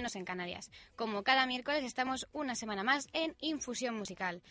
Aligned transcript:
En 0.00 0.24
Canarias. 0.24 0.70
Como 0.96 1.22
cada 1.22 1.46
miércoles 1.46 1.84
estamos 1.84 2.26
una 2.32 2.54
semana 2.54 2.82
más 2.82 3.06
en 3.12 3.36
Infusión 3.40 3.96
Musical. 3.96 4.42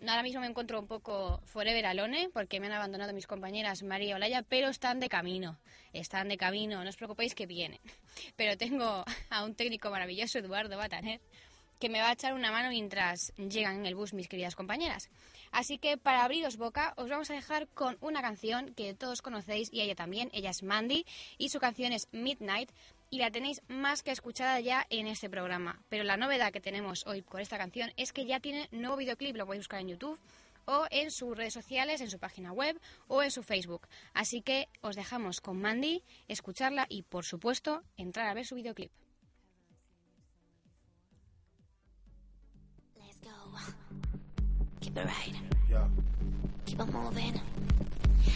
Ahora 0.00 0.24
mismo 0.24 0.40
me 0.40 0.48
encuentro 0.48 0.80
un 0.80 0.88
poco 0.88 1.40
forever 1.46 1.86
alone 1.86 2.28
porque 2.32 2.58
me 2.58 2.66
han 2.66 2.72
abandonado 2.72 3.12
mis 3.12 3.28
compañeras 3.28 3.84
María 3.84 4.10
y 4.10 4.12
Olaya, 4.14 4.42
pero 4.42 4.68
están 4.68 4.98
de 4.98 5.08
camino. 5.08 5.58
Están 5.92 6.28
de 6.28 6.36
camino, 6.36 6.82
no 6.82 6.90
os 6.90 6.96
preocupéis 6.96 7.34
que 7.36 7.46
vienen. 7.46 7.80
Pero 8.36 8.58
tengo 8.58 9.04
a 9.30 9.44
un 9.44 9.54
técnico 9.54 9.88
maravilloso, 9.90 10.38
Eduardo 10.38 10.76
Bataner, 10.76 11.20
que 11.78 11.88
me 11.88 12.00
va 12.00 12.10
a 12.10 12.12
echar 12.12 12.34
una 12.34 12.50
mano 12.50 12.68
mientras 12.70 13.32
llegan 13.36 13.76
en 13.76 13.86
el 13.86 13.94
bus 13.94 14.12
mis 14.12 14.28
queridas 14.28 14.56
compañeras. 14.56 15.08
Así 15.52 15.78
que 15.78 15.96
para 15.96 16.24
abriros 16.24 16.56
boca 16.56 16.92
os 16.96 17.08
vamos 17.08 17.30
a 17.30 17.34
dejar 17.34 17.68
con 17.68 17.96
una 18.00 18.20
canción 18.20 18.74
que 18.74 18.94
todos 18.94 19.22
conocéis 19.22 19.72
y 19.72 19.80
ella 19.80 19.94
también, 19.94 20.30
ella 20.32 20.50
es 20.50 20.62
Mandy 20.62 21.06
y 21.38 21.48
su 21.48 21.60
canción 21.60 21.92
es 21.92 22.08
Midnight 22.12 22.70
y 23.10 23.18
la 23.18 23.30
tenéis 23.30 23.62
más 23.68 24.02
que 24.02 24.10
escuchada 24.10 24.60
ya 24.60 24.86
en 24.90 25.06
este 25.06 25.30
programa. 25.30 25.82
Pero 25.88 26.04
la 26.04 26.16
novedad 26.16 26.52
que 26.52 26.60
tenemos 26.60 27.06
hoy 27.06 27.22
con 27.22 27.40
esta 27.40 27.58
canción 27.58 27.92
es 27.96 28.12
que 28.12 28.26
ya 28.26 28.40
tiene 28.40 28.68
nuevo 28.70 28.96
videoclip, 28.96 29.36
lo 29.36 29.46
podéis 29.46 29.60
buscar 29.60 29.80
en 29.80 29.88
YouTube 29.88 30.18
o 30.66 30.86
en 30.90 31.10
sus 31.10 31.36
redes 31.36 31.54
sociales, 31.54 32.00
en 32.00 32.10
su 32.10 32.18
página 32.18 32.52
web 32.52 32.80
o 33.08 33.22
en 33.22 33.30
su 33.30 33.42
Facebook. 33.42 33.86
Así 34.14 34.42
que 34.42 34.68
os 34.80 34.96
dejamos 34.96 35.40
con 35.40 35.60
Mandy, 35.60 36.02
escucharla 36.28 36.86
y 36.88 37.02
por 37.02 37.24
supuesto 37.24 37.82
entrar 37.96 38.26
a 38.26 38.34
ver 38.34 38.46
su 38.46 38.56
videoclip. 38.56 38.90
keep 44.96 44.98
it 44.98 45.04
right. 45.04 45.34
Yeah. 45.68 45.88
Keep 46.64 46.80
it 46.80 46.92
moving. 46.92 47.40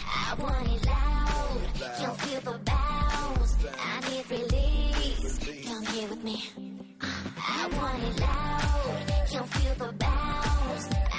I 0.05 0.35
want 0.39 0.67
it 0.67 0.85
loud. 0.85 1.61
Can't 1.97 2.17
feel 2.21 2.41
the 2.41 2.59
bounce. 2.59 3.55
I 3.79 4.09
need 4.09 4.31
release. 4.31 5.39
Come 5.67 5.85
here 5.87 6.07
with 6.09 6.23
me. 6.23 6.43
I 7.01 7.69
want 7.75 8.03
it 8.03 8.19
loud. 8.19 9.29
Can't 9.29 9.47
feel 9.53 9.75
the 9.75 9.93
bounce. 9.93 11.10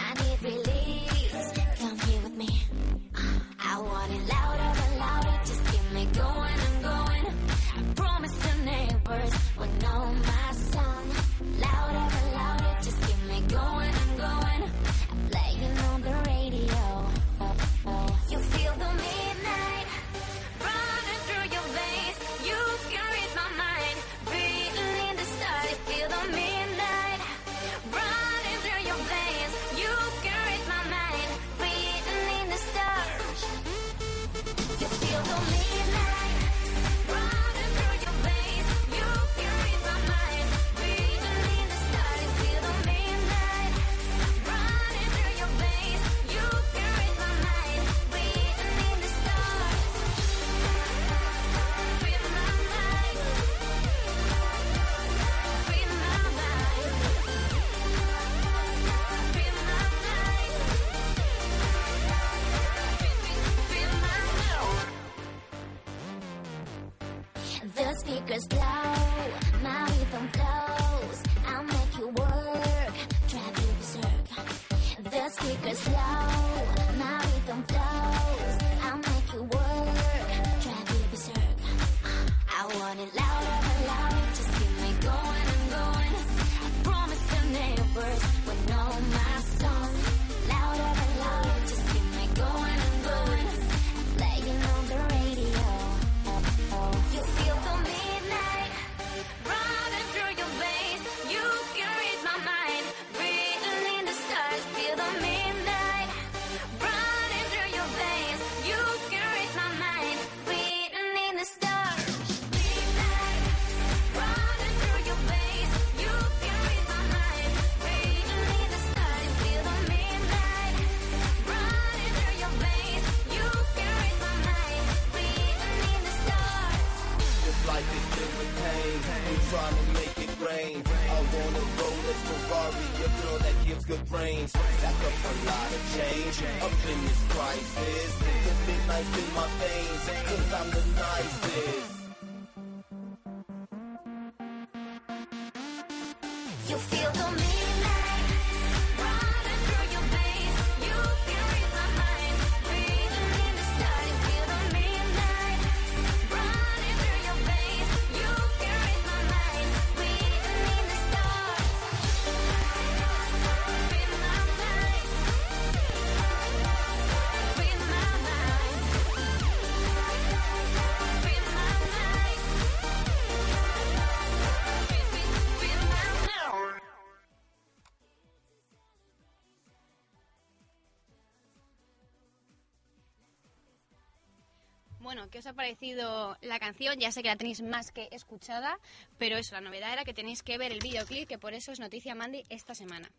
Ha 185.52 185.54
parecido 185.54 186.36
la 186.40 186.58
canción? 186.58 186.98
Ya 186.98 187.12
sé 187.12 187.22
que 187.22 187.28
la 187.28 187.36
tenéis 187.36 187.62
más 187.62 187.92
que 187.92 188.08
escuchada, 188.10 188.78
pero 189.18 189.36
eso, 189.36 189.54
la 189.54 189.60
novedad 189.60 189.92
era 189.92 190.04
que 190.04 190.14
tenéis 190.14 190.42
que 190.42 190.58
ver 190.58 190.72
el 190.72 190.80
videoclip, 190.80 191.28
que 191.28 191.38
por 191.38 191.54
eso 191.54 191.72
es 191.72 191.80
noticia 191.80 192.14
Mandy 192.14 192.44
esta 192.48 192.74
semana. 192.74 193.10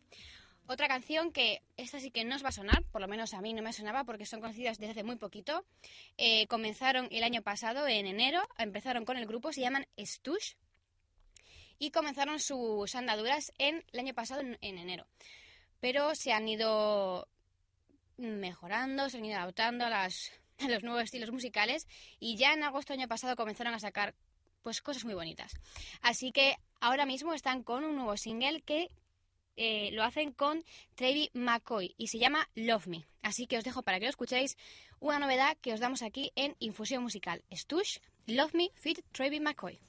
Otra 0.66 0.88
canción 0.88 1.32
que 1.32 1.62
esta 1.78 2.00
sí 2.00 2.10
que 2.10 2.24
no 2.24 2.36
os 2.36 2.44
va 2.44 2.50
a 2.50 2.54
sonar, 2.54 2.84
por 2.92 3.02
lo 3.02 3.08
menos 3.08 3.34
a 3.34 3.42
mí 3.42 3.54
no 3.54 3.62
me 3.62 3.74
sonaba 3.74 4.04
porque 4.04 4.26
son 4.26 4.40
conocidas 4.40 4.80
desde 4.80 4.92
hace 4.92 5.04
muy 5.04 5.18
poquito. 5.18 5.66
Eh, 6.18 6.48
comenzaron 6.48 7.08
el 7.12 7.24
año 7.24 7.42
pasado, 7.42 7.88
en 7.88 8.08
enero, 8.08 8.42
empezaron 8.58 9.06
con 9.06 9.18
el 9.18 9.28
grupo, 9.28 9.52
se 9.52 9.62
llaman 9.62 9.86
Stush 10.00 10.54
y 11.78 11.92
comenzaron 11.92 12.40
sus 12.40 12.96
andaduras 12.96 13.52
en 13.58 13.84
el 13.92 14.00
año 14.00 14.14
pasado, 14.14 14.42
en, 14.42 14.58
en 14.62 14.78
enero. 14.78 15.06
Pero 15.82 16.16
se 16.16 16.32
han 16.32 16.48
ido 16.48 17.28
mejorando, 18.18 19.10
se 19.10 19.18
han 19.18 19.26
ido 19.26 19.38
adaptando 19.38 19.86
a, 19.86 19.90
las, 19.90 20.32
los 20.70 20.84
nuevos 20.84 21.04
estilos 21.04 21.32
musicales 21.32 21.88
y 22.20 22.38
ya 22.38 22.54
en 22.54 22.64
agosto 22.64 22.94
año 22.94 23.08
pasado 23.08 23.36
comenzaron 23.36 23.74
a 23.74 23.80
sacar 23.80 24.16
pues 24.62 24.82
cosas 24.82 25.06
muy 25.06 25.14
bonitas. 25.14 25.54
Así 26.02 26.32
que 26.32 26.56
ahora 26.80 27.06
mismo 27.06 27.34
están 27.34 27.64
con 27.64 27.84
un 27.84 27.96
nuevo 27.96 28.18
single 28.18 28.62
que 28.62 28.90
eh, 29.56 29.92
lo 29.92 30.04
hacen 30.04 30.32
con 30.32 30.64
Trevi 30.96 31.30
McCoy 31.34 31.94
y 31.98 32.08
se 32.08 32.18
llama 32.18 32.50
Love 32.56 32.88
Me. 32.88 33.06
Así 33.22 33.46
que 33.46 33.58
os 33.58 33.64
dejo 33.64 33.84
para 33.84 34.00
que 34.00 34.06
lo 34.06 34.10
escuchéis 34.10 34.58
una 35.00 35.20
novedad 35.20 35.58
que 35.62 35.74
os 35.74 35.80
damos 35.80 36.02
aquí 36.02 36.32
en 36.36 36.56
Infusión 36.60 37.04
Musical. 37.04 37.44
Stush, 37.52 38.00
Love 38.26 38.54
Me, 38.54 38.72
fit 38.76 39.00
Trevi 39.12 39.40
McCoy. 39.40 39.80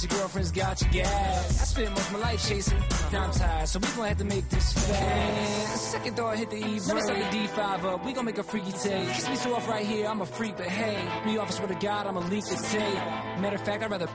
But 0.00 0.04
it's 0.04 0.12
your 0.12 0.20
girlfriend's 0.20 0.52
got 0.52 0.80
your 0.82 0.90
gas. 0.90 1.60
I 1.60 1.64
spent 1.64 1.90
most 1.90 2.06
of 2.06 2.12
my 2.12 2.18
life 2.20 2.48
chasing, 2.48 2.78
now 3.12 3.24
I'm 3.24 3.32
tired, 3.32 3.68
so 3.68 3.78
we 3.78 3.88
gonna 3.88 4.08
have 4.08 4.18
to 4.18 4.24
make 4.24 4.48
this 4.48 4.72
fast. 4.72 5.90
Second 5.90 6.16
thought 6.16 6.36
hit 6.38 6.50
the 6.50 6.56
E 6.56 6.60
break. 6.60 6.86
Let 6.86 6.96
me 6.96 7.02
set 7.02 7.32
the 7.32 7.38
D5 7.38 7.84
up, 7.84 8.04
we 8.04 8.12
gonna 8.12 8.24
make 8.24 8.38
a 8.38 8.42
freaky 8.42 8.72
take. 8.72 9.08
Kiss 9.08 9.28
me 9.28 9.36
so 9.36 9.54
off 9.54 9.68
right 9.68 9.86
here, 9.86 10.06
I'm 10.06 10.20
a 10.20 10.26
freak, 10.26 10.56
but 10.56 10.66
hey, 10.66 10.96
me 11.26 11.38
off, 11.38 11.48
I 11.48 11.50
swear 11.52 11.68
to 11.68 11.74
God, 11.74 12.06
I'm 12.06 12.16
a 12.16 12.20
leak 12.20 12.44
to 12.46 12.56
take. 12.56 12.94
Matter 13.40 13.56
of 13.56 13.64
fact, 13.64 13.82
I'd 13.82 13.90
rather 13.90 14.08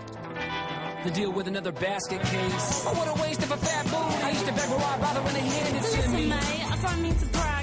to 1.03 1.11
deal 1.11 1.31
with 1.31 1.47
another 1.47 1.71
basket 1.71 2.21
case. 2.21 2.85
Oh, 2.87 2.93
what 2.93 3.07
a 3.07 3.21
waste 3.21 3.43
of 3.43 3.51
a 3.51 3.57
fat 3.57 3.85
booty. 3.85 4.23
I 4.23 4.31
used 4.31 4.45
to 4.45 4.53
beg, 4.53 4.69
but 4.69 4.79
why 4.79 4.97
bother 4.97 5.21
when 5.21 5.33
they 5.35 5.41
handed 5.41 5.75
it 5.75 5.83
to 5.83 5.97
me? 5.97 5.97
Listen, 5.97 6.15
me? 6.15 6.27
mate, 6.27 6.71
I 6.71 6.77
don't 6.81 7.01
mean 7.01 7.15
to 7.15 7.25
brag. 7.27 7.54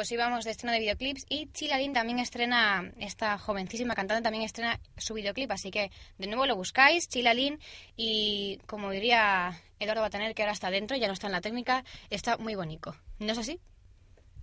Pues 0.00 0.12
íbamos 0.12 0.46
de 0.46 0.52
estreno 0.52 0.72
de 0.72 0.80
videoclips 0.80 1.26
y 1.28 1.52
Chilalin 1.52 1.92
también 1.92 2.20
estrena, 2.20 2.90
esta 3.00 3.36
jovencísima 3.36 3.94
cantante 3.94 4.22
también 4.22 4.44
estrena 4.44 4.80
su 4.96 5.12
videoclip, 5.12 5.50
así 5.50 5.70
que 5.70 5.90
de 6.16 6.26
nuevo 6.26 6.46
lo 6.46 6.56
buscáis, 6.56 7.06
Chilalin, 7.06 7.58
y 7.98 8.58
como 8.66 8.90
diría 8.92 9.60
Eduardo 9.78 10.00
Bataner, 10.00 10.34
que 10.34 10.40
ahora 10.40 10.54
está 10.54 10.70
dentro, 10.70 10.96
ya 10.96 11.06
no 11.06 11.12
está 11.12 11.26
en 11.26 11.34
la 11.34 11.42
técnica, 11.42 11.84
está 12.08 12.38
muy 12.38 12.54
bonito. 12.54 12.96
¿No 13.18 13.32
es 13.32 13.36
así? 13.36 13.60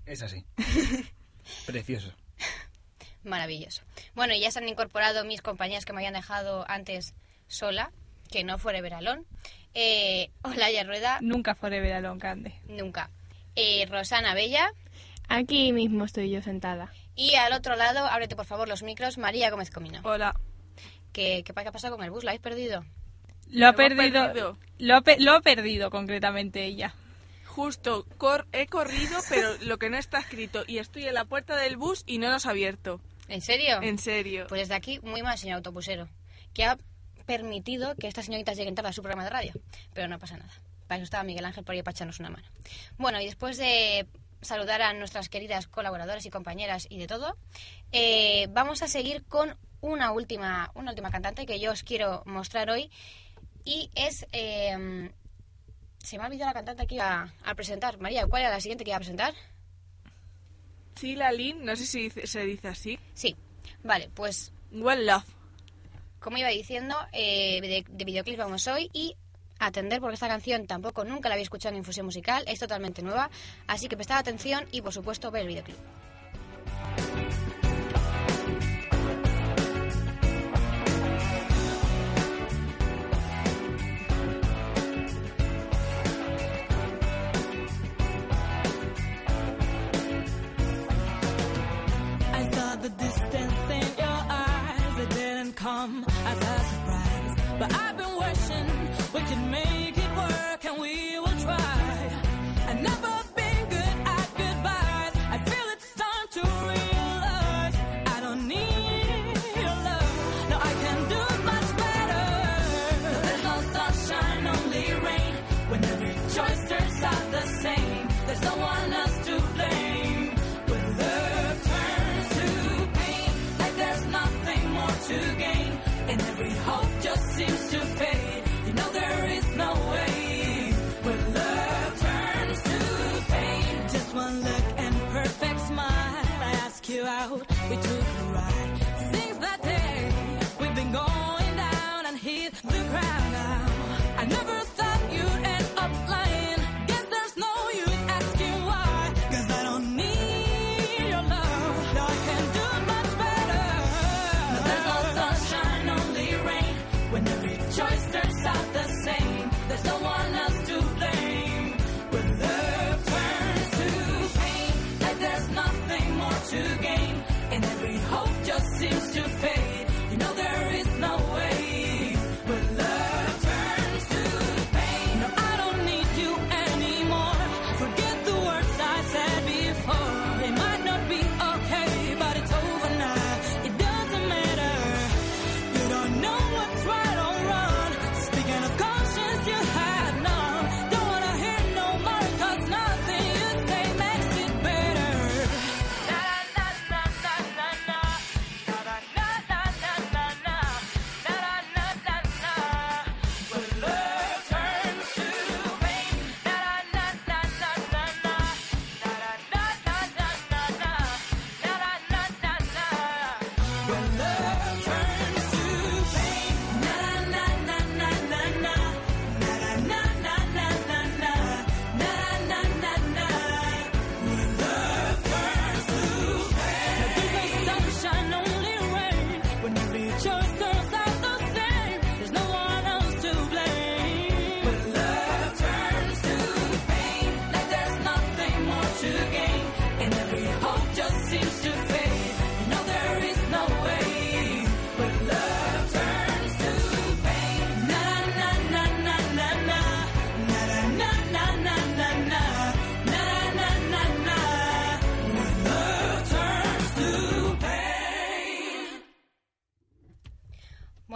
Es 0.06 0.22
así. 0.22 0.46
Precioso. 1.66 2.14
Maravilloso. 3.24 3.82
Bueno, 4.14 4.36
y 4.36 4.40
ya 4.40 4.52
se 4.52 4.60
han 4.60 4.70
incorporado 4.70 5.26
mis 5.26 5.42
compañeras 5.42 5.86
que 5.86 5.94
me 5.94 6.02
habían 6.02 6.14
dejado 6.14 6.70
antes 6.70 7.16
sola, 7.48 7.92
que 8.30 8.44
no 8.44 8.60
fuera 8.60 8.80
Veralón. 8.82 9.26
Eh, 9.74 10.30
Olaya 10.44 10.84
Rueda, 10.84 11.18
Nunca 11.22 11.56
forever 11.56 11.94
alone, 11.94 12.20
Cande. 12.20 12.54
nunca. 12.68 13.10
Eh, 13.56 13.88
Rosana 13.90 14.36
Bella. 14.36 14.72
Aquí 15.28 15.74
mismo 15.74 16.06
estoy 16.06 16.30
yo 16.30 16.42
sentada. 16.42 16.92
Y 17.16 17.36
al 17.36 17.54
otro 17.54 17.76
lado, 17.76 18.06
ábrete 18.06 18.36
por 18.36 18.46
favor 18.46 18.68
los 18.68 18.84
micros, 18.84 19.18
María 19.18 19.50
Gómez 19.50 19.72
Comino. 19.72 20.00
Hola. 20.04 20.36
¿Qué, 21.12 21.44
qué, 21.46 21.54
qué 21.54 21.68
ha 21.68 21.72
pasado 21.72 21.96
con 21.96 22.06
el 22.06 22.12
bus? 22.12 22.24
¿Lo 22.24 22.30
habéis 22.30 22.42
perdido? 22.42 22.86
Lo 23.50 23.68
ha 23.68 23.74
perdido. 23.74 24.58
Lo, 24.78 24.96
ha 24.96 25.02
pe- 25.02 25.20
lo 25.20 25.34
ha 25.34 25.42
perdido 25.42 25.90
concretamente 25.90 26.64
ella. 26.66 26.94
Justo, 27.46 28.06
cor- 28.18 28.46
he 28.52 28.68
corrido, 28.68 29.20
pero 29.30 29.50
lo 29.64 29.78
que 29.80 29.90
no 29.90 29.98
está 29.98 30.20
escrito. 30.20 30.64
Y 30.68 30.78
estoy 30.78 31.06
en 31.06 31.16
la 31.16 31.26
puerta 31.26 31.56
del 31.56 31.76
bus 31.78 32.04
y 32.06 32.20
no 32.20 32.30
nos 32.30 32.46
ha 32.46 32.52
abierto. 32.52 33.02
¿En 33.28 33.42
serio? 33.42 33.82
En 33.82 33.98
serio. 33.98 34.46
Pues 34.48 34.62
desde 34.62 34.76
aquí, 34.76 35.00
muy 35.02 35.24
mal, 35.24 35.38
señor 35.38 35.58
autobusero, 35.58 36.08
que 36.54 36.66
ha 36.66 36.78
permitido 37.26 37.96
que 37.96 38.08
estas 38.08 38.26
señoritas 38.26 38.56
lleguen 38.58 38.76
tarde 38.76 38.90
a 38.90 38.94
su 38.94 39.02
programa 39.02 39.24
de 39.24 39.30
radio. 39.32 39.54
Pero 39.94 40.08
no 40.08 40.20
pasa 40.20 40.38
nada. 40.38 40.52
Para 40.88 40.98
eso 41.00 41.04
estaba 41.06 41.24
Miguel 41.24 41.44
Ángel 41.46 41.64
por 41.66 41.74
ahí 41.74 41.82
para 41.84 41.94
echarnos 41.96 42.20
una 42.20 42.30
mano. 42.30 42.48
Bueno, 42.98 43.20
y 43.20 43.26
después 43.26 43.58
de 43.58 44.06
saludar 44.42 44.82
a 44.82 44.94
nuestras 44.94 45.30
queridas 45.30 45.68
colaboradoras 45.68 46.26
y 46.26 46.30
compañeras 46.30 46.88
y 46.90 46.98
de 47.00 47.08
todo, 47.08 47.38
eh, 47.92 48.48
vamos 48.52 48.82
a 48.82 48.88
seguir 48.88 49.24
con 49.26 49.58
una 49.82 50.12
última, 50.12 50.72
una 50.76 50.92
última 50.92 51.12
cantante 51.12 51.46
que 51.46 51.60
yo 51.60 51.72
os 51.72 51.84
quiero 51.84 52.24
mostrar 52.26 52.70
hoy. 52.70 52.90
Y 53.64 53.90
es... 53.96 54.26
eh, 54.32 55.12
se 56.04 56.18
me 56.18 56.24
ha 56.24 56.28
olvidado 56.28 56.52
la 56.52 56.54
cantante 56.54 56.88
que 56.88 56.96
iba 56.96 57.34
a 57.44 57.56
presentar. 57.56 58.00
María, 58.00 58.28
¿cuál 58.28 58.44
era 58.44 58.52
la 58.52 58.62
siguiente 58.62 58.86
que 58.86 58.92
iba 58.92 58.96
a 58.98 59.00
presentar? 59.00 59.34
Cila 60.96 61.32
Lin, 61.32 61.66
no 61.66 61.76
sé 61.76 61.86
si 61.86 62.10
se 62.10 62.46
dice 62.46 62.70
así. 62.70 63.00
Sí. 63.14 63.36
Vale, 63.84 64.10
pues 64.14 64.54
Well 64.72 65.06
Love. 65.06 65.26
como 66.20 66.38
iba 66.38 66.50
diciendo, 66.50 66.96
eh, 67.12 67.60
de, 67.62 67.86
de 67.90 68.06
videoclip 68.06 68.38
vamos 68.38 68.68
hoy 68.68 68.90
y 68.94 69.16
atender 69.60 70.00
porque 70.00 70.16
esta 70.16 70.28
canción 70.28 70.68
tampoco 70.68 71.04
nunca 71.04 71.30
la 71.30 71.36
había 71.36 71.44
escuchado 71.44 71.74
en 71.74 71.80
Infusión 71.80 72.06
Musical, 72.06 72.44
es 72.48 72.60
totalmente 72.60 73.02
nueva, 73.02 73.30
así 73.68 73.88
que 73.88 73.96
prestar 73.96 74.18
atención 74.18 74.66
y 74.72 74.82
por 74.82 74.94
supuesto 74.94 75.32
ver 75.32 75.44
el 75.44 75.48
videoclip. 75.50 75.78
Been 99.26 99.52
wishing 99.52 99.67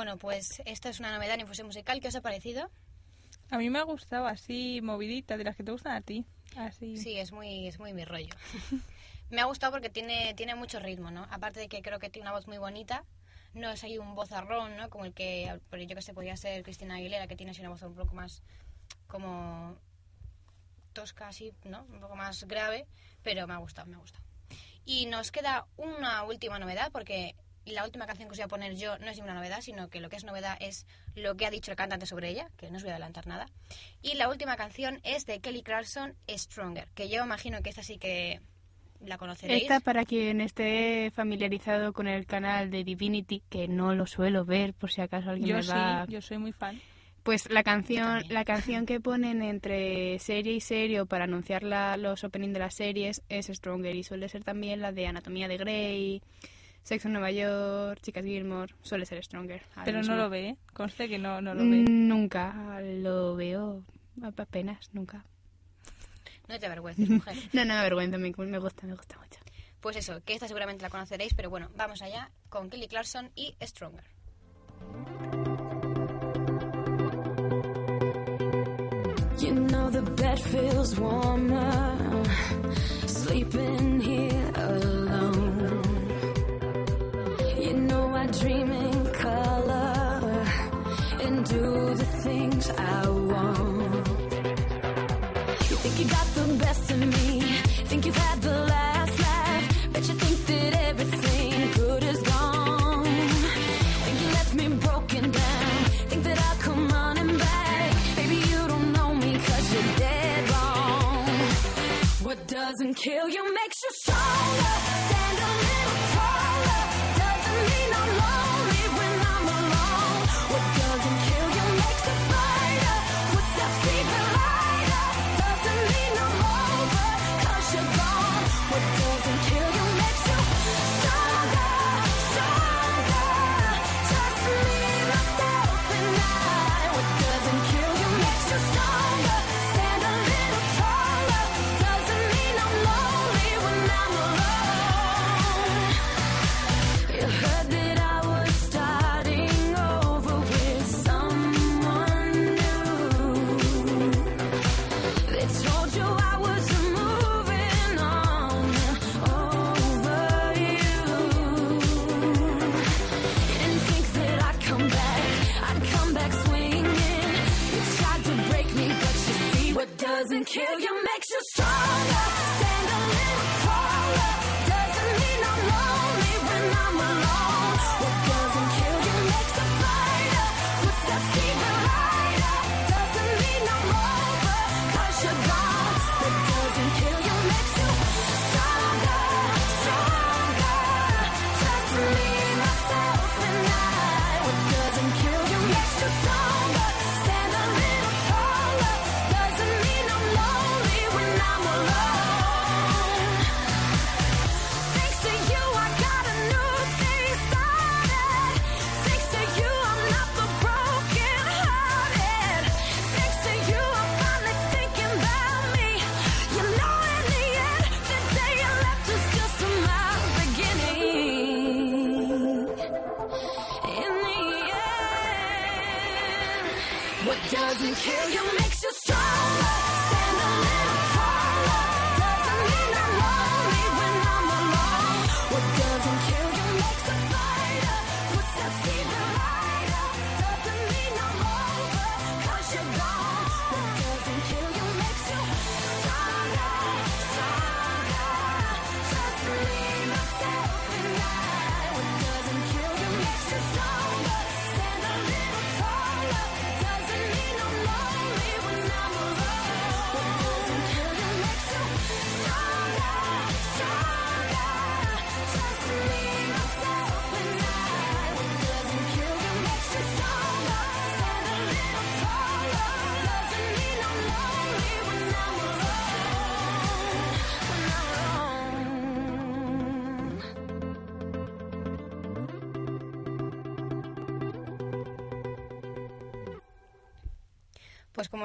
Bueno, 0.01 0.17
pues 0.17 0.63
esta 0.65 0.89
es 0.89 1.00
una 1.00 1.13
novedad 1.13 1.36
en 1.36 1.41
Infusión 1.41 1.67
Musical. 1.67 2.01
¿Qué 2.01 2.08
os 2.08 2.15
ha 2.15 2.22
parecido? 2.22 2.72
A 3.51 3.60
mí 3.60 3.70
me 3.70 3.77
ha 3.77 3.84
gustado 3.84 4.25
así, 4.25 4.81
movidita, 4.81 5.38
de 5.38 5.43
las 5.43 5.55
que 5.55 5.63
te 5.63 5.72
gustan 5.72 5.93
a 5.93 6.01
ti. 6.01 6.25
Así. 6.55 6.98
Sí, 6.98 7.20
es 7.20 7.31
muy, 7.31 7.67
es 7.67 7.77
muy 7.77 7.93
mi 7.93 8.03
rollo. 8.03 8.34
Me 9.29 9.41
ha 9.41 9.46
gustado 9.46 9.74
porque 9.74 9.91
tiene, 9.91 10.34
tiene 10.34 10.55
mucho 10.55 10.79
ritmo, 10.79 11.12
¿no? 11.12 11.27
Aparte 11.29 11.60
de 11.60 11.67
que 11.70 11.84
creo 11.84 12.00
que 12.00 12.10
tiene 12.10 12.27
una 12.27 12.36
voz 12.36 12.48
muy 12.48 12.58
bonita. 12.58 13.05
No 13.53 13.70
es 13.70 13.84
ahí 13.84 14.00
un 14.00 14.15
vozarrón, 14.15 14.75
¿no? 14.75 14.89
Como 14.89 15.05
el 15.05 15.13
que, 15.13 15.60
yo 15.72 15.96
que 15.96 16.01
sé, 16.01 16.15
podría 16.15 16.36
ser 16.36 16.63
Cristina 16.63 16.96
Aguilera, 16.96 17.27
que 17.27 17.36
tiene 17.36 17.51
así 17.51 17.62
una 17.62 17.70
voz 17.70 17.84
un 17.84 17.93
poco 17.93 18.15
más 18.15 18.41
como 19.05 19.77
tosca, 20.93 21.27
así, 21.27 21.53
¿no? 21.65 21.84
Un 21.84 22.00
poco 22.00 22.15
más 22.15 22.43
grave, 22.46 22.88
pero 23.22 23.46
me 23.46 23.53
ha 23.53 23.58
gustado, 23.58 23.88
me 23.88 23.98
ha 23.98 24.00
gustado. 24.00 24.24
Y 24.84 25.05
nos 25.05 25.31
queda 25.31 25.67
una 25.77 26.24
última 26.24 26.58
novedad, 26.58 26.91
porque 26.91 27.36
la 27.65 27.83
última 27.85 28.05
canción 28.07 28.27
que 28.27 28.33
os 28.33 28.37
voy 28.37 28.43
a 28.45 28.47
poner 28.47 28.75
yo 28.75 28.97
no 28.99 29.07
es 29.09 29.17
ninguna 29.17 29.35
novedad, 29.35 29.61
sino 29.61 29.89
que 29.89 29.99
lo 30.01 30.09
que 30.09 30.15
es 30.15 30.23
novedad 30.23 30.57
es 30.59 30.85
lo 31.15 31.35
que 31.35 31.45
ha 31.45 31.51
dicho 31.51 31.71
el 31.71 31.77
cantante 31.77 32.05
sobre 32.05 32.29
ella, 32.29 32.49
que 32.57 32.69
no 32.71 32.77
os 32.77 32.83
voy 32.83 32.89
a 32.91 32.95
adelantar 32.95 33.27
nada. 33.27 33.47
Y 34.01 34.15
la 34.15 34.29
última 34.29 34.55
canción 34.57 34.99
es 35.03 35.25
de 35.25 35.39
Kelly 35.39 35.61
Clarkson, 35.63 36.15
Stronger, 36.29 36.87
que 36.95 37.09
yo 37.09 37.23
imagino 37.23 37.61
que 37.61 37.69
esta 37.69 37.83
sí 37.83 37.97
que 37.97 38.39
la 39.05 39.17
conoceréis. 39.17 39.63
Esta 39.63 39.79
para 39.79 40.05
quien 40.05 40.41
esté 40.41 41.11
familiarizado 41.15 41.91
con 41.93 42.07
el 42.07 42.25
canal 42.25 42.69
de 42.71 42.83
Divinity, 42.83 43.41
que 43.49 43.67
no 43.67 43.95
lo 43.95 44.05
suelo 44.05 44.45
ver 44.45 44.73
por 44.73 44.91
si 44.91 45.01
acaso 45.01 45.29
alguien 45.31 45.49
Yo 45.49 45.55
me 45.57 45.63
sí, 45.63 45.69
va... 45.69 46.05
yo 46.07 46.21
soy 46.21 46.37
muy 46.37 46.51
fan. 46.51 46.79
Pues 47.23 47.47
la 47.51 47.61
canción, 47.61 48.23
la 48.29 48.43
canción 48.45 48.87
que 48.87 48.99
ponen 48.99 49.43
entre 49.43 50.17
serie 50.17 50.53
y 50.53 50.59
serie 50.59 51.01
o 51.01 51.05
para 51.05 51.25
anunciar 51.25 51.61
la- 51.61 51.95
los 51.95 52.23
openings 52.23 52.53
de 52.53 52.59
las 52.59 52.73
series 52.73 53.21
es 53.29 53.45
Stronger 53.45 53.95
y 53.95 54.03
suele 54.03 54.27
ser 54.27 54.43
también 54.43 54.81
la 54.81 54.91
de 54.91 55.05
Anatomía 55.05 55.47
de 55.47 55.57
Grey, 55.57 56.21
Sexo 56.83 57.07
en 57.07 57.13
Nueva 57.13 57.31
York, 57.31 58.00
Chicas 58.01 58.25
Gilmore, 58.25 58.73
suele 58.81 59.05
ser 59.05 59.23
Stronger. 59.23 59.61
Pero 59.85 60.00
mismo. 60.00 60.15
no 60.15 60.21
lo 60.23 60.29
ve, 60.29 60.50
¿eh? 60.50 60.57
Conste 60.73 61.07
que 61.07 61.17
no, 61.19 61.41
no 61.41 61.53
lo 61.53 61.61
ve. 61.61 61.85
Mm, 61.88 62.07
Nunca 62.07 62.79
lo 62.81 63.35
veo, 63.35 63.83
apenas, 64.38 64.89
nunca. 64.93 65.23
No 66.47 66.59
te 66.59 66.65
avergüences, 66.65 67.09
mujer. 67.09 67.35
No, 67.53 67.63
no 67.65 67.73
me 67.73 67.79
avergüenza, 67.79 68.17
me, 68.17 68.31
me 68.35 68.59
gusta, 68.59 68.88
me 68.88 68.95
gusta 68.95 69.17
mucho. 69.17 69.39
Pues 69.79 69.95
eso, 69.95 70.21
que 70.25 70.33
esta 70.33 70.47
seguramente 70.47 70.81
la 70.83 70.89
conoceréis, 70.89 71.33
pero 71.33 71.50
bueno, 71.50 71.69
vamos 71.75 72.01
allá 72.01 72.29
con 72.50 72.69
Kelly 72.69 72.88
Clarkson 72.88 73.31
y 73.35 73.55
Stronger. 73.61 74.03
You 79.39 79.55
know 79.55 79.89
the 79.89 80.01
bed 80.03 80.39
feels 80.39 81.00
warmer 81.00 81.97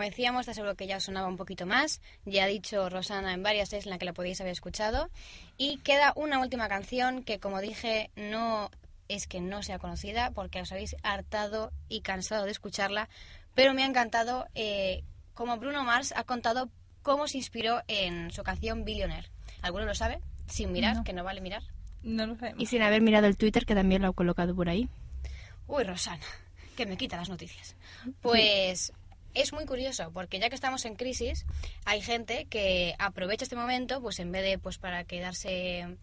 decíamos, 0.07 0.47
te 0.47 0.53
aseguro 0.53 0.75
que 0.75 0.87
ya 0.87 0.97
os 0.97 1.05
sonaba 1.05 1.29
un 1.29 1.37
poquito 1.37 1.67
más. 1.67 2.01
Ya 2.25 2.45
ha 2.45 2.47
dicho 2.49 2.89
Rosana 2.89 3.33
en 3.35 3.43
varias 3.43 3.71
veces 3.71 3.87
en 3.87 3.91
la 3.91 3.99
que 3.99 4.05
la 4.07 4.13
podíais 4.13 4.41
haber 4.41 4.53
escuchado. 4.53 5.11
Y 5.59 5.79
queda 5.79 6.13
una 6.17 6.39
última 6.41 6.69
canción 6.69 7.23
que, 7.23 7.39
como 7.39 7.61
dije, 7.61 8.11
no 8.17 8.71
es 9.09 9.27
que 9.29 9.41
no 9.41 9.63
sea 9.63 9.79
conocida 9.79 10.31
porque 10.33 10.61
os 10.61 10.73
habéis 10.73 10.97
hartado 11.03 11.73
y 11.89 12.01
cansado 12.01 12.45
de 12.45 12.51
escucharla. 12.51 13.09
Pero 13.55 13.73
me 13.75 13.83
ha 13.83 13.87
encantado 13.87 14.47
eh, 14.55 15.05
como 15.35 15.57
Bruno 15.59 15.85
Mars 15.85 16.13
ha 16.17 16.25
contado 16.25 16.71
cómo 17.03 17.29
se 17.29 17.37
inspiró 17.39 17.83
en 17.89 18.31
su 18.33 18.43
canción 18.43 18.85
Billionaire. 18.85 19.29
¿Alguno 19.63 19.85
lo 19.85 19.95
sabe? 19.95 20.21
Sin 20.49 20.73
mirar, 20.73 20.97
No. 20.97 21.05
que 21.05 21.13
no 21.13 21.23
vale 21.25 21.41
mirar. 21.41 21.63
No 22.03 22.27
lo 22.27 22.37
sabemos. 22.37 22.63
Y 22.63 22.67
sin 22.67 22.83
haber 22.83 23.01
mirado 23.01 23.27
el 23.27 23.37
Twitter, 23.37 23.65
que 23.67 23.75
también 23.75 24.03
lo 24.03 24.09
ha 24.09 24.13
colocado 24.13 24.55
por 24.55 24.69
ahí. 24.69 24.89
Uy, 25.69 25.83
Rosana, 25.85 26.23
que 26.77 26.87
me 26.87 26.97
quita 26.97 27.17
las 27.17 27.29
noticias. 27.29 27.75
Pues 28.23 28.93
es 29.37 29.53
muy 29.53 29.67
curioso, 29.67 30.11
porque 30.13 30.39
ya 30.39 30.49
que 30.49 30.55
estamos 30.55 30.85
en 30.87 30.97
crisis, 30.97 31.45
hay 31.85 32.01
gente 32.01 32.47
que 32.47 32.95
aprovecha 32.99 33.45
este 33.45 33.55
momento, 33.55 34.01
pues 34.01 34.19
en 34.19 34.33
vez 34.33 34.43
de 34.43 34.59
pues 34.59 34.79
para 34.79 35.05
quedarse 35.05 35.99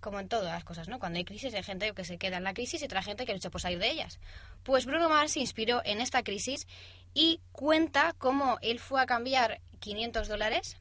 como 0.00 0.18
en 0.18 0.28
todas 0.28 0.52
las 0.52 0.64
cosas, 0.64 0.88
¿no? 0.88 0.98
Cuando 0.98 1.18
hay 1.18 1.24
crisis 1.24 1.54
hay 1.54 1.62
gente 1.62 1.92
que 1.92 2.04
se 2.04 2.18
queda 2.18 2.38
en 2.38 2.44
la 2.44 2.54
crisis 2.54 2.82
y 2.82 2.86
otra 2.86 3.02
gente 3.02 3.24
que 3.24 3.34
lucha 3.34 3.50
por 3.50 3.60
salir 3.60 3.78
de 3.78 3.90
ellas. 3.90 4.18
Pues 4.64 4.86
Bruno 4.86 5.08
Mars 5.08 5.32
se 5.32 5.40
inspiró 5.40 5.82
en 5.84 6.00
esta 6.00 6.22
crisis 6.22 6.66
y 7.14 7.40
cuenta 7.52 8.14
cómo 8.18 8.58
él 8.62 8.80
fue 8.80 9.00
a 9.00 9.06
cambiar 9.06 9.60
500 9.78 10.26
dólares 10.26 10.78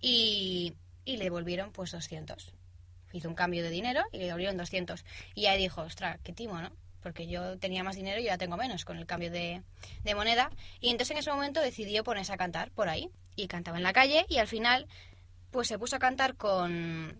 y, 0.00 0.74
y 1.04 1.18
le 1.18 1.24
devolvieron 1.24 1.70
pues 1.70 1.92
200. 1.92 2.52
Hizo 3.12 3.28
un 3.28 3.34
cambio 3.34 3.62
de 3.62 3.70
dinero 3.70 4.02
y 4.10 4.18
le 4.18 4.24
devolvieron 4.24 4.56
200. 4.56 5.04
Y 5.34 5.46
ahí 5.46 5.58
dijo, 5.58 5.82
ostras, 5.82 6.18
qué 6.24 6.32
timo, 6.32 6.60
¿no? 6.60 6.72
Porque 7.02 7.26
yo 7.26 7.58
tenía 7.58 7.82
más 7.82 7.96
dinero 7.96 8.20
y 8.20 8.28
ahora 8.28 8.38
tengo 8.38 8.56
menos 8.56 8.84
con 8.84 8.96
el 8.96 9.06
cambio 9.06 9.30
de, 9.30 9.62
moneda. 10.14 10.50
Y 10.80 10.90
entonces 10.90 11.12
en 11.12 11.18
ese 11.18 11.32
momento 11.32 11.60
decidió 11.60 12.04
ponerse 12.04 12.32
a 12.32 12.36
cantar 12.36 12.70
por 12.70 12.88
ahí. 12.88 13.10
Y 13.34 13.48
cantaba 13.48 13.78
en 13.78 13.82
la 13.82 13.94
calle 13.94 14.26
y 14.28 14.38
al 14.38 14.46
final 14.46 14.86
pues 15.50 15.68
se 15.68 15.78
puso 15.78 15.96
a 15.96 15.98
cantar 15.98 16.36
con, 16.36 17.18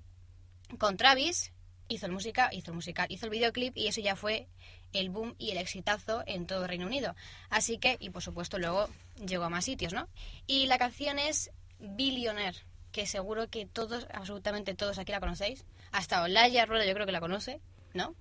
con 0.78 0.96
Travis, 0.98 1.52
hizo 1.88 2.06
el 2.06 2.12
música, 2.12 2.50
hizo 2.52 2.70
el 2.70 2.74
musical, 2.74 3.06
hizo 3.10 3.26
el 3.26 3.30
videoclip 3.30 3.76
y 3.76 3.88
eso 3.88 4.00
ya 4.00 4.16
fue 4.16 4.48
el 4.92 5.10
boom 5.10 5.34
y 5.38 5.50
el 5.50 5.58
exitazo 5.58 6.22
en 6.26 6.46
todo 6.46 6.66
Reino 6.66 6.86
Unido. 6.86 7.14
Así 7.50 7.78
que, 7.78 7.96
y 8.00 8.10
por 8.10 8.22
supuesto 8.22 8.58
luego 8.58 8.88
llegó 9.24 9.44
a 9.44 9.50
más 9.50 9.64
sitios, 9.64 9.92
¿no? 9.92 10.08
Y 10.46 10.66
la 10.66 10.78
canción 10.78 11.18
es 11.18 11.50
Billionaire, 11.78 12.58
que 12.92 13.06
seguro 13.06 13.48
que 13.48 13.66
todos, 13.66 14.06
absolutamente 14.12 14.74
todos 14.74 14.98
aquí 14.98 15.12
la 15.12 15.20
conocéis. 15.20 15.64
Hasta 15.92 16.22
Olaya 16.22 16.66
Rueda 16.66 16.86
yo 16.86 16.94
creo 16.94 17.06
que 17.06 17.12
la 17.12 17.20
conoce, 17.20 17.60
¿no? 17.94 18.14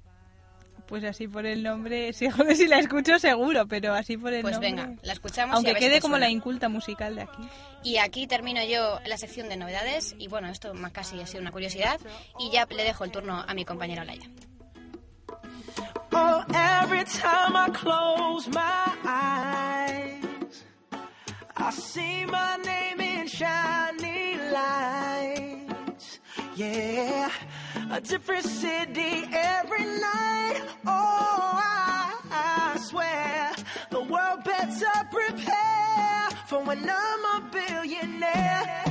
Pues 0.92 1.04
así 1.06 1.26
por 1.28 1.46
el 1.46 1.64
nombre, 1.64 2.12
sí, 2.18 2.30
joder, 2.30 2.56
si 2.58 2.68
la 2.68 2.78
escucho 2.80 3.18
seguro, 3.18 3.66
pero 3.66 3.94
así 3.94 4.18
por 4.18 4.34
el 4.34 4.42
Pues 4.42 4.56
nombre. 4.60 4.72
venga, 4.72 4.94
la 5.04 5.14
escuchamos 5.14 5.54
y 5.54 5.56
a 5.56 5.56
Aunque 5.56 5.72
ver 5.74 5.82
si 5.82 5.88
quede 5.88 6.02
como 6.02 6.16
suena. 6.16 6.26
la 6.28 6.32
inculta 6.32 6.68
musical 6.68 7.16
de 7.16 7.22
aquí. 7.22 7.48
Y 7.84 7.96
aquí 7.98 8.28
termino 8.28 8.62
yo 8.66 9.00
la 9.06 9.18
sección 9.18 9.48
de 9.48 9.56
novedades 9.56 10.14
y 10.20 10.28
bueno, 10.28 10.50
esto 10.50 10.74
más 10.74 10.92
casi 10.92 11.20
ha 11.22 11.26
sido 11.26 11.42
una 11.42 11.52
curiosidad 11.52 11.98
y 12.40 12.52
ya 12.52 12.66
le 12.70 12.84
dejo 12.84 13.06
el 13.06 13.12
turno 13.12 13.44
a 13.48 13.54
mi 13.54 13.64
compañera 13.66 14.02
Olaya. 14.04 14.28
Oh, 16.14 16.44
every 16.50 17.06
time 17.06 17.56
I 17.56 17.70
close 17.72 18.50
my 18.50 18.92
eyes, 19.06 20.66
I 21.56 21.72
see 21.72 22.26
my 22.26 22.58
name 22.66 23.00
in 23.00 23.28
shiny 23.28 24.36
lights. 24.52 26.20
Yeah, 26.58 27.30
a 27.92 28.00
different 28.00 28.46
city 28.46 29.28
every 29.34 29.84
night. 29.84 30.62
Oh, 30.86 31.60
I, 31.60 32.16
I 32.32 32.80
swear 32.80 33.54
the 33.90 34.02
world 34.02 34.44
better 34.46 35.08
prepare 35.12 36.30
for 36.48 36.64
when 36.64 36.90
I'm 36.90 37.26
a 37.36 37.50
billionaire. 37.52 38.91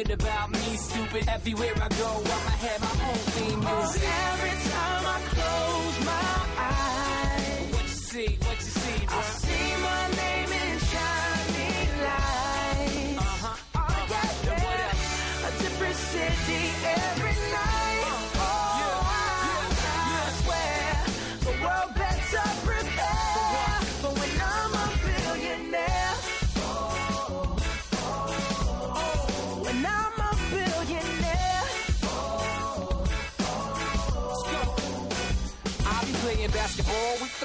about 0.00 0.50
me, 0.50 0.76
stupid. 0.76 1.28
Everywhere 1.28 1.74
I 1.76 1.88
go, 1.88 2.08
I'ma 2.24 2.54
have 2.64 2.80
my 2.80 3.08
own 3.08 3.14
theme 3.36 3.60
music. 3.60 4.02
Oh, 4.04 4.32
every 4.32 4.56
time 4.70 5.04
I 5.04 5.18
close 5.36 5.98
my 6.06 6.32
eyes, 6.56 7.72
What 7.74 7.82
you 7.82 7.88
see, 7.88 8.38
what 8.40 8.56
you 8.56 8.70
see, 8.80 9.06
bro? 9.06 9.18
I 9.18 9.22
see 9.22 9.51
all 37.02 37.18
week 37.18 37.41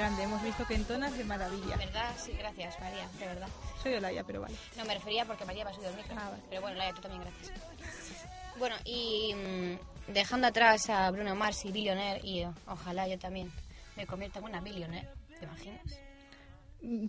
Cande, 0.00 0.22
hemos 0.22 0.42
visto 0.42 0.64
que 0.66 0.74
entonas 0.76 1.14
de 1.14 1.24
maravilla. 1.24 1.76
¿Verdad? 1.76 2.10
Sí, 2.16 2.32
gracias, 2.38 2.80
María, 2.80 3.06
de 3.18 3.26
verdad. 3.26 3.48
Soy 3.82 3.92
Olaya, 3.94 4.24
pero 4.24 4.40
vale. 4.40 4.54
No, 4.78 4.84
me 4.86 4.94
refería 4.94 5.26
porque 5.26 5.44
María 5.44 5.62
me 5.62 5.72
ha 5.72 5.74
subido 5.74 5.90
el 5.90 5.96
micro. 5.96 6.14
Ah, 6.18 6.30
vale. 6.30 6.42
Pero 6.48 6.62
bueno, 6.62 6.78
Laia, 6.78 6.94
tú 6.94 7.02
también, 7.02 7.22
gracias. 7.22 7.52
Bueno, 8.58 8.76
y 8.86 9.34
mm, 9.34 10.12
dejando 10.14 10.46
atrás 10.46 10.88
a 10.88 11.10
Bruno 11.10 11.34
Mars 11.34 11.66
y 11.66 11.72
Billionaire, 11.72 12.26
y 12.26 12.44
oh, 12.44 12.54
ojalá 12.66 13.08
yo 13.08 13.18
también 13.18 13.52
me 13.94 14.06
convierta 14.06 14.38
en 14.38 14.46
una 14.46 14.60
Billionaire, 14.62 15.06
¿te 15.38 15.44
imaginas? 15.44 15.82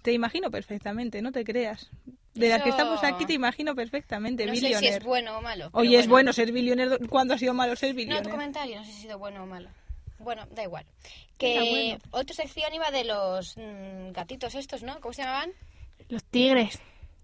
Te 0.04 0.12
imagino 0.12 0.52
perfectamente, 0.52 1.22
no 1.22 1.32
te 1.32 1.46
creas. 1.46 1.90
De 2.34 2.50
las 2.50 2.62
que 2.62 2.70
estamos 2.70 3.02
aquí 3.06 3.26
te 3.26 3.34
imagino 3.34 3.74
perfectamente, 3.74 4.46
No 4.46 4.54
sé 4.54 4.60
si 4.60 4.66
billionaire. 4.66 4.98
es 4.98 5.04
bueno 5.04 5.38
o 5.38 5.42
malo. 5.42 5.70
Oye, 5.72 5.98
es 5.98 6.10
bueno 6.10 6.34
ser 6.34 6.52
billionaire. 6.52 6.98
¿Cuándo 7.08 7.36
ha 7.36 7.38
sido 7.38 7.54
malo 7.54 7.74
ser 7.78 7.90
No, 7.90 7.94
tu 7.94 7.98
billionaire? 8.00 8.30
comentario, 8.30 8.76
no 8.80 8.84
sé 8.86 8.92
si 8.92 8.98
ha 8.98 9.02
sido 9.04 9.18
bueno 9.18 9.44
o 9.44 9.46
malo. 9.46 9.70
Bueno, 10.24 10.48
da 10.52 10.64
igual. 10.64 10.86
Que 11.38 11.60
bueno. 11.60 12.04
otra 12.12 12.36
sección 12.36 12.74
iba 12.74 12.92
de 12.92 13.04
los 13.04 13.58
mm, 13.58 14.12
gatitos 14.12 14.56
estos, 14.56 14.84
¿no? 14.84 15.00
¿Cómo 15.02 15.14
se 15.14 15.24
llamaban? 15.24 15.52
Los 16.10 16.24
tigres. 16.24 16.80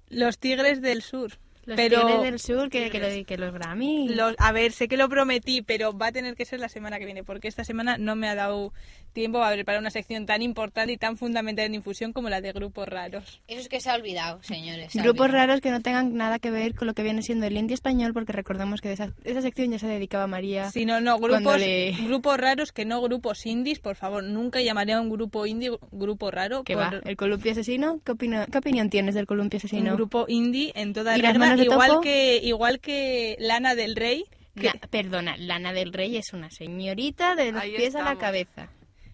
Los 0.09 0.37
tigres 0.39 0.81
del 0.81 1.01
sur. 1.01 1.37
Los 1.67 1.75
pero 1.75 2.21
del 2.23 2.39
sur, 2.39 2.69
que, 2.69 2.89
que, 2.89 2.99
lo- 2.99 3.25
que 3.25 3.37
los 3.37 3.53
Grammy. 3.53 4.07
los- 4.09 4.35
a 4.39 4.51
ver, 4.51 4.71
sé 4.71 4.87
que 4.87 4.97
lo 4.97 5.09
prometí, 5.09 5.61
pero 5.61 5.95
va 5.97 6.07
a 6.07 6.11
tener 6.11 6.35
que 6.35 6.45
ser 6.45 6.59
la 6.59 6.69
semana 6.69 6.97
que 6.97 7.05
viene, 7.05 7.23
porque 7.23 7.47
esta 7.47 7.63
semana 7.63 7.97
no 7.97 8.15
me 8.15 8.27
ha 8.29 8.35
dado 8.35 8.73
tiempo 9.13 9.43
a 9.43 9.51
preparar 9.51 9.81
una 9.81 9.89
sección 9.89 10.25
tan 10.25 10.41
importante 10.41 10.93
y 10.93 10.97
tan 10.97 11.17
fundamental 11.17 11.65
en 11.65 11.75
infusión 11.75 12.13
como 12.13 12.29
la 12.29 12.39
de 12.39 12.51
grupos 12.53 12.87
raros. 12.87 13.41
Eso 13.47 13.59
es 13.61 13.67
que 13.69 13.81
se 13.81 13.89
ha 13.89 13.95
olvidado, 13.95 14.41
señores. 14.43 14.93
se 14.93 15.01
Grupos 15.01 15.25
olvidado. 15.27 15.47
raros 15.47 15.61
que 15.61 15.71
no 15.71 15.81
tengan 15.81 16.15
nada 16.15 16.39
que 16.39 16.51
ver 16.51 16.73
con 16.75 16.87
lo 16.87 16.93
que 16.93 17.03
viene 17.03 17.21
siendo 17.21 17.45
el 17.45 17.57
indie 17.57 17.73
español, 17.73 18.13
porque 18.13 18.31
recordemos 18.31 18.79
que 18.79 18.87
de 18.87 18.93
esa, 18.93 19.11
esa 19.25 19.41
sección 19.41 19.71
ya 19.71 19.79
se 19.79 19.87
dedicaba 19.87 20.25
María. 20.27 20.71
Si 20.71 20.85
no, 20.85 21.01
no, 21.01 21.17
grupos, 21.19 21.59
le- 21.59 21.91
grupos 22.07 22.37
raros 22.37 22.71
que 22.71 22.85
no 22.85 23.01
grupos 23.01 23.45
indies, 23.45 23.79
por 23.79 23.95
favor, 23.95 24.23
nunca 24.23 24.61
llamaré 24.61 24.93
a 24.93 25.01
un 25.01 25.09
grupo 25.09 25.45
indie 25.45 25.71
grupo 25.91 26.31
raro. 26.31 26.63
¿Qué 26.63 26.75
por 26.75 26.83
va? 26.83 27.01
¿El 27.03 27.17
columpio 27.17 27.51
asesino? 27.51 27.99
¿Qué, 28.05 28.13
opino- 28.13 28.45
¿Qué 28.51 28.57
opinión 28.57 28.89
tienes 28.89 29.15
del 29.15 29.25
columpio 29.25 29.57
asesino? 29.57 29.91
Un 29.91 29.97
grupo 29.97 30.25
indie 30.29 30.71
en 30.75 30.93
toda 30.93 31.17
¿Y 31.17 31.21
las 31.21 31.33
regla, 31.33 31.45
manos 31.47 31.56
de 31.57 31.65
igual 31.65 31.89
topo? 31.89 32.01
que 32.01 32.37
igual 32.43 32.79
que 32.79 33.35
Lana 33.39 33.75
del 33.75 33.95
Rey, 33.95 34.25
que- 34.59 34.71
perdona, 34.89 35.35
Lana 35.37 35.73
del 35.73 35.93
Rey 35.93 36.17
es 36.17 36.33
una 36.33 36.49
señorita 36.51 37.35
de 37.35 37.51
los 37.51 37.61
Ahí 37.61 37.75
pies 37.75 37.95
a 37.95 38.03
la 38.03 38.17
cabeza. 38.17 38.69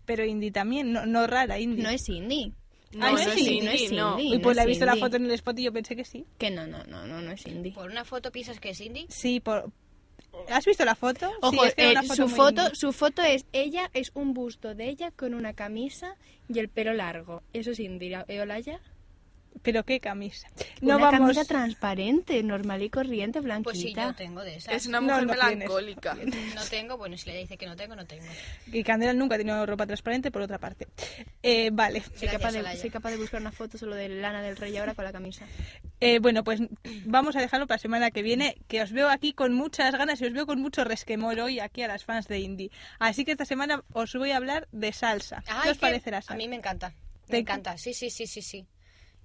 pero 0.05 0.25
indie 0.25 0.51
también, 0.51 0.91
no, 0.93 1.05
no 1.05 1.27
rara 1.27 1.59
indie. 1.59 1.83
No 1.83 1.89
es 1.89 2.07
indie. 2.09 2.51
No, 2.93 3.07
Ah, 3.07 3.11
no 3.11 3.17
es 3.17 3.37
indie, 3.37 3.61
no 3.63 3.71
es 3.71 3.91
no. 3.91 4.19
indie. 4.19 4.35
y 4.35 4.39
pues 4.39 4.55
la 4.55 4.63
he 4.63 4.67
visto 4.67 4.85
la 4.85 4.95
foto 4.95 5.15
en 5.15 5.25
el 5.25 5.31
spot 5.31 5.57
y 5.59 5.63
yo 5.63 5.73
pensé 5.73 5.95
que 5.95 6.05
sí. 6.05 6.25
Que 6.37 6.51
no, 6.51 6.67
no, 6.67 6.83
no, 6.83 7.07
no, 7.07 7.21
no 7.21 7.31
es 7.31 7.45
indie. 7.47 7.71
¿Por 7.73 7.89
una 7.89 8.05
foto 8.05 8.31
piensas 8.31 8.59
que 8.59 8.69
es 8.69 8.79
indie? 8.81 9.05
Sí, 9.09 9.39
por... 9.39 9.71
¿Has 10.49 10.65
visto 10.65 10.83
la 10.85 10.93
foto? 10.95 11.27
Sí, 11.29 11.35
Ojo, 11.41 11.65
es 11.65 11.75
que 11.75 11.87
eh, 11.87 11.91
una 11.91 12.03
foto 12.03 12.15
su 12.15 12.27
foto, 12.29 12.61
indie. 12.63 12.75
su 12.75 12.91
foto 12.93 13.21
es 13.23 13.45
ella, 13.51 13.89
es 13.93 14.11
un 14.13 14.33
busto 14.33 14.73
de 14.75 14.89
ella 14.89 15.11
con 15.11 15.33
una 15.33 15.53
camisa 15.53 16.15
y 16.49 16.59
el 16.59 16.69
pelo 16.69 16.93
largo. 16.93 17.41
Eso 17.53 17.71
es 17.71 17.79
indie, 17.79 18.17
¿eh, 18.27 18.41
Olaya? 18.41 18.79
Pero 19.61 19.85
qué 19.85 19.99
camisa. 19.99 20.49
No 20.81 20.95
una 20.97 21.05
vamos... 21.11 21.19
camisa 21.35 21.45
transparente, 21.45 22.41
normal 22.43 22.81
y 22.81 22.89
corriente, 22.89 23.39
blanquita. 23.39 23.63
Pues 23.71 23.79
sí, 23.79 23.93
yo 23.93 24.13
tengo 24.15 24.41
de 24.41 24.55
esas. 24.55 24.73
Es 24.75 24.87
una 24.87 24.99
No, 24.99 25.07
mujer 25.21 25.37
tienes. 25.39 25.57
melancólica. 25.57 26.15
No 26.55 26.63
tengo, 26.69 26.97
bueno, 26.97 27.17
si 27.17 27.29
le 27.29 27.37
dice 27.39 27.57
que 27.57 27.65
no 27.65 27.75
tengo, 27.75 27.95
no 27.95 28.05
tengo. 28.05 28.25
Y 28.71 28.83
Candela 28.83 29.13
nunca 29.13 29.35
ha 29.35 29.37
tenido 29.37 29.65
ropa 29.65 29.85
transparente, 29.85 30.31
por 30.31 30.41
otra 30.41 30.57
parte. 30.57 30.87
Eh, 31.41 31.69
vale. 31.71 32.03
Soy 32.15 32.27
capaz, 32.27 32.51
de, 32.51 32.59
Olaya. 32.59 32.79
soy 32.79 32.89
capaz 32.89 33.11
de 33.11 33.17
buscar 33.17 33.39
una 33.41 33.51
foto 33.51 33.77
solo 33.77 33.95
de 33.95 34.09
Lana 34.09 34.41
del 34.41 34.57
Rey 34.57 34.75
ahora 34.77 34.95
con 34.95 35.05
la 35.05 35.11
camisa. 35.11 35.45
Eh, 35.99 36.19
bueno, 36.19 36.43
pues 36.43 36.59
vamos 37.05 37.35
a 37.35 37.39
dejarlo 37.41 37.67
para 37.67 37.77
la 37.77 37.81
semana 37.81 38.11
que 38.11 38.21
viene, 38.21 38.57
que 38.67 38.81
os 38.81 38.91
veo 38.91 39.09
aquí 39.09 39.33
con 39.33 39.53
muchas 39.53 39.93
ganas 39.95 40.19
y 40.21 40.25
os 40.25 40.33
veo 40.33 40.45
con 40.45 40.59
mucho 40.61 40.83
resquemor 40.83 41.39
hoy 41.39 41.59
aquí 41.59 41.81
a 41.83 41.87
las 41.87 42.03
fans 42.03 42.27
de 42.27 42.39
indie. 42.39 42.71
Así 42.99 43.23
que 43.23 43.31
esta 43.31 43.45
semana 43.45 43.83
os 43.93 44.13
voy 44.13 44.31
a 44.31 44.37
hablar 44.37 44.67
de 44.71 44.91
salsa. 44.91 45.43
Ay, 45.47 45.61
¿Qué 45.63 45.69
os 45.69 45.77
que 45.77 45.81
parece 45.81 46.11
la 46.11 46.21
salsa? 46.21 46.33
A 46.33 46.37
mí 46.37 46.47
me 46.47 46.55
encanta. 46.57 46.89
Me 46.89 46.95
¿Te- 47.29 47.37
encanta, 47.37 47.77
sí, 47.77 47.93
sí, 47.93 48.09
sí, 48.09 48.27
sí, 48.27 48.41
sí. 48.41 48.65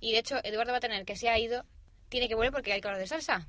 Y 0.01 0.13
de 0.13 0.19
hecho, 0.19 0.37
Eduardo 0.45 0.73
va 0.73 0.79
a 0.79 0.81
tener 0.81 1.05
que 1.05 1.17
se 1.17 1.29
ha 1.29 1.39
ido, 1.39 1.65
tiene 2.09 2.29
que 2.29 2.35
volver 2.35 2.53
porque 2.53 2.73
hay 2.73 2.81
que 2.81 2.89
hablar 2.89 3.01
de 3.01 3.07
salsa. 3.09 3.47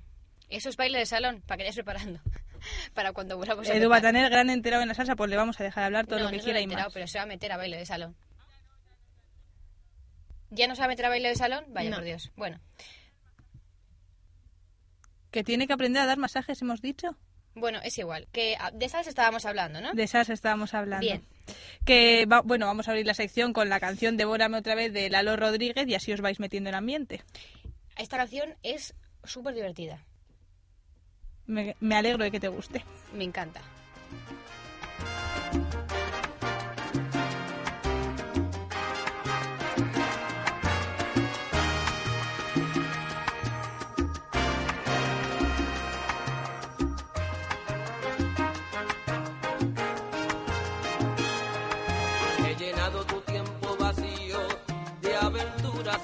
Eso 0.50 0.70
es 0.70 0.78
baile 0.78 0.98
de 0.98 1.06
salón, 1.06 1.42
para 1.46 1.58
que 1.58 1.64
vayas 1.64 1.76
preparando. 1.76 2.20
para 2.94 3.14
cuando 3.14 3.38
volvamos 3.38 3.70
a 3.70 3.74
Edu. 3.76 3.88
Batanel, 3.90 4.30
gran 4.30 4.50
enterado 4.50 4.82
en 4.82 4.88
la 4.90 4.96
salsa, 4.96 5.16
pues 5.16 5.30
le 5.30 5.36
vamos 5.38 5.60
a 5.60 5.64
dejar 5.64 5.84
hablar 5.84 6.08
todo 6.08 6.20
no, 6.20 6.26
lo 6.26 6.32
que 6.32 6.38
no 6.38 6.44
quiera 6.44 6.60
y 6.60 6.64
enterado, 6.64 6.88
más. 6.88 6.94
pero 6.94 7.08
se 7.08 7.20
va 7.20 7.24
a 7.24 7.28
meter 7.28 7.52
a 7.52 7.58
baile 7.58 7.78
de 7.78 7.86
salón. 7.86 8.16
¿Ya 10.50 10.68
no 10.68 10.74
se 10.76 10.82
va 10.82 10.86
a 10.86 10.90
meter 10.90 11.06
a 11.06 11.10
baile 11.10 11.30
de 11.30 11.36
salón? 11.36 11.66
Vaya 11.70 11.92
No. 11.92 11.98
por 11.98 12.06
Dios. 12.06 12.32
Bueno. 12.36 12.60
Que 15.32 15.44
tiene 15.44 15.68
que 15.68 15.74
aprender 15.74 16.02
a 16.02 16.08
dar 16.08 16.18
masajes, 16.18 16.60
hemos 16.64 16.82
dicho. 16.82 17.16
Bueno, 17.60 17.80
es 17.84 17.98
igual. 17.98 18.28
Que 18.32 18.56
ah, 18.60 18.72
de 18.72 18.90
salsa 18.90 19.10
estábamos 19.10 19.46
hablando, 19.46 19.82
¿no? 19.82 19.94
De 19.94 20.04
esas 20.04 20.30
estábamos 20.30 20.74
hablando. 20.74 21.06
Bien. 21.06 21.24
Que 21.86 22.26
va- 22.26 22.42
bueno, 22.42 22.66
vamos 22.68 22.88
a 22.88 22.92
abrir 22.92 23.06
la 23.06 23.14
sección 23.14 23.54
con 23.54 23.70
la 23.70 23.80
canción 23.80 24.18
Devórame 24.18 24.58
otra 24.58 24.76
vez 24.76 24.94
de 24.94 25.10
Lalo 25.10 25.36
Rodríguez 25.36 25.88
y 25.88 25.96
así 25.96 26.14
os 26.14 26.22
vais 26.22 26.40
metiendo 26.40 26.70
en 26.70 26.76
ambiente. 26.76 27.22
Esta 27.98 28.18
canción 28.18 28.56
es 28.64 28.94
súper 29.24 29.54
divertida. 29.56 30.04
Me, 31.48 31.76
me 31.80 31.96
alegro 31.96 32.24
de 32.24 32.32
que 32.32 32.40
te 32.40 32.48
guste. 32.48 32.84
Me 33.14 33.24
encanta. 33.24 33.62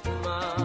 Atma. 0.03 0.64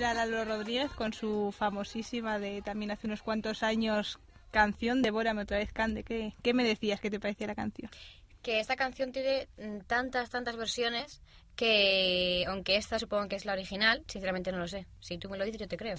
Era 0.00 0.14
Lalo 0.14 0.46
Rodríguez 0.46 0.90
con 0.92 1.12
su 1.12 1.52
famosísima 1.52 2.38
de 2.38 2.62
también 2.62 2.90
hace 2.90 3.06
unos 3.06 3.20
cuantos 3.20 3.62
años 3.62 4.18
canción 4.50 5.02
Devórame 5.02 5.42
otra 5.42 5.58
vez, 5.58 5.72
Cande. 5.72 6.04
¿Qué, 6.04 6.32
qué 6.42 6.54
me 6.54 6.64
decías 6.64 7.00
que 7.00 7.10
te 7.10 7.20
parecía 7.20 7.46
la 7.46 7.54
canción? 7.54 7.90
Que 8.40 8.60
esta 8.60 8.76
canción 8.76 9.12
tiene 9.12 9.48
tantas, 9.86 10.30
tantas 10.30 10.56
versiones 10.56 11.20
que, 11.54 12.46
aunque 12.48 12.76
esta 12.76 12.98
supongo 12.98 13.28
que 13.28 13.36
es 13.36 13.44
la 13.44 13.52
original, 13.52 14.02
sinceramente 14.06 14.50
no 14.52 14.58
lo 14.58 14.68
sé. 14.68 14.86
Si 15.00 15.18
tú 15.18 15.28
me 15.28 15.36
lo 15.36 15.44
dices, 15.44 15.60
yo 15.60 15.68
te 15.68 15.76
creo. 15.76 15.96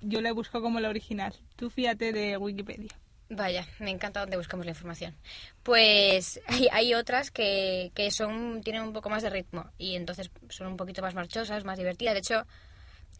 Yo 0.00 0.22
la 0.22 0.32
busco 0.32 0.62
como 0.62 0.80
la 0.80 0.88
original. 0.88 1.34
Tú 1.56 1.68
fíjate 1.68 2.12
de 2.12 2.38
Wikipedia. 2.38 2.90
Vaya, 3.28 3.66
me 3.80 3.90
encanta 3.90 4.20
donde 4.20 4.38
buscamos 4.38 4.64
la 4.64 4.72
información. 4.72 5.14
Pues 5.62 6.40
hay, 6.46 6.68
hay 6.72 6.94
otras 6.94 7.30
que, 7.30 7.92
que 7.94 8.10
son 8.10 8.62
tienen 8.62 8.82
un 8.82 8.94
poco 8.94 9.10
más 9.10 9.22
de 9.22 9.28
ritmo 9.28 9.66
y 9.76 9.96
entonces 9.96 10.30
son 10.48 10.68
un 10.68 10.76
poquito 10.78 11.02
más 11.02 11.14
marchosas, 11.14 11.64
más 11.64 11.76
divertidas. 11.76 12.14
De 12.14 12.20
hecho, 12.20 12.46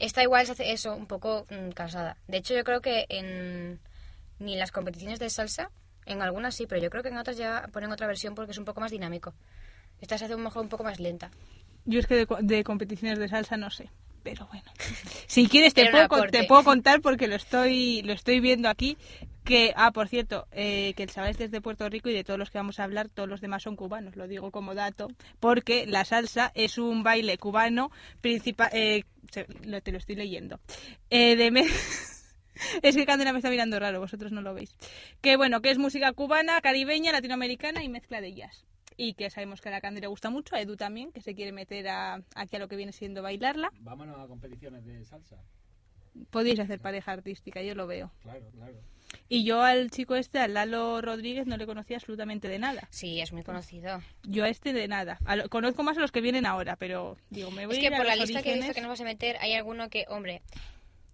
esta 0.01 0.23
igual 0.23 0.47
se 0.47 0.53
hace 0.53 0.73
eso, 0.73 0.95
un 0.97 1.07
poco 1.07 1.47
mm, 1.51 1.71
cansada. 1.71 2.17
De 2.27 2.39
hecho, 2.39 2.55
yo 2.55 2.65
creo 2.65 2.81
que 2.81 3.07
en 3.09 3.79
ni 4.39 4.55
en 4.55 4.59
las 4.59 4.73
competiciones 4.73 5.19
de 5.19 5.31
salsa, 5.31 5.71
en 6.07 6.23
algunas 6.23 6.55
sí, 6.55 6.67
pero 6.67 6.81
yo 6.81 6.91
creo 6.91 7.03
que 7.03 7.11
en 7.11 7.19
otras 7.19 7.37
ya 7.37 7.69
ponen 7.73 7.93
otra 7.93 8.07
versión 8.07 8.35
porque 8.35 8.53
es 8.53 8.59
un 8.59 8.65
poco 8.65 8.81
más 8.81 8.91
dinámico. 8.91 9.35
Esta 10.01 10.17
se 10.17 10.25
hace 10.25 10.35
lo 10.35 10.41
mejor 10.41 10.63
un 10.63 10.71
poco 10.71 10.83
más 10.83 10.99
lenta. 10.99 11.31
Yo 11.85 12.01
es 12.01 12.07
que 12.07 12.17
de, 12.17 12.27
de 12.41 12.65
competiciones 12.65 13.19
de 13.19 13.29
salsa 13.29 13.57
no 13.57 13.71
sé. 13.71 13.91
Pero 14.23 14.47
bueno. 14.47 14.65
Si 15.27 15.47
quieres 15.47 15.75
te 15.75 15.85
un 15.85 16.09
puedo, 16.09 16.27
te 16.27 16.45
puedo 16.45 16.65
contar 16.65 17.01
porque 17.01 17.29
lo 17.29 17.37
estoy, 17.37 18.03
lo 18.03 18.13
estoy 18.13 18.41
viendo 18.41 18.69
aquí. 18.69 18.99
Que, 19.51 19.73
ah, 19.75 19.91
por 19.91 20.07
cierto, 20.07 20.47
eh, 20.53 20.95
que 20.95 21.03
el 21.03 21.11
chaval 21.11 21.31
es 21.33 21.39
desde 21.39 21.61
Puerto 21.61 21.89
Rico 21.89 22.09
y 22.09 22.13
de 22.15 22.23
todos 22.23 22.39
los 22.39 22.51
que 22.53 22.59
vamos 22.59 22.79
a 22.79 22.85
hablar, 22.85 23.09
todos 23.09 23.29
los 23.29 23.41
demás 23.41 23.65
son 23.65 23.75
cubanos, 23.75 24.15
lo 24.15 24.29
digo 24.29 24.53
como 24.53 24.77
dato, 24.77 25.09
porque 25.41 25.87
la 25.87 26.05
salsa 26.05 26.53
es 26.55 26.79
un 26.79 27.03
baile 27.03 27.37
cubano 27.37 27.91
principal, 28.21 28.71
eh, 28.73 29.03
lo- 29.65 29.81
te 29.83 29.91
lo 29.91 29.99
estoy 29.99 30.15
leyendo, 30.15 30.61
eh, 31.11 31.35
de 31.35 31.51
es 32.83 32.95
que 32.97 33.07
Candela 33.07 33.33
me 33.33 33.41
está 33.41 33.51
mirando 33.51 33.81
raro, 33.81 33.99
vosotros 33.99 34.31
no 34.31 34.41
lo 34.41 34.55
veis, 34.55 34.77
que 35.21 35.37
bueno, 35.37 35.61
que 35.61 35.73
es 35.73 35.79
música 35.79 36.13
cubana, 36.13 36.61
caribeña, 36.61 37.11
latinoamericana 37.11 37.83
y 37.83 37.89
mezcla 37.89 38.21
de 38.21 38.33
jazz. 38.33 38.65
Y 38.97 39.15
que 39.15 39.31
sabemos 39.31 39.61
que 39.61 39.69
a 39.71 39.73
la 39.73 39.81
Candy 39.81 40.01
le 40.01 40.07
gusta 40.07 40.31
mucho, 40.31 40.55
a 40.55 40.61
Edu 40.61 40.77
también, 40.77 41.11
que 41.11 41.23
se 41.23 41.35
quiere 41.35 41.51
meter 41.53 41.89
a, 41.89 42.23
aquí 42.37 42.55
a 42.57 42.59
lo 42.61 42.69
que 42.69 42.77
viene 42.77 42.93
siendo 42.93 43.21
bailarla. 43.23 43.71
Vámonos 43.81 44.17
a 44.21 44.27
competiciones 44.29 44.85
de 44.85 45.05
salsa. 45.05 45.43
Podéis 46.31 46.59
hacer 46.61 46.81
pareja 46.81 47.13
artística, 47.13 47.63
yo 47.63 47.75
lo 47.75 47.87
veo. 47.87 48.11
Claro, 48.23 48.47
claro. 48.53 48.75
Y 49.29 49.45
yo 49.45 49.63
al 49.63 49.91
chico 49.91 50.15
este, 50.17 50.39
al 50.39 50.55
Lalo 50.55 51.01
Rodríguez, 51.01 51.47
no 51.47 51.57
le 51.57 51.67
conocía 51.67 51.97
absolutamente 51.97 52.49
de 52.49 52.59
nada. 52.59 52.89
Sí, 52.91 53.21
es 53.21 53.33
muy 53.33 53.43
conocido. 53.43 54.01
Yo 54.25 54.45
a 54.45 54.49
este 54.49 54.73
de 54.73 54.87
nada. 54.89 55.19
A 55.25 55.37
lo- 55.37 55.49
conozco 55.49 55.83
más 55.83 55.97
a 55.99 56.01
los 56.01 56.11
que 56.13 56.21
vienen 56.21 56.47
ahora, 56.47 56.77
pero 56.77 57.17
digo, 57.31 57.51
me 57.51 57.67
voy 57.67 57.77
Es 57.77 57.79
a 57.79 57.89
que 57.89 57.95
a 57.95 57.99
por 57.99 58.07
la 58.07 58.17
lista 58.17 58.43
que 58.43 58.51
he 58.51 58.55
visto 58.55 58.67
orígenes. 58.71 58.75
que 58.75 58.81
nos 58.81 58.89
vas 58.91 59.01
a 59.01 59.05
meter, 59.05 59.37
hay 59.41 59.55
alguno 59.55 59.89
que, 59.89 60.05
hombre, 60.09 60.43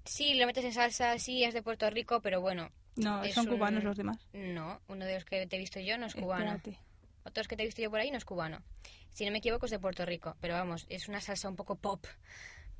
sí, 0.05 0.35
lo 0.35 0.47
metes 0.47 0.65
en 0.65 0.73
salsa, 0.73 1.19
sí, 1.19 1.45
es 1.45 1.53
de 1.55 1.63
Puerto 1.63 1.89
Rico, 1.91 2.21
pero 2.21 2.41
bueno, 2.41 2.71
No, 2.97 3.23
son 3.33 3.49
un- 3.49 3.55
cubanos 3.57 3.85
los 3.85 3.97
demás. 3.97 4.19
No, 4.33 4.81
uno 4.89 5.05
de 5.05 5.15
los 5.15 5.25
que 5.25 5.47
te 5.47 5.57
he 5.57 5.59
visto 5.59 5.81
yo 5.81 5.99
no 5.99 6.07
es 6.07 6.15
cubano. 6.15 6.55
Espérate. 6.55 6.79
Otros 7.25 7.49
que 7.49 7.57
te 7.57 7.63
he 7.63 7.67
visto 7.67 7.83
yo 7.83 7.91
por 7.91 8.01
ahí 8.01 8.11
no 8.11 8.19
es 8.19 8.25
cubano. 8.25 8.63
Si 9.11 9.25
no 9.25 9.33
me 9.33 9.39
equivoco 9.39 9.67
es 9.67 9.73
de 9.73 9.79
Puerto 9.79 10.05
Rico, 10.07 10.37
pero 10.41 10.55
vamos, 10.55 10.87
es 10.89 11.09
una 11.09 11.21
salsa 11.21 11.49
un 11.49 11.57
poco 11.57 11.77
pop 11.77 12.05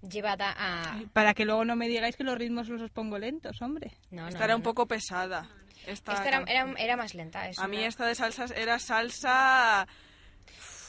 llevada 0.03 0.55
a... 0.57 1.01
Para 1.13 1.35
que 1.35 1.45
luego 1.45 1.65
no 1.65 1.77
me 1.77 1.89
digáis 1.89 2.17
que 2.17 2.25
los 2.25 2.37
ritmos 2.39 2.69
los 2.69 2.83
os 2.83 2.91
pongo 2.91 3.19
lentos, 3.19 3.61
hombre. 3.63 3.93
No, 4.11 4.23
no, 4.23 4.29
Esta 4.29 4.45
era 4.45 4.53
no, 4.55 4.59
un 4.59 4.63
poco 4.63 4.87
pesada. 4.87 5.49
Esta, 5.87 6.13
Esta 6.15 6.29
era, 6.29 6.45
can- 6.45 6.49
era, 6.49 6.73
era 6.79 6.97
más 6.97 7.15
lenta. 7.15 7.49
es 7.49 7.59
A 7.59 7.69
mí 7.69 7.79
una- 7.79 7.87
esta 7.87 8.07
de 8.07 8.15
salsas 8.15 8.51
era 8.53 8.79
salsa... 8.79 9.87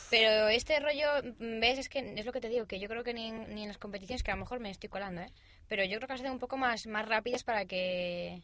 Pero 0.10 0.48
este 0.48 0.80
rollo, 0.80 1.08
¿ves? 1.40 1.80
Es 1.80 1.90
que 1.90 2.00
es 2.16 2.26
lo 2.26 2.32
que 2.32 2.40
te 2.40 2.48
digo, 2.48 2.66
que 2.66 2.80
yo 2.80 2.88
creo 2.88 3.04
que 3.04 3.14
ni 3.14 3.28
en, 3.28 3.54
ni 3.54 3.64
en 3.64 3.68
las 3.68 3.78
competiciones, 3.78 4.24
que 4.24 4.32
a 4.32 4.36
lo 4.36 4.40
mejor 4.40 4.62
me 4.62 4.70
estoy 4.70 4.88
colando, 4.88 5.20
¿eh? 5.22 5.32
Pero 5.68 5.84
yo 5.84 5.98
creo 5.98 6.08
que 6.08 6.14
las 6.14 6.22
hacen 6.22 6.32
un 6.32 6.40
poco 6.40 6.56
más, 6.56 6.88
más 6.88 7.06
rápidas 7.06 7.44
para 7.44 7.66
que 7.66 8.42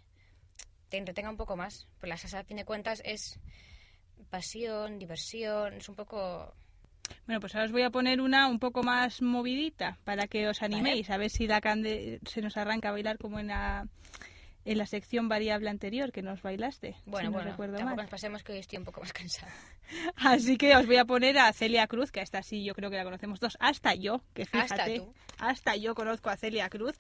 te 0.90 0.98
entretenga 0.98 1.30
un 1.30 1.38
poco 1.38 1.56
más. 1.56 1.88
Pues 2.02 2.10
la 2.10 2.18
salsa, 2.18 2.40
a 2.40 2.44
fin 2.44 2.58
de 2.58 2.66
cuentas, 2.66 3.02
es 3.06 3.40
pasión, 4.30 5.00
diversión, 5.00 5.76
es 5.76 5.88
un 5.88 5.96
poco... 5.96 6.54
Bueno, 7.26 7.40
pues 7.40 7.56
ahora 7.56 7.66
os 7.66 7.72
voy 7.72 7.84
a 7.84 7.90
poner 7.90 8.22
una 8.22 8.48
un 8.48 8.60
poco 8.60 8.84
más 8.84 9.22
movidita 9.22 9.98
para 10.04 10.28
que 10.28 10.48
os 10.48 10.62
animéis, 10.62 11.10
a 11.10 11.18
ver 11.18 11.30
si 11.30 11.48
la 11.48 11.62
cande 11.62 12.20
se 12.26 12.42
nos 12.42 12.58
arranca 12.58 12.90
a 12.90 12.92
bailar 12.92 13.18
como 13.18 13.40
en 13.40 13.48
la, 13.48 13.88
en 14.66 14.78
la 14.78 14.86
sección 14.86 15.28
variable 15.30 15.70
anterior 15.70 16.12
que 16.12 16.22
nos 16.22 16.42
bailaste. 16.42 16.96
Bueno, 17.06 17.20
si 17.20 17.26
no 17.26 17.32
bueno, 17.34 17.52
recuerdo 17.52 17.74
tampoco 17.78 17.96
mal. 17.98 18.04
nos 18.06 18.12
pasemos 18.12 18.44
que 18.44 18.54
hoy 18.54 18.60
estoy 18.60 18.80
un 18.80 18.86
poco 18.86 19.02
más 19.02 19.14
cansada. 19.14 19.52
Así 20.16 20.58
que 20.58 20.76
os 20.76 20.86
voy 20.88 20.98
a 20.98 21.06
poner 21.06 21.38
a 21.38 21.52
Celia 21.54 21.88
Cruz, 21.88 22.12
que 22.12 22.22
esta 22.22 22.42
sí 22.44 22.64
yo 22.64 22.74
creo 22.74 22.90
que 22.90 22.96
la 22.98 23.04
conocemos 23.04 23.40
todos, 23.40 23.58
hasta 23.60 23.94
yo, 23.96 24.22
que 24.34 24.46
fíjate, 24.46 24.74
Hasta 24.74 24.96
tú. 24.96 25.14
hasta 25.40 25.76
yo 25.76 25.94
conozco 25.96 26.30
a 26.30 26.38
Celia 26.38 26.70
Cruz, 26.70 26.96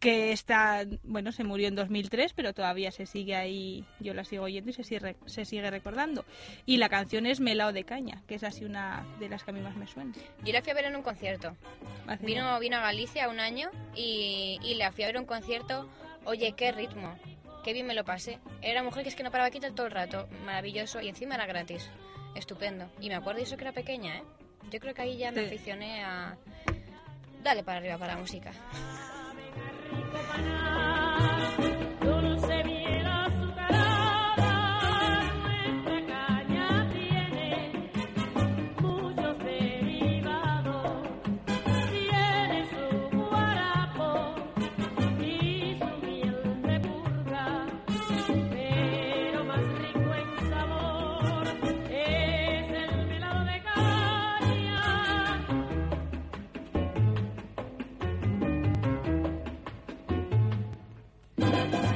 que 0.00 0.32
está, 0.32 0.84
bueno, 1.04 1.30
se 1.30 1.44
murió 1.44 1.68
en 1.68 1.76
2003, 1.76 2.32
pero 2.32 2.52
todavía 2.54 2.90
se 2.90 3.06
sigue 3.06 3.36
ahí, 3.36 3.84
yo 4.00 4.14
la 4.14 4.24
sigo 4.24 4.44
oyendo 4.44 4.70
y 4.70 4.72
se 4.72 4.82
sigue, 4.82 5.14
se 5.26 5.44
sigue 5.44 5.70
recordando. 5.70 6.24
Y 6.66 6.78
la 6.78 6.88
canción 6.88 7.26
es 7.26 7.38
Melao 7.38 7.72
de 7.72 7.84
Caña, 7.84 8.22
que 8.26 8.34
es 8.34 8.42
así 8.42 8.64
una 8.64 9.06
de 9.20 9.28
las 9.28 9.44
que 9.44 9.50
a 9.52 9.54
mí 9.54 9.60
más 9.60 9.76
me 9.76 9.86
suena. 9.86 10.12
Yo 10.42 10.52
la 10.52 10.60
fui 10.62 10.72
a 10.72 10.74
ver 10.74 10.86
en 10.86 10.96
un 10.96 11.02
concierto. 11.02 11.56
Vino, 12.20 12.58
vino 12.58 12.78
a 12.78 12.80
Galicia 12.80 13.28
un 13.28 13.38
año 13.38 13.68
y, 13.94 14.58
y 14.64 14.74
la 14.74 14.90
fui 14.90 15.04
a 15.04 15.08
ver 15.08 15.16
en 15.16 15.22
un 15.22 15.26
concierto. 15.28 15.88
Oye, 16.24 16.52
qué 16.52 16.72
ritmo, 16.72 17.16
qué 17.64 17.72
bien 17.72 17.86
me 17.86 17.94
lo 17.94 18.04
pasé. 18.04 18.38
Era 18.60 18.80
una 18.80 18.90
mujer 18.90 19.02
que 19.02 19.08
es 19.08 19.14
que 19.16 19.22
no 19.22 19.30
paraba 19.30 19.50
quieta 19.50 19.70
todo 19.74 19.86
el 19.86 19.92
rato, 19.92 20.28
maravilloso 20.44 21.00
y 21.00 21.08
encima 21.08 21.34
era 21.34 21.46
gratis. 21.46 21.90
Estupendo. 22.34 22.90
Y 23.00 23.08
me 23.08 23.14
acuerdo 23.16 23.40
y 23.40 23.42
eso 23.44 23.56
que 23.56 23.64
era 23.64 23.72
pequeña, 23.72 24.16
¿eh? 24.18 24.22
Yo 24.70 24.78
creo 24.80 24.94
que 24.94 25.02
ahí 25.02 25.16
ya 25.18 25.30
me 25.32 25.40
Sí. 25.40 25.46
aficioné 25.46 26.02
a... 26.04 26.36
Dale 27.42 27.62
para 27.64 27.78
arriba 27.78 27.98
para 27.98 28.14
la 28.14 28.20
música. 28.20 28.52
Bye. 61.42 61.91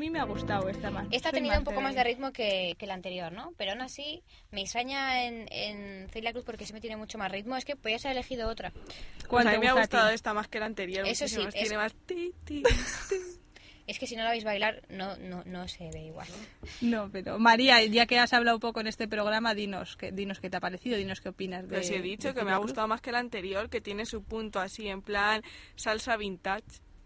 Mí 0.00 0.10
me 0.10 0.18
ha 0.18 0.24
gustado 0.24 0.68
esta 0.68 0.90
más. 0.90 1.06
esta 1.12 1.28
ha 1.28 1.32
tenido 1.32 1.56
un 1.56 1.64
poco 1.64 1.76
de- 1.76 1.82
más 1.84 1.94
de 1.94 2.02
ritmo 2.02 2.32
que, 2.32 2.74
que 2.78 2.86
la 2.86 2.94
anterior, 2.94 3.30
¿no? 3.32 3.52
Pero 3.56 3.72
aún 3.72 3.82
así 3.82 4.22
me 4.50 4.62
extraña 4.62 5.24
en, 5.24 5.46
en 5.52 6.08
Celia 6.10 6.32
Cruz 6.32 6.44
porque 6.44 6.66
sí 6.66 6.72
me 6.72 6.80
tiene 6.80 6.96
mucho 6.96 7.18
más 7.18 7.30
ritmo. 7.30 7.56
Es 7.56 7.64
que 7.64 7.76
podías 7.76 8.04
haber 8.06 8.16
elegido 8.16 8.48
otra. 8.48 8.70
Pues 8.72 9.26
¿Cuál 9.28 9.46
a 9.48 9.52
mí 9.52 9.58
me 9.58 9.68
ha 9.68 9.72
a 9.72 9.74
gustado 9.74 10.10
esta 10.10 10.34
más 10.34 10.48
que 10.48 10.58
la 10.58 10.66
anterior. 10.66 11.06
Eso 11.06 11.28
sí, 11.28 11.38
más. 11.38 11.54
es- 11.54 11.60
Tiene 11.60 11.76
más... 11.76 11.94
ti, 12.06 12.32
ti, 12.44 12.62
ti. 12.62 12.68
Es 13.86 13.98
que 13.98 14.06
si 14.06 14.14
no 14.14 14.22
la 14.22 14.30
veis 14.30 14.44
bailar, 14.44 14.82
no, 14.88 15.16
no, 15.16 15.42
no 15.46 15.66
se 15.66 15.90
ve 15.90 16.04
igual. 16.04 16.28
No, 16.80 17.10
pero 17.10 17.40
María, 17.40 17.82
ya 17.86 18.06
que 18.06 18.20
has 18.20 18.32
hablado 18.32 18.58
un 18.58 18.60
poco 18.60 18.78
en 18.80 18.86
este 18.86 19.08
programa, 19.08 19.52
dinos, 19.52 19.96
que, 19.96 20.12
dinos 20.12 20.38
qué 20.38 20.48
te 20.48 20.58
ha 20.58 20.60
parecido, 20.60 20.96
dinos 20.96 21.20
qué 21.20 21.30
opinas 21.30 21.62
de 21.64 21.68
Pero 21.70 21.82
si 21.82 21.94
he 21.94 22.00
dicho 22.00 22.28
de 22.28 22.34
que 22.34 22.44
me 22.44 22.52
ha 22.52 22.58
gustado 22.58 22.86
más 22.86 23.00
que 23.00 23.10
la 23.10 23.18
anterior, 23.18 23.68
que 23.68 23.80
tiene 23.80 24.06
su 24.06 24.22
punto 24.22 24.60
así, 24.60 24.86
en 24.86 25.02
plan 25.02 25.42
salsa 25.74 26.16
vintage 26.16 26.62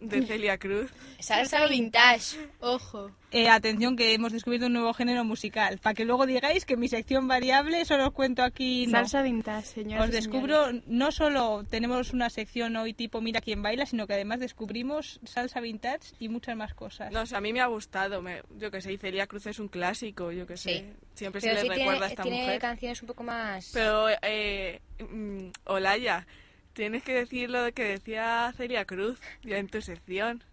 de 0.09 0.27
Celia 0.27 0.59
Cruz. 0.59 0.91
Salsa 1.19 1.67
vintage. 1.67 2.37
Ojo. 2.61 3.11
Eh, 3.31 3.49
atención 3.49 3.97
que 3.97 4.15
hemos 4.15 4.33
descubierto 4.33 4.67
un 4.67 4.75
nuevo 4.75 4.95
género 4.95 5.25
musical, 5.25 5.79
para 5.79 5.95
que 5.95 6.05
luego 6.05 6.25
digáis 6.27 6.65
que 6.65 6.77
mi 6.77 6.87
sección 6.89 7.27
variable 7.27 7.85
solo 7.85 8.07
os 8.09 8.13
cuento 8.15 8.43
aquí... 8.45 8.87
no. 8.87 8.93
Salsa 8.93 9.23
vintage, 9.23 9.67
señores. 9.67 10.05
Os 10.05 10.11
descubro, 10.13 10.67
no 10.87 11.11
solo 11.11 11.65
tenemos 11.69 12.13
una 12.13 12.31
sección 12.31 12.77
hoy 12.77 12.95
tipo 12.95 13.21
Mira 13.21 13.41
quién 13.41 13.61
baila, 13.63 13.87
sino 13.87 14.07
que 14.07 14.15
además 14.15 14.39
descubrimos 14.39 15.19
salsa 15.25 15.61
vintage 15.61 16.13
y 16.21 16.29
muchas 16.29 16.57
más 16.57 16.75
cosas. 16.75 17.11
No, 17.13 17.23
o 17.23 17.27
sea, 17.27 17.39
a 17.39 17.41
mí 17.41 17.53
me 17.53 17.61
ha 17.61 17.67
gustado. 17.67 18.23
me- 18.23 18.43
yo 18.59 18.71
que 18.71 18.81
sé, 18.81 18.93
y 18.93 18.99
Celia 18.99 19.27
Cruz 19.27 19.47
es 19.47 19.59
un 19.59 19.67
clásico, 19.69 20.31
yo 20.31 20.47
que 20.47 20.57
sé. 20.57 20.79
Sí. 20.79 20.85
Siempre 21.15 21.41
Pero 21.41 21.55
se 21.57 21.63
sí 21.63 21.69
le 21.69 21.75
tiene, 21.75 21.91
recuerda 21.91 22.07
a 22.07 22.11
esta 22.11 22.23
tiene 22.23 22.41
mujer. 22.43 22.61
canciones 22.61 23.03
un 23.03 23.07
poco 23.09 23.23
más... 23.25 23.71
Pero, 23.73 24.07
eh, 24.23 24.81
mm, 25.01 25.47
Olaya, 25.67 26.27
tienes 26.75 27.03
que 27.03 27.15
decir 27.15 27.51
lo 27.51 27.73
que 27.73 27.85
decía 27.85 28.53
Celia 28.57 28.85
Cruz 28.85 29.19
ya 29.43 29.57
en 29.59 29.69
tu 29.69 29.81
sección. 29.81 30.45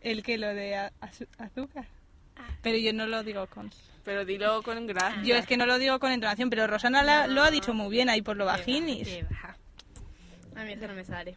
¿El 0.00 0.22
que 0.22 0.36
lo 0.36 0.48
de 0.48 0.76
a- 0.76 0.92
azu- 1.00 1.28
azúcar? 1.38 1.86
Ah. 2.36 2.48
Pero 2.62 2.76
yo 2.78 2.92
no 2.92 3.06
lo 3.06 3.22
digo 3.22 3.46
con... 3.46 3.70
Pero 4.04 4.24
dilo 4.26 4.62
con 4.62 4.86
gracia. 4.86 5.22
Yo 5.22 5.34
es 5.36 5.46
que 5.46 5.56
no 5.56 5.64
lo 5.64 5.78
digo 5.78 5.98
con 5.98 6.12
entonación, 6.12 6.50
pero 6.50 6.66
Rosana 6.66 7.02
la- 7.02 7.26
lo 7.26 7.42
ha 7.42 7.50
dicho 7.50 7.72
muy 7.72 7.88
bien 7.90 8.10
ahí 8.10 8.20
por 8.20 8.36
lo 8.36 8.44
bajinis. 8.44 9.08
Qué. 9.08 9.24
A 10.56 10.64
mí 10.64 10.72
eso 10.72 10.86
no 10.86 10.94
me 10.94 11.04
sale. 11.04 11.36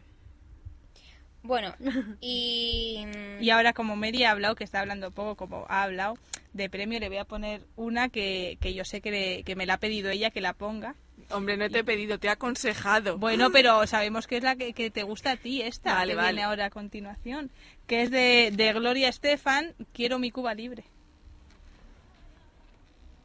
Bueno, 1.42 1.74
y... 2.20 3.04
Y 3.40 3.50
ahora 3.50 3.72
como 3.72 3.96
Mary 3.96 4.24
ha 4.24 4.32
hablado, 4.32 4.54
que 4.54 4.64
está 4.64 4.80
hablando 4.80 5.10
poco, 5.12 5.34
como 5.36 5.64
ha 5.68 5.84
hablado 5.84 6.18
de 6.52 6.68
premio, 6.68 6.98
le 7.00 7.08
voy 7.08 7.18
a 7.18 7.24
poner 7.24 7.62
una 7.76 8.08
que, 8.10 8.58
que 8.60 8.74
yo 8.74 8.84
sé 8.84 9.00
que, 9.00 9.10
le- 9.10 9.42
que 9.44 9.56
me 9.56 9.64
la 9.64 9.74
ha 9.74 9.78
pedido 9.78 10.10
ella 10.10 10.30
que 10.30 10.40
la 10.42 10.52
ponga. 10.52 10.94
Hombre, 11.30 11.56
no 11.58 11.68
te 11.68 11.80
he 11.80 11.84
pedido, 11.84 12.18
te 12.18 12.26
he 12.28 12.30
aconsejado. 12.30 13.18
Bueno, 13.18 13.50
pero 13.52 13.86
sabemos 13.86 14.26
que 14.26 14.38
es 14.38 14.42
la 14.42 14.56
que, 14.56 14.72
que 14.72 14.90
te 14.90 15.02
gusta 15.02 15.32
a 15.32 15.36
ti, 15.36 15.60
esta, 15.60 15.92
Vale, 15.94 16.12
que 16.12 16.16
vale. 16.16 16.28
viene 16.32 16.42
ahora 16.44 16.64
a 16.66 16.70
continuación, 16.70 17.50
que 17.86 18.02
es 18.02 18.10
de, 18.10 18.50
de 18.52 18.72
Gloria 18.72 19.08
Estefan, 19.08 19.74
Quiero 19.92 20.18
mi 20.18 20.30
Cuba 20.30 20.54
libre. 20.54 20.84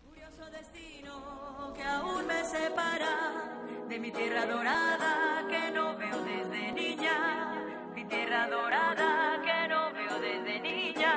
Curioso 0.09 0.51
destino 0.51 1.73
que 1.75 1.83
aún 1.83 2.27
me 2.27 2.43
separa 2.43 3.59
de 3.87 3.99
mi 3.99 4.11
tierra 4.11 4.45
dorada 4.47 5.45
que 5.49 5.71
no 5.71 5.97
veo 5.97 6.23
desde 6.25 6.71
niña. 6.73 7.55
Mi 7.95 8.05
tierra 8.05 8.47
dorada 8.49 9.41
que 9.45 9.67
no 9.69 9.93
veo 9.93 10.19
desde 10.19 10.59
niña. 10.59 11.13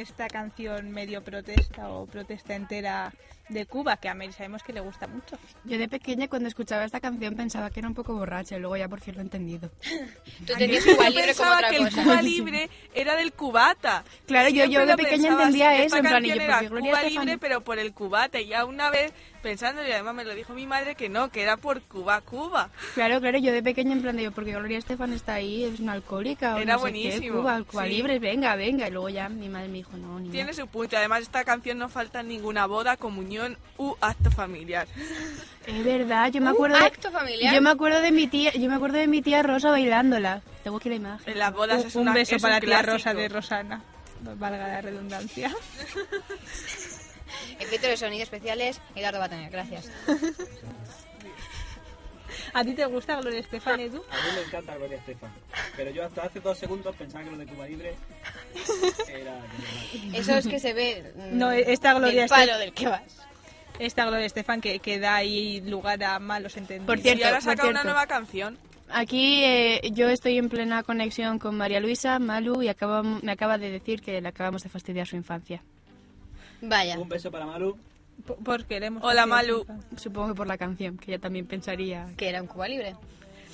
Esta 0.00 0.28
canción 0.28 0.90
medio 0.90 1.22
protesta 1.22 1.88
o 1.90 2.06
protesta 2.06 2.54
entera 2.54 3.12
de 3.48 3.66
Cuba, 3.66 3.96
que 3.96 4.08
a 4.08 4.14
Mary 4.14 4.32
sabemos 4.32 4.62
que 4.62 4.72
le 4.72 4.78
gusta 4.78 5.08
mucho. 5.08 5.36
Yo 5.64 5.76
de 5.76 5.88
pequeña 5.88 6.28
cuando 6.28 6.46
escuchaba 6.48 6.84
esta 6.84 7.00
canción 7.00 7.34
pensaba 7.34 7.68
que 7.70 7.80
era 7.80 7.88
un 7.88 7.94
poco 7.94 8.14
borracha 8.14 8.56
y 8.56 8.60
luego 8.60 8.76
ya 8.76 8.86
por 8.88 9.00
fin 9.00 9.14
lo 9.14 9.20
he 9.20 9.24
entendido. 9.24 9.70
Tú 10.46 10.54
tenías 10.56 10.84
Cuba 10.84 11.10
libre 11.10 11.34
como 11.34 11.50
otra 11.52 11.68
que 11.70 11.76
el 11.78 11.90
Cuba 11.92 12.22
libre 12.22 12.70
era 12.94 13.16
del 13.16 13.32
cubata. 13.32 14.04
Claro, 14.26 14.50
yo- 14.50 14.66
yo 14.66 14.86
de 14.86 14.96
pequeña 14.96 15.30
pensaba 15.30 15.42
entendía 15.42 15.82
eso, 15.82 15.96
en 15.96 16.02
plan, 16.02 16.24
y 16.24 16.28
yo, 16.28 16.34
Cuba 16.68 17.02
libre, 17.02 17.38
pero 17.38 17.60
por 17.62 17.78
el 17.80 17.92
cubata. 17.92 18.40
Y 18.40 18.46
ya 18.48 18.64
una 18.64 18.88
vez 18.90 19.12
pensando, 19.42 19.86
y 19.86 19.90
además 19.90 20.14
me 20.14 20.24
lo 20.24 20.34
dijo 20.34 20.52
mi 20.54 20.66
madre 20.66 20.94
que 20.94 21.08
no, 21.08 21.30
que 21.30 21.42
era 21.42 21.56
por 21.56 21.80
Cuba, 21.82 22.20
Cuba. 22.20 22.70
Claro, 22.94 23.20
claro, 23.20 23.38
yo 23.38 23.52
de 23.52 23.62
pequeña 23.62 23.92
en 23.92 24.02
plan 24.02 24.16
de, 24.16 24.30
porque 24.30 24.52
Gloria 24.52 24.78
Estefan 24.78 25.12
está 25.12 25.34
ahí, 25.34 25.64
es 25.64 25.80
una 25.80 25.92
alcohólica 25.92 26.56
o 26.56 26.58
Era 26.58 26.74
no 26.74 26.78
sé 26.80 26.92
qué, 26.92 27.00
buenísimo, 27.00 27.36
Cuba, 27.40 27.62
Cuba 27.64 27.84
sí. 27.84 27.88
libre, 27.90 28.18
venga, 28.18 28.54
venga. 28.56 28.88
Y 28.88 28.90
luego 28.90 29.08
ya 29.08 29.28
mi 29.28 29.48
madre 29.48 29.68
me 29.68 29.78
dijo, 29.78 29.96
no, 29.96 30.18
niña. 30.20 30.32
Tiene 30.32 30.52
su 30.54 30.66
punto. 30.66 30.96
Además, 30.96 31.22
esta 31.22 31.44
canción 31.44 31.78
no 31.78 31.88
falta 31.88 32.20
en 32.20 32.28
ninguna 32.28 32.66
boda, 32.66 32.96
comunión 32.96 33.56
u 33.78 33.94
acto 34.00 34.30
familiar. 34.30 34.86
Es 35.66 35.84
verdad, 35.84 36.30
yo 36.32 36.40
me 36.40 36.50
acuerdo 36.50 36.78
de, 36.78 36.84
acto 36.84 37.10
familiar. 37.10 37.54
yo 37.54 37.60
me 37.62 37.70
acuerdo 37.70 38.00
de 38.00 38.10
mi 38.12 38.26
tía, 38.26 38.52
yo 38.52 38.68
me 38.68 38.74
acuerdo 38.76 38.98
de 38.98 39.06
mi 39.06 39.22
tía 39.22 39.42
Rosa 39.42 39.70
bailándola. 39.70 40.42
Tengo 40.64 40.76
aquí 40.78 40.88
la 40.88 40.94
imagen. 40.96 41.32
En 41.32 41.38
las 41.38 41.52
bodas 41.52 41.80
Un- 41.82 41.86
es 41.88 41.94
un 41.96 42.02
una- 42.02 42.12
beso 42.14 42.36
es 42.36 42.42
para 42.42 42.56
un 42.56 42.60
tía. 42.60 42.82
Rosa 42.82 43.14
de 43.14 43.28
Rosana, 43.28 43.82
valga 44.38 44.68
la 44.68 44.80
redundancia. 44.80 45.50
Efectos 47.60 47.90
de 47.90 47.96
sonido 47.96 48.22
especiales, 48.22 48.80
Eduardo 48.94 49.18
Bataña, 49.20 49.48
gracias. 49.50 49.90
¿A 52.54 52.64
ti 52.64 52.74
te 52.74 52.84
gusta 52.86 53.16
Gloria 53.20 53.40
Estefan, 53.40 53.78
Edu? 53.80 53.98
A 54.10 54.14
mí 54.14 54.22
me 54.36 54.42
encanta 54.42 54.76
Gloria 54.76 54.96
Estefan. 54.98 55.30
Pero 55.76 55.90
yo 55.90 56.04
hasta 56.04 56.22
hace 56.22 56.40
dos 56.40 56.58
segundos 56.58 56.94
pensaba 56.96 57.24
que 57.24 57.30
lo 57.30 57.36
de 57.38 57.46
Cuba 57.46 57.66
Libre 57.66 57.94
era... 59.08 59.38
Eso 60.14 60.34
es 60.36 60.46
que 60.48 60.58
se 60.58 60.72
ve 60.72 61.12
mm, 61.16 61.38
No, 61.38 61.50
esta 61.52 61.94
Gloria 61.94 62.22
del 62.22 62.28
palo 62.28 62.52
Estefan- 62.52 62.58
del 62.58 62.72
que 62.72 62.86
vas. 62.88 63.02
Esta 63.78 64.04
Gloria 64.06 64.26
Estefan 64.26 64.60
que, 64.60 64.78
que 64.80 64.98
da 64.98 65.16
ahí 65.16 65.60
lugar 65.62 66.02
a 66.02 66.18
malos 66.18 66.56
entendidos. 66.56 66.86
Por 66.86 66.98
cierto, 67.00 67.20
y 67.20 67.24
ahora 67.24 67.40
saca 67.40 67.66
una 67.68 67.84
nueva 67.84 68.06
canción. 68.06 68.58
Aquí 68.88 69.44
eh, 69.44 69.80
yo 69.92 70.08
estoy 70.08 70.36
en 70.38 70.48
plena 70.48 70.82
conexión 70.82 71.38
con 71.38 71.56
María 71.56 71.78
Luisa, 71.80 72.18
Malu, 72.18 72.62
y 72.62 72.68
acabam- 72.68 73.20
me 73.22 73.32
acaba 73.32 73.56
de 73.58 73.70
decir 73.70 74.02
que 74.02 74.20
le 74.20 74.28
acabamos 74.28 74.62
de 74.64 74.68
fastidiar 74.68 75.06
su 75.06 75.14
infancia. 75.16 75.62
Vaya. 76.62 76.98
Un 76.98 77.08
beso 77.08 77.30
para 77.30 77.46
Maru. 77.46 77.76
P- 78.26 78.34
Porque 78.44 78.80
le 78.80 78.86
hemos 78.86 79.02
Hola, 79.04 79.26
Malu. 79.26 79.66
Supongo 79.96 80.28
que 80.28 80.34
por 80.34 80.46
la 80.46 80.58
canción, 80.58 80.98
que 80.98 81.12
ella 81.12 81.20
también 81.20 81.46
pensaría... 81.46 82.06
Que 82.16 82.28
era 82.28 82.40
un 82.42 82.48
Cuba 82.48 82.68
Libre. 82.68 82.94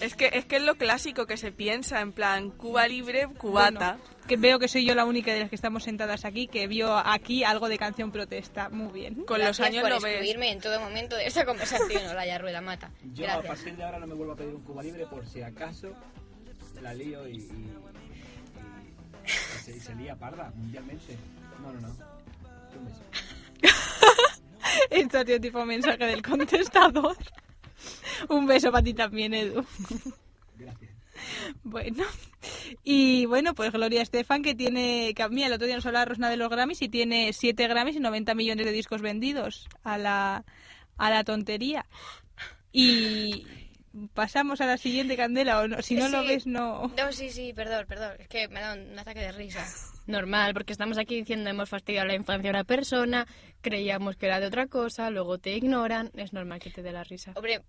Es 0.01 0.15
que, 0.15 0.29
es 0.35 0.45
que 0.45 0.57
es 0.57 0.63
lo 0.63 0.75
clásico 0.75 1.25
que 1.25 1.39
se 1.39 1.53
piensa, 1.53 2.03
en 2.03 2.13
plan, 2.13 2.51
Cuba 2.51 2.87
libre, 2.87 3.29
cubata. 3.39 3.97
Bueno, 3.97 4.27
que 4.29 4.37
veo 4.37 4.59
que 4.59 4.69
soy 4.69 4.85
yo 4.85 4.95
la 4.95 5.07
única 5.07 5.33
de 5.33 5.41
las 5.41 5.49
que 5.49 5.55
estamos 5.55 5.85
sentadas 5.85 6.27
aquí 6.27 6.49
que 6.49 6.67
vio 6.67 6.95
aquí 6.99 7.45
algo 7.45 7.69
de 7.71 7.79
canción 7.79 8.11
protesta. 8.13 8.69
Muy 8.69 8.93
bien. 8.93 9.15
Con 9.25 9.39
Gracias 9.39 9.59
los 9.61 9.67
años 9.67 9.81
por 9.83 9.91
lo 9.93 10.01
ves. 10.01 10.13
excluirme 10.17 10.51
en 10.53 10.61
todo 10.61 10.79
momento 10.81 11.17
de 11.17 11.27
esta 11.27 11.47
conversación, 11.47 12.07
Olaya 12.11 12.37
Rueda 12.37 12.61
Mata. 12.61 12.91
Yo 13.15 13.25
a 13.25 13.29
Gracias. 13.39 13.47
partir 13.47 13.77
de 13.77 13.85
ahora 13.85 13.99
no 14.01 14.07
me 14.07 14.15
vuelvo 14.15 14.35
a 14.35 14.37
pedir 14.37 14.55
un 14.55 14.63
Cuba 14.63 14.83
Libre 14.83 15.07
por 15.07 15.25
si 15.27 15.41
acaso 15.41 15.93
la 16.83 16.93
lío 16.93 17.27
y, 17.27 17.37
y, 17.37 17.39
y- 17.39 17.73
y 19.25 19.63
se, 19.63 19.77
y 19.77 19.81
se 19.81 19.95
lía 19.95 20.15
parda 20.17 20.53
mundialmente. 20.57 21.17
No, 21.63 21.73
no, 21.73 21.81
no. 21.81 22.16
Un 22.77 22.85
beso. 22.87 23.03
Esto 24.91 25.25
tío 25.25 25.41
tipo 25.41 25.65
mensaje 25.65 26.05
del 26.05 26.23
contestador. 26.23 27.17
Un 28.29 28.47
beso 28.47 28.71
para 28.71 28.85
ti 28.85 28.95
también, 28.95 29.35
Edu. 29.35 29.65
Gracias. 30.57 30.93
Bueno, 31.63 32.05
y 32.85 33.27
bueno, 33.27 33.55
pues 33.55 33.73
Gloria 33.73 34.03
Estefan, 34.03 34.43
que 34.43 34.55
tiene, 34.55 35.13
que 35.15 35.23
a 35.23 35.29
mí 35.29 35.43
el 35.43 35.53
otro 35.53 35.67
día 35.67 35.77
nos 35.77 35.87
hablaba 35.87 36.05
Rosna 36.05 36.31
de 36.31 36.37
los 36.37 36.51
Grammys 36.51 36.83
y 36.83 36.89
tiene 36.89 37.33
7 37.33 37.69
Grammys 37.69 37.97
y 37.97 38.01
90 38.01 38.35
millones 38.35 38.67
de 38.67 38.73
discos 38.73 39.03
vendidos 39.03 39.69
a 39.83 39.99
la, 39.99 40.45
a 40.97 41.11
la 41.11 41.25
tontería. 41.25 41.87
Y 42.73 43.47
pasamos 44.15 44.61
a 44.61 44.67
la 44.67 44.79
siguiente 44.79 45.17
candela, 45.17 45.61
o 45.61 45.69
no, 45.69 45.83
si 45.83 45.95
no 45.95 46.09
lo 46.09 46.23
ves, 46.23 46.47
no. 46.47 46.93
No, 46.97 47.13
sí, 47.13 47.31
sí, 47.31 47.53
perdón, 47.55 47.87
perdón. 47.89 48.13
Es 48.19 48.29
que 48.29 48.49
me 48.49 48.61
da 48.61 48.75
un 48.75 48.99
ataque 48.99 49.21
de 49.21 49.33
risa. 49.33 49.67
Normal, 50.07 50.55
porque 50.55 50.73
estamos 50.73 50.99
aquí 50.99 51.17
diciendo 51.17 51.51
hemos 51.51 51.69
fastidiado 51.69 52.07
la 52.07 52.15
infancia 52.15 52.51
a 52.51 52.53
una 52.55 52.65
persona, 52.65 53.27
creíamos 53.61 54.17
que 54.17 54.27
era 54.27 54.39
de 54.39 54.47
otra 54.47 54.69
cosa, 54.69 55.11
luego 55.11 55.39
te 55.39 55.57
ignoran, 55.57 56.11
es 56.15 56.33
normal 56.33 56.61
que 56.61 56.71
te 56.71 56.83
dé 56.83 56.93
la 56.93 57.03
risa. 57.03 57.33
Hombre, 57.35 57.63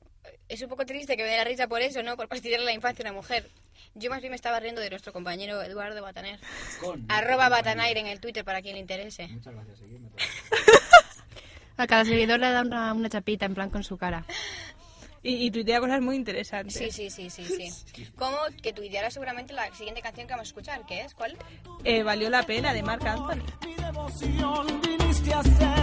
es 0.48 0.62
un 0.62 0.70
poco 0.70 0.86
triste 0.86 1.18
que 1.18 1.24
me 1.24 1.30
dé 1.30 1.38
la 1.38 1.44
risa 1.44 1.68
por 1.68 1.82
eso, 1.82 2.04
¿no? 2.04 2.16
Por 2.16 2.28
fastidiar 2.28 2.62
la 2.62 2.74
infancia 2.74 3.04
a 3.04 3.10
una 3.10 3.18
mujer. 3.18 3.50
Yo 3.96 4.10
más 4.12 4.22
bien 4.22 4.32
me 4.32 4.36
estaba 4.36 4.60
riendo 4.60 4.82
de 4.82 4.90
nuestro 4.90 5.12
compañero 5.14 5.62
Eduardo 5.64 6.02
Bataner. 6.02 6.40
Con. 6.80 7.06
Arroba 7.10 7.50
Batanair 7.50 7.98
en 7.98 8.08
el 8.08 8.20
Twitter 8.20 8.46
para 8.46 8.62
quien 8.62 8.76
le 8.76 8.82
interese. 8.82 9.28
Muchas 9.28 9.54
gracias, 9.54 9.80
seguidme. 9.80 10.10
A 11.78 11.86
cada 11.86 12.06
seguidor 12.06 12.40
le 12.40 12.50
da 12.50 12.62
una, 12.62 12.94
una 12.94 13.10
chapita 13.10 13.46
en 13.46 13.54
plan 13.54 13.70
con 13.70 13.84
su 13.84 13.98
cara. 13.98 14.26
Y, 15.24 15.46
y 15.46 15.52
tuitea 15.52 15.80
cosas 15.80 16.02
muy 16.02 16.16
interesantes. 16.16 16.78
Sí, 16.78 16.92
sí, 16.92 17.10
sí, 17.10 17.30
sí, 17.30 17.46
sí. 17.46 18.08
Como 18.18 18.38
que 18.62 18.74
tuiteará 18.74 19.10
seguramente 19.12 19.54
la 19.54 19.74
siguiente 19.74 20.02
canción 20.02 20.28
que 20.28 20.34
vamos 20.34 20.48
a 20.48 20.50
escuchar, 20.50 20.86
¿qué 20.86 21.02
es? 21.02 21.14
¿Cuál? 21.14 21.38
Eh, 21.84 22.04
valió 22.04 22.30
la 22.30 22.44
pena, 22.44 22.74
de 22.74 22.84
Marc 22.84 23.06
Anthony. 23.06 23.44
devoción 23.82 24.82
viniste 24.82 25.34
a 25.34 25.44
ser 25.44 25.77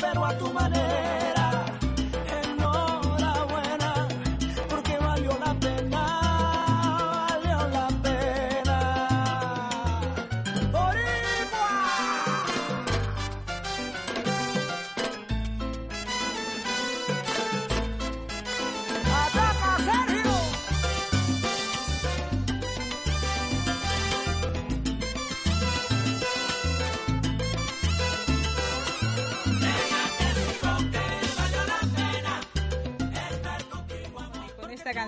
pero 0.00 0.24
a 0.24 0.38
tu 0.38 0.52
manera 0.52 1.05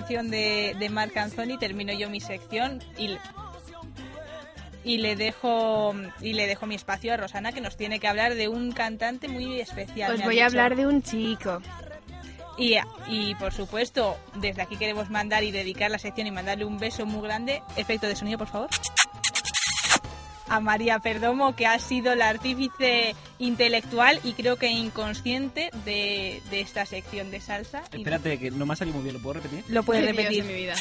canción 0.09 0.31
de, 0.31 0.75
de 0.79 0.89
Marc 0.89 1.15
Anthony 1.19 1.59
termino 1.61 1.93
yo 1.93 2.09
mi 2.09 2.21
sección 2.21 2.83
y, 2.97 3.09
le- 3.09 3.21
y 4.85 4.97
le 4.99 5.17
dejo 5.17 5.95
y 6.23 6.33
le 6.33 6.47
dejo 6.47 6.65
mi 6.67 6.77
espacio 6.77 7.13
a 7.13 7.19
Rosana 7.19 7.53
que 7.53 7.61
nos 7.61 7.77
tiene 7.77 8.01
que 8.01 8.09
hablar 8.09 8.35
de 8.35 8.49
un 8.49 8.73
cantante 8.73 9.29
muy 9.29 9.61
especial. 9.61 10.15
Os 10.15 10.21
ha 10.23 10.25
voy 10.25 10.41
a 10.41 10.47
hablar 10.47 10.77
de 10.77 10.87
un 10.87 11.03
chico. 11.03 11.61
Y, 12.57 12.77
y 13.07 13.35
por 13.35 13.53
supuesto, 13.53 14.17
desde 14.37 14.63
aquí 14.63 14.77
queremos 14.79 15.11
mandar 15.11 15.45
y 15.45 15.51
dedicar 15.51 15.91
la 15.91 15.99
sección 15.99 16.27
y 16.27 16.31
mandarle 16.31 16.65
un 16.65 16.79
beso 16.79 17.05
muy 17.05 17.21
grande. 17.23 17.63
Efecto 17.77 18.07
de 18.07 18.17
sonido, 18.17 18.39
por 18.39 18.49
favor. 18.49 18.69
A 20.49 20.61
María 20.61 20.99
Perdomo, 20.99 21.55
que 21.55 21.66
ha 21.66 21.78
sido 21.78 22.14
la 22.14 22.28
artífice 22.28 23.14
intelectual 23.38 24.20
y 24.24 24.32
creo 24.32 24.57
que 24.57 24.68
inconsciente 24.70 25.70
de, 25.84 26.42
de 26.51 26.61
esta 26.61 26.86
sección 26.86 27.30
de 27.30 27.40
salsa. 27.40 27.82
Espérate, 27.92 28.38
que 28.38 28.51
no 28.51 28.64
me 28.66 28.72
ha 28.72 28.76
salido 28.76 28.96
muy 28.96 29.05
bien, 29.05 29.16
¿lo 29.16 29.22
puedo 29.22 29.34
repetir? 29.40 29.64
Lo 29.68 29.82
puedes 29.82 30.05
repetir. 30.16 30.44
mi 30.44 30.55
vida. 30.55 30.74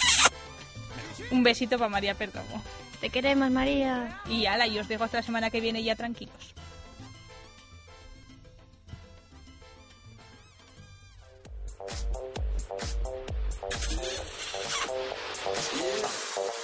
Un 1.32 1.44
besito 1.44 1.78
para 1.78 1.90
María 1.90 2.16
Perdomo. 2.16 2.64
Te 3.02 3.10
queremos, 3.10 3.52
María. 3.52 4.22
Y 4.30 4.46
ala, 4.46 4.66
y 4.68 4.80
os 4.80 4.88
dejo 4.88 5.04
hasta 5.04 5.18
la 5.18 5.24
semana 5.24 5.50
que 5.50 5.62
viene 5.62 5.84
ya 5.84 5.96
tranquilos. 5.96 6.54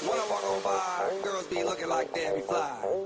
When 0.03 0.19
I 0.19 0.27
walk 0.29 0.43
on 0.43 0.61
by, 0.63 1.23
girls 1.23 1.47
be 1.47 1.63
looking 1.63 1.87
like 1.87 2.13
Debbie 2.13 2.41
Fly. 2.41 3.05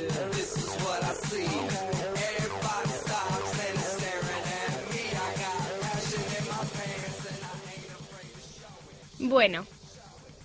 Bueno, 9.31 9.65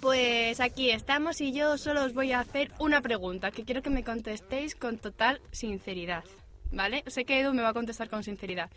pues 0.00 0.60
aquí 0.60 0.90
estamos 0.92 1.40
y 1.40 1.52
yo 1.52 1.76
solo 1.76 2.04
os 2.04 2.14
voy 2.14 2.30
a 2.30 2.38
hacer 2.38 2.70
una 2.78 3.00
pregunta 3.00 3.50
que 3.50 3.64
quiero 3.64 3.82
que 3.82 3.90
me 3.90 4.04
contestéis 4.04 4.76
con 4.76 4.98
total 4.98 5.40
sinceridad, 5.50 6.22
¿vale? 6.70 7.02
Sé 7.08 7.24
que 7.24 7.40
Edu 7.40 7.52
me 7.52 7.62
va 7.62 7.70
a 7.70 7.74
contestar 7.74 8.08
con 8.08 8.22
sinceridad. 8.22 8.70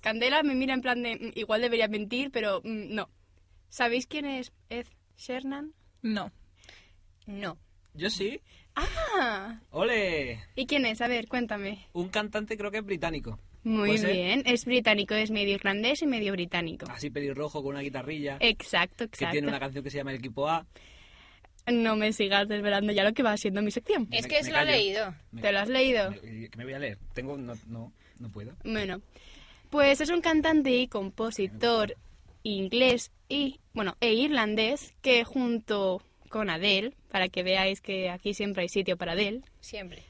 Candela 0.00 0.42
me 0.42 0.54
mira 0.54 0.72
en 0.72 0.80
plan 0.80 1.02
de, 1.02 1.16
"Mm, 1.16 1.32
igual 1.38 1.60
debería 1.60 1.86
mentir, 1.86 2.30
pero 2.30 2.62
mm, 2.64 2.94
no. 2.94 3.10
¿Sabéis 3.68 4.06
quién 4.06 4.24
es 4.24 4.52
Ed 4.70 4.86
Shernan? 5.18 5.74
No. 6.00 6.32
No. 7.26 7.58
Yo 7.92 8.08
sí. 8.08 8.40
Ah, 8.74 9.60
¡Ole! 9.70 10.40
¿y 10.56 10.64
quién 10.64 10.86
es? 10.86 11.02
A 11.02 11.08
ver, 11.08 11.28
cuéntame. 11.28 11.88
Un 11.92 12.08
cantante 12.08 12.56
creo 12.56 12.70
que 12.70 12.78
es 12.78 12.84
británico. 12.86 13.38
Muy 13.64 13.90
¿Puede 13.90 13.98
ser? 13.98 14.12
bien, 14.12 14.42
es 14.46 14.64
británico, 14.64 15.14
es 15.14 15.30
medio 15.30 15.54
irlandés 15.54 16.02
y 16.02 16.06
medio 16.06 16.32
británico. 16.32 16.86
Así 16.90 17.10
pelirrojo 17.10 17.62
con 17.62 17.72
una 17.74 17.80
guitarrilla. 17.82 18.36
Exacto, 18.40 19.04
Que 19.08 19.18
tiene 19.18 19.30
exacto. 19.38 19.48
una 19.48 19.60
canción 19.60 19.84
que 19.84 19.90
se 19.90 19.98
llama 19.98 20.10
El 20.12 20.18
Equipo 20.18 20.48
A. 20.48 20.66
No 21.72 21.94
me 21.94 22.12
sigas 22.12 22.48
desvelando 22.48 22.92
ya 22.92 23.04
lo 23.04 23.12
que 23.12 23.22
va 23.22 23.36
siendo 23.36 23.62
mi 23.62 23.70
sección. 23.70 24.08
Es 24.10 24.22
Me- 24.24 24.28
que 24.28 24.36
me 24.38 24.42
se 24.44 24.50
lo 24.50 24.56
ha 24.56 24.60
callo. 24.64 24.72
leído. 24.72 25.14
¿Te 25.40 25.52
lo 25.52 25.58
has 25.60 25.68
leído? 25.68 26.10
Me- 26.10 26.20
Que 26.50 26.56
me 26.56 26.64
voy 26.64 26.72
a 26.74 26.78
leer. 26.80 26.98
Tengo... 27.14 27.36
No, 27.38 27.54
no, 27.68 27.92
no 28.18 28.28
puedo. 28.30 28.52
Bueno, 28.64 29.00
pues 29.70 30.00
es 30.00 30.10
un 30.10 30.20
cantante 30.22 30.70
y 30.70 30.88
compositor 30.88 31.96
inglés 32.42 33.12
y, 33.28 33.60
bueno, 33.74 33.96
e 34.00 34.12
irlandés 34.12 34.92
que 35.02 35.22
junto 35.22 36.02
con 36.28 36.50
Adele, 36.50 36.94
para 37.12 37.28
que 37.28 37.44
veáis 37.44 37.80
que 37.80 38.10
aquí 38.10 38.34
siempre 38.34 38.62
hay 38.62 38.68
sitio 38.68 38.96
para 38.96 39.12
Adele, 39.12 39.42
Siempre. 39.60 40.02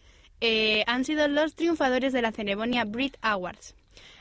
Eh, 0.43 0.85
han 0.87 1.05
sido 1.05 1.27
los 1.29 1.55
triunfadores 1.55 2.13
de 2.13 2.21
la 2.21 2.33
ceremonia 2.33 2.85
Brit 2.85 3.17
Awards. 3.23 3.75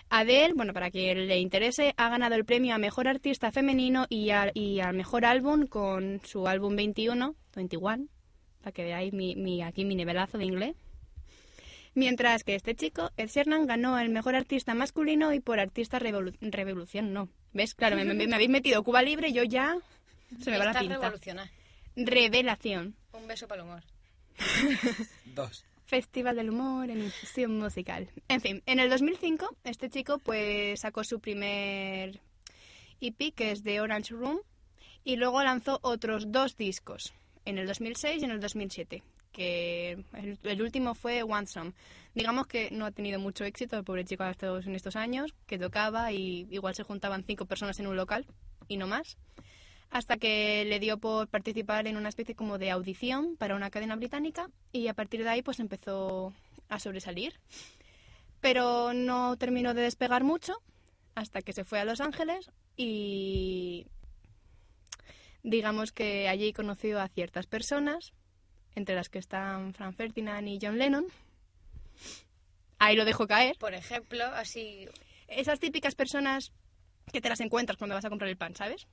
Adele, 0.10 0.54
bueno, 0.54 0.74
para 0.74 0.92
quien 0.92 1.28
le 1.28 1.40
interese, 1.40 1.94
ha 1.98 2.10
ganado 2.10 2.36
el 2.36 2.46
premio 2.46 2.76
a 2.76 2.78
Mejor 2.78 3.08
Artista 3.08 3.52
Femenino 3.52 4.06
y, 4.10 4.30
a- 4.32 4.52
y 4.54 4.80
al 4.82 4.94
Mejor 4.96 5.26
Álbum 5.26 5.68
con 5.68 6.22
su 6.26 6.48
álbum 6.48 6.76
21, 6.76 7.34
21, 7.56 8.08
para 8.62 8.72
que 8.74 8.84
veáis 8.84 9.14
mi, 9.14 9.36
mi- 9.36 9.62
aquí 9.64 9.86
mi 9.86 9.96
nivelazo 9.96 10.38
de 10.38 10.46
inglés. 10.46 10.76
Mientras 11.94 12.44
que 12.44 12.56
este 12.56 12.76
chico, 12.76 13.12
Ed 13.18 13.28
Sheeran, 13.30 13.68
ganó 13.68 14.00
el 14.00 14.10
Mejor 14.10 14.36
Artista 14.36 14.74
Masculino 14.74 15.34
y 15.34 15.40
por 15.42 15.60
Artista 15.60 16.00
Revolu- 16.00 16.38
Revolución, 16.40 17.12
no. 17.14 17.28
¿Ves? 17.54 17.74
Claro, 17.76 17.96
me, 17.98 18.06
me- 18.06 18.28
me 18.28 18.36
habéis 18.36 18.50
metido 18.50 18.82
Cuba 18.84 19.02
Libre 19.02 19.30
y 19.30 19.34
yo 19.34 19.44
ya 19.44 19.78
se 20.42 20.52
me 20.52 20.58
va 20.58 20.66
la 20.66 20.72
pinta. 20.80 20.96
Revelación. 21.96 22.96
Un 23.14 23.28
beso 23.28 23.48
para 23.48 23.62
el 23.64 23.68
humor. 23.68 23.84
Dos. 25.26 25.66
Festival 25.92 26.38
del 26.38 26.52
Humor 26.52 26.90
en 26.90 27.04
Infusión 27.04 27.60
Musical. 27.60 28.08
En 28.30 28.40
fin, 28.40 28.64
en 28.66 28.80
el 28.80 28.90
2005 28.90 29.58
este 29.66 29.90
chico 29.90 30.20
pues 30.20 30.80
sacó 30.80 31.04
su 31.04 31.20
primer 31.20 32.22
EP 33.02 33.36
que 33.36 33.52
es 33.52 33.62
de 33.62 33.82
Orange 33.82 34.14
Room 34.14 34.40
y 35.04 35.18
luego 35.18 35.44
lanzó 35.44 35.80
otros 35.82 36.32
dos 36.32 36.56
discos 36.56 37.12
en 37.44 37.58
el 37.58 37.68
2006 37.68 38.22
y 38.22 38.26
en 38.26 38.32
el 38.32 38.40
2007 38.40 39.04
que 39.34 40.06
el, 40.44 40.62
último 40.62 40.96
fue 40.96 41.24
One 41.24 41.48
Song. 41.48 41.74
Digamos 42.16 42.48
que 42.48 42.72
no 42.72 42.86
ha 42.86 42.92
tenido 42.92 43.20
mucho 43.20 43.44
éxito 43.44 43.78
el 43.78 43.84
pobre 43.84 44.06
chico 44.06 44.24
en 44.24 44.76
estos 44.76 44.96
años, 44.96 45.34
que 45.46 45.60
tocaba 45.60 46.14
y 46.14 46.48
igual 46.52 46.74
se 46.74 46.84
juntaban 46.84 47.26
cinco 47.26 47.44
personas 47.44 47.78
en 47.82 47.88
un 47.88 47.98
local 47.98 48.26
y 48.70 48.78
no 48.78 48.88
más 48.88 49.18
hasta 49.92 50.18
que 50.18 50.64
le 50.66 50.80
dio 50.80 50.98
por 50.98 51.28
participar 51.28 51.86
en 51.86 51.98
una 51.98 52.10
especie 52.10 52.34
como 52.34 52.58
de 52.58 52.72
audición 52.72 53.36
para 53.36 53.56
una 53.56 53.70
cadena 53.70 53.98
británica 53.98 54.50
y 54.72 54.88
a 54.88 54.94
partir 54.94 55.24
de 55.24 55.30
ahí 55.30 55.42
pues 55.42 55.60
empezó 55.60 56.34
a 56.70 56.80
sobresalir. 56.80 57.40
Pero 58.40 58.94
no 58.94 59.38
terminó 59.38 59.74
de 59.74 59.84
despegar 59.84 60.24
mucho 60.24 60.56
hasta 61.14 61.42
que 61.42 61.54
se 61.54 61.66
fue 61.66 61.80
a 61.80 61.86
Los 61.86 62.00
Ángeles 62.00 62.50
y 62.78 63.86
digamos 65.44 65.92
que 65.92 66.30
allí 66.30 66.54
conoció 66.54 67.00
a 67.02 67.10
ciertas 67.10 67.46
personas, 67.46 68.14
entre 68.76 68.96
las 68.96 69.10
que 69.10 69.20
están 69.20 69.74
Frank 69.74 69.96
Ferdinand 69.96 70.48
y 70.48 70.58
John 70.62 70.78
Lennon. 70.78 71.06
Ahí 72.80 72.96
lo 72.96 73.04
dejo 73.04 73.28
caer. 73.28 73.58
Por 73.60 73.74
ejemplo, 73.74 74.24
así... 74.26 74.88
Esas 75.28 75.60
típicas 75.60 75.96
personas 75.96 76.52
que 77.12 77.22
te 77.22 77.30
las 77.30 77.40
encuentras 77.42 77.78
cuando 77.78 77.96
vas 77.96 78.06
a 78.06 78.10
comprar 78.10 78.30
el 78.30 78.38
pan, 78.38 78.56
¿sabes? 78.56 78.88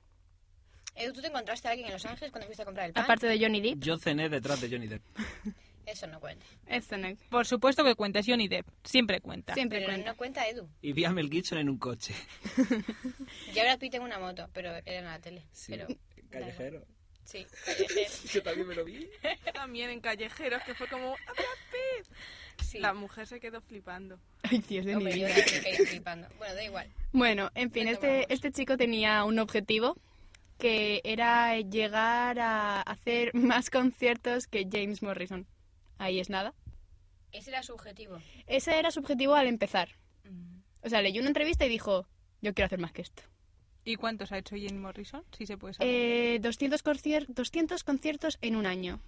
Edu, 0.99 1.13
¿tú 1.13 1.21
te 1.21 1.27
encontraste 1.27 1.67
a 1.67 1.71
alguien 1.71 1.87
en 1.87 1.93
Los 1.93 2.05
Ángeles 2.05 2.31
cuando 2.31 2.45
fuiste 2.45 2.61
a 2.61 2.65
comprar 2.65 2.87
el 2.87 2.93
pan? 2.93 3.03
Aparte 3.03 3.27
de 3.27 3.39
Johnny 3.39 3.61
Depp. 3.61 3.79
Yo 3.83 3.97
cené 3.97 4.29
detrás 4.29 4.61
de 4.61 4.69
Johnny 4.69 4.87
Depp. 4.87 5.01
Eso 5.85 6.05
no 6.05 6.19
cuenta. 6.19 6.45
Este 6.67 6.97
no. 6.97 7.07
Por 7.31 7.47
supuesto 7.47 7.83
que 7.83 7.95
cuenta, 7.95 8.19
es 8.19 8.25
Johnny 8.27 8.47
Depp. 8.47 8.67
Siempre 8.83 9.21
cuenta. 9.21 9.55
Siempre 9.55 9.79
Pero 9.79 9.91
cuenta. 9.93 10.11
no 10.11 10.17
cuenta 10.17 10.47
Edu. 10.47 10.69
Y 10.83 10.93
vi 10.93 11.03
a 11.05 11.11
Mel 11.11 11.29
Gibson 11.31 11.57
en 11.57 11.67
un 11.69 11.77
coche. 11.79 12.13
Y 13.55 13.59
ahora 13.59 13.77
Pitt 13.77 13.95
en 13.95 14.03
una 14.03 14.19
moto, 14.19 14.47
pero 14.53 14.69
era 14.85 14.99
en 14.99 15.05
la 15.05 15.19
tele. 15.19 15.43
Sí. 15.51 15.71
Pero, 15.71 15.87
Callejero. 16.29 16.85
sí, 17.23 17.45
callejero. 17.65 18.11
Yo 18.31 18.43
también 18.43 18.67
me 18.67 18.75
lo 18.75 18.85
vi. 18.85 19.09
También 19.53 19.89
en 19.89 19.99
Callejeros, 20.01 20.61
que 20.63 20.75
fue 20.75 20.87
como... 20.87 21.13
"¡Ah, 21.13 21.33
Brad 21.33 21.45
Pitt!". 22.05 22.15
Sí. 22.63 22.77
La 22.79 22.93
mujer 22.93 23.25
se 23.25 23.39
quedó 23.39 23.61
flipando. 23.61 24.19
Ay, 24.43 24.59
Dios 24.67 24.85
de 24.85 24.91
mi 24.91 24.97
Hombre, 24.97 25.19
yo 25.19 25.25
vida. 25.27 25.35
caí 25.63 25.75
flipando. 25.87 26.27
Bueno, 26.37 26.53
da 26.53 26.63
igual. 26.63 26.87
Bueno, 27.13 27.49
en 27.55 27.71
fin, 27.71 27.87
este, 27.87 28.31
este 28.31 28.51
chico 28.51 28.77
tenía 28.77 29.23
un 29.23 29.39
objetivo 29.39 29.97
que 30.59 31.01
era 31.03 31.59
llegar 31.61 32.37
a 32.39 32.81
hacer 32.81 33.33
más 33.33 33.69
conciertos 33.71 34.45
que 34.47 34.67
James 34.71 35.01
Morrison. 35.01 35.47
Ahí 35.97 36.19
es 36.19 36.29
nada. 36.29 36.53
Ese 37.31 37.49
era 37.49 37.63
su 37.63 37.73
objetivo. 37.73 38.21
Ese 38.47 38.77
era 38.77 38.91
su 38.91 38.99
objetivo 38.99 39.33
al 39.35 39.47
empezar. 39.47 39.89
Mm. 40.25 40.59
O 40.83 40.89
sea, 40.89 41.01
leyó 41.01 41.21
una 41.21 41.29
entrevista 41.29 41.65
y 41.65 41.69
dijo, 41.69 42.05
yo 42.41 42.53
quiero 42.53 42.67
hacer 42.67 42.79
más 42.79 42.91
que 42.91 43.01
esto. 43.01 43.23
¿Y 43.85 43.95
cuántos 43.95 44.31
ha 44.31 44.37
hecho 44.37 44.55
Jane 44.55 44.79
Morrison? 44.79 45.23
Si 45.37 45.45
se 45.45 45.57
puede 45.57 45.73
saber. 45.73 45.89
Eh, 45.93 46.39
200, 46.41 46.83
concier- 46.83 47.25
200 47.27 47.83
conciertos 47.83 48.37
en 48.41 48.55
un 48.55 48.65
año. 48.65 48.99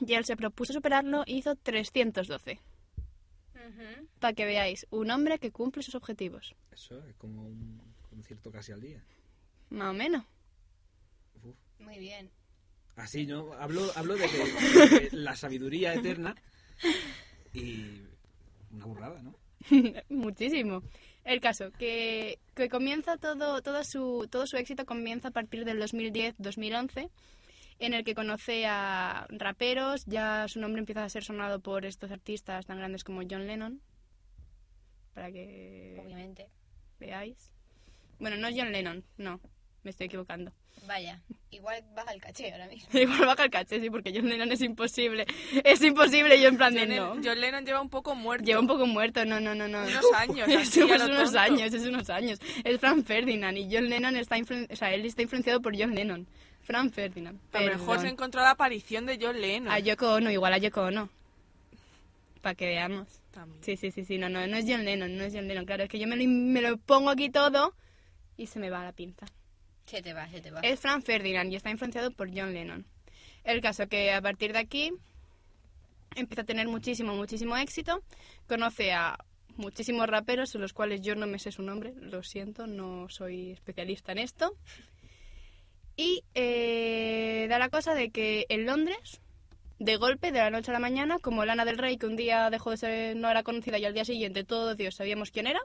Y 0.00 0.14
él 0.14 0.24
se 0.24 0.36
propuso 0.36 0.72
superarlo 0.72 1.22
y 1.26 1.36
hizo 1.38 1.54
312. 1.54 2.58
Ujú. 3.54 4.08
Para 4.18 4.34
que 4.34 4.44
veáis, 4.44 4.86
un 4.90 5.10
hombre 5.10 5.38
que 5.38 5.50
cumple 5.52 5.82
sus 5.82 5.94
objetivos. 5.94 6.54
Eso 6.72 6.98
es 7.06 7.14
como 7.16 7.42
un 7.46 7.80
concierto 8.10 8.50
casi 8.50 8.72
al 8.72 8.80
día. 8.80 9.02
Más 9.74 9.90
o 9.90 9.92
menos. 9.92 10.24
Muy 11.80 11.98
bien. 11.98 12.30
Así, 12.96 13.26
¿no? 13.26 13.52
Hablo, 13.54 13.90
hablo 13.96 14.14
de, 14.14 14.28
que, 14.28 14.38
de 15.10 15.16
la 15.16 15.34
sabiduría 15.34 15.94
eterna 15.94 16.34
y 17.52 18.02
una 18.70 18.86
burrada, 18.86 19.20
¿no? 19.20 19.34
Muchísimo. 20.08 20.82
El 21.24 21.40
caso, 21.40 21.72
que, 21.72 22.38
que 22.54 22.68
comienza 22.68 23.16
todo, 23.16 23.62
todo, 23.62 23.82
su, 23.82 24.28
todo 24.30 24.46
su 24.46 24.56
éxito 24.56 24.84
comienza 24.86 25.28
a 25.28 25.32
partir 25.32 25.64
del 25.64 25.82
2010-2011, 25.82 27.10
en 27.80 27.94
el 27.94 28.04
que 28.04 28.14
conoce 28.14 28.66
a 28.66 29.26
raperos, 29.30 30.04
ya 30.06 30.46
su 30.46 30.60
nombre 30.60 30.78
empieza 30.80 31.02
a 31.02 31.08
ser 31.08 31.24
sonado 31.24 31.58
por 31.60 31.84
estos 31.84 32.12
artistas 32.12 32.66
tan 32.66 32.78
grandes 32.78 33.02
como 33.02 33.22
John 33.28 33.48
Lennon, 33.48 33.80
para 35.14 35.32
que 35.32 36.00
Obviamente. 36.00 36.48
veáis. 37.00 37.50
Bueno, 38.20 38.36
no 38.36 38.48
John 38.54 38.70
Lennon, 38.70 39.02
no, 39.16 39.40
me 39.84 39.90
estoy 39.90 40.06
equivocando. 40.06 40.52
Vaya, 40.86 41.18
igual 41.50 41.82
baja 41.94 42.12
el 42.12 42.20
caché 42.20 42.52
ahora 42.52 42.66
mismo. 42.68 42.88
Igual 42.98 43.20
baja 43.24 43.44
el 43.44 43.50
caché, 43.50 43.80
sí, 43.80 43.88
porque 43.88 44.12
John 44.14 44.28
Lennon 44.28 44.52
es 44.52 44.60
imposible. 44.60 45.24
Es 45.64 45.80
imposible, 45.82 46.38
yo 46.40 46.48
en 46.48 46.56
plan 46.58 46.74
de 46.74 46.80
John, 46.80 46.96
no. 46.96 47.22
John 47.24 47.40
Lennon 47.40 47.64
lleva 47.64 47.80
un 47.80 47.88
poco 47.88 48.14
muerto. 48.14 48.44
Lleva 48.44 48.60
un 48.60 48.66
poco 48.66 48.86
muerto, 48.86 49.24
no, 49.24 49.40
no, 49.40 49.54
no, 49.54 49.66
no. 49.66 49.82
Unos 49.82 50.12
años, 50.14 50.46
Es, 50.48 50.76
unos 50.76 50.98
tonto. 50.98 51.38
años, 51.38 51.72
es 51.72 51.86
unos 51.86 52.10
años. 52.10 52.38
Es 52.64 52.78
Frank 52.80 53.04
Ferdinand 53.06 53.56
y 53.56 53.68
John 53.72 53.88
Lennon 53.88 54.16
está, 54.16 54.36
influ- 54.36 54.70
o 54.70 54.76
sea, 54.76 54.92
él 54.92 55.06
está 55.06 55.22
influenciado 55.22 55.62
por 55.62 55.74
John 55.78 55.94
Lennon. 55.94 56.26
Frank 56.62 56.92
Ferdinand. 56.92 57.38
A 57.52 57.60
lo 57.62 57.72
mejor 57.78 58.00
se 58.00 58.08
encontró 58.08 58.40
la 58.42 58.50
aparición 58.50 59.06
de 59.06 59.18
John 59.20 59.40
Lennon. 59.40 59.72
A 59.72 59.78
Yoko 59.78 60.14
Ono, 60.14 60.30
igual 60.30 60.52
a 60.52 60.58
Yoko 60.58 60.82
Ono. 60.82 61.08
Para 62.42 62.54
que 62.54 62.66
veamos. 62.66 63.08
También. 63.30 63.62
Sí, 63.64 63.76
sí, 63.76 63.90
sí, 63.90 64.04
sí, 64.04 64.18
no, 64.18 64.28
no, 64.28 64.46
no 64.46 64.56
es 64.56 64.64
John 64.68 64.84
Lennon, 64.84 65.16
no 65.16 65.24
es 65.24 65.32
John 65.34 65.48
Lennon. 65.48 65.64
Claro, 65.64 65.84
es 65.84 65.88
que 65.88 65.98
yo 65.98 66.06
me 66.06 66.16
lo, 66.16 66.24
me 66.28 66.60
lo 66.60 66.76
pongo 66.76 67.10
aquí 67.10 67.30
todo 67.30 67.74
y 68.36 68.46
se 68.46 68.58
me 68.58 68.70
va 68.70 68.84
la 68.84 68.92
pinza. 68.92 69.26
Es 70.62 70.80
Frank 70.80 71.04
Ferdinand 71.04 71.52
y 71.52 71.56
está 71.56 71.70
influenciado 71.70 72.10
por 72.10 72.28
John 72.28 72.52
Lennon. 72.52 72.86
El 73.44 73.60
caso 73.60 73.86
que 73.86 74.12
a 74.12 74.22
partir 74.22 74.52
de 74.52 74.58
aquí 74.58 74.90
empieza 76.16 76.42
a 76.42 76.46
tener 76.46 76.68
muchísimo, 76.68 77.14
muchísimo 77.14 77.56
éxito. 77.56 78.02
Conoce 78.46 78.92
a 78.92 79.18
muchísimos 79.56 80.06
raperos, 80.08 80.54
los 80.54 80.72
cuales 80.72 81.00
yo 81.02 81.14
no 81.14 81.26
me 81.26 81.38
sé 81.38 81.52
su 81.52 81.62
nombre, 81.62 81.94
lo 81.96 82.22
siento, 82.22 82.66
no 82.66 83.08
soy 83.08 83.52
especialista 83.52 84.12
en 84.12 84.18
esto. 84.18 84.56
Y 85.96 86.24
eh, 86.34 87.46
da 87.48 87.58
la 87.58 87.68
cosa 87.68 87.94
de 87.94 88.10
que 88.10 88.46
en 88.48 88.66
Londres, 88.66 89.20
de 89.78 89.96
golpe, 89.96 90.32
de 90.32 90.40
la 90.40 90.50
noche 90.50 90.70
a 90.70 90.74
la 90.74 90.80
mañana, 90.80 91.18
como 91.20 91.44
Lana 91.44 91.64
del 91.64 91.78
Rey, 91.78 91.98
que 91.98 92.06
un 92.06 92.16
día 92.16 92.50
dejó 92.50 92.70
de 92.70 92.76
ser, 92.76 93.16
no 93.16 93.30
era 93.30 93.42
conocida 93.42 93.78
y 93.78 93.84
al 93.84 93.94
día 93.94 94.04
siguiente 94.04 94.44
todos 94.44 94.76
Dios 94.76 94.96
sabíamos 94.96 95.30
quién 95.30 95.46
era, 95.46 95.60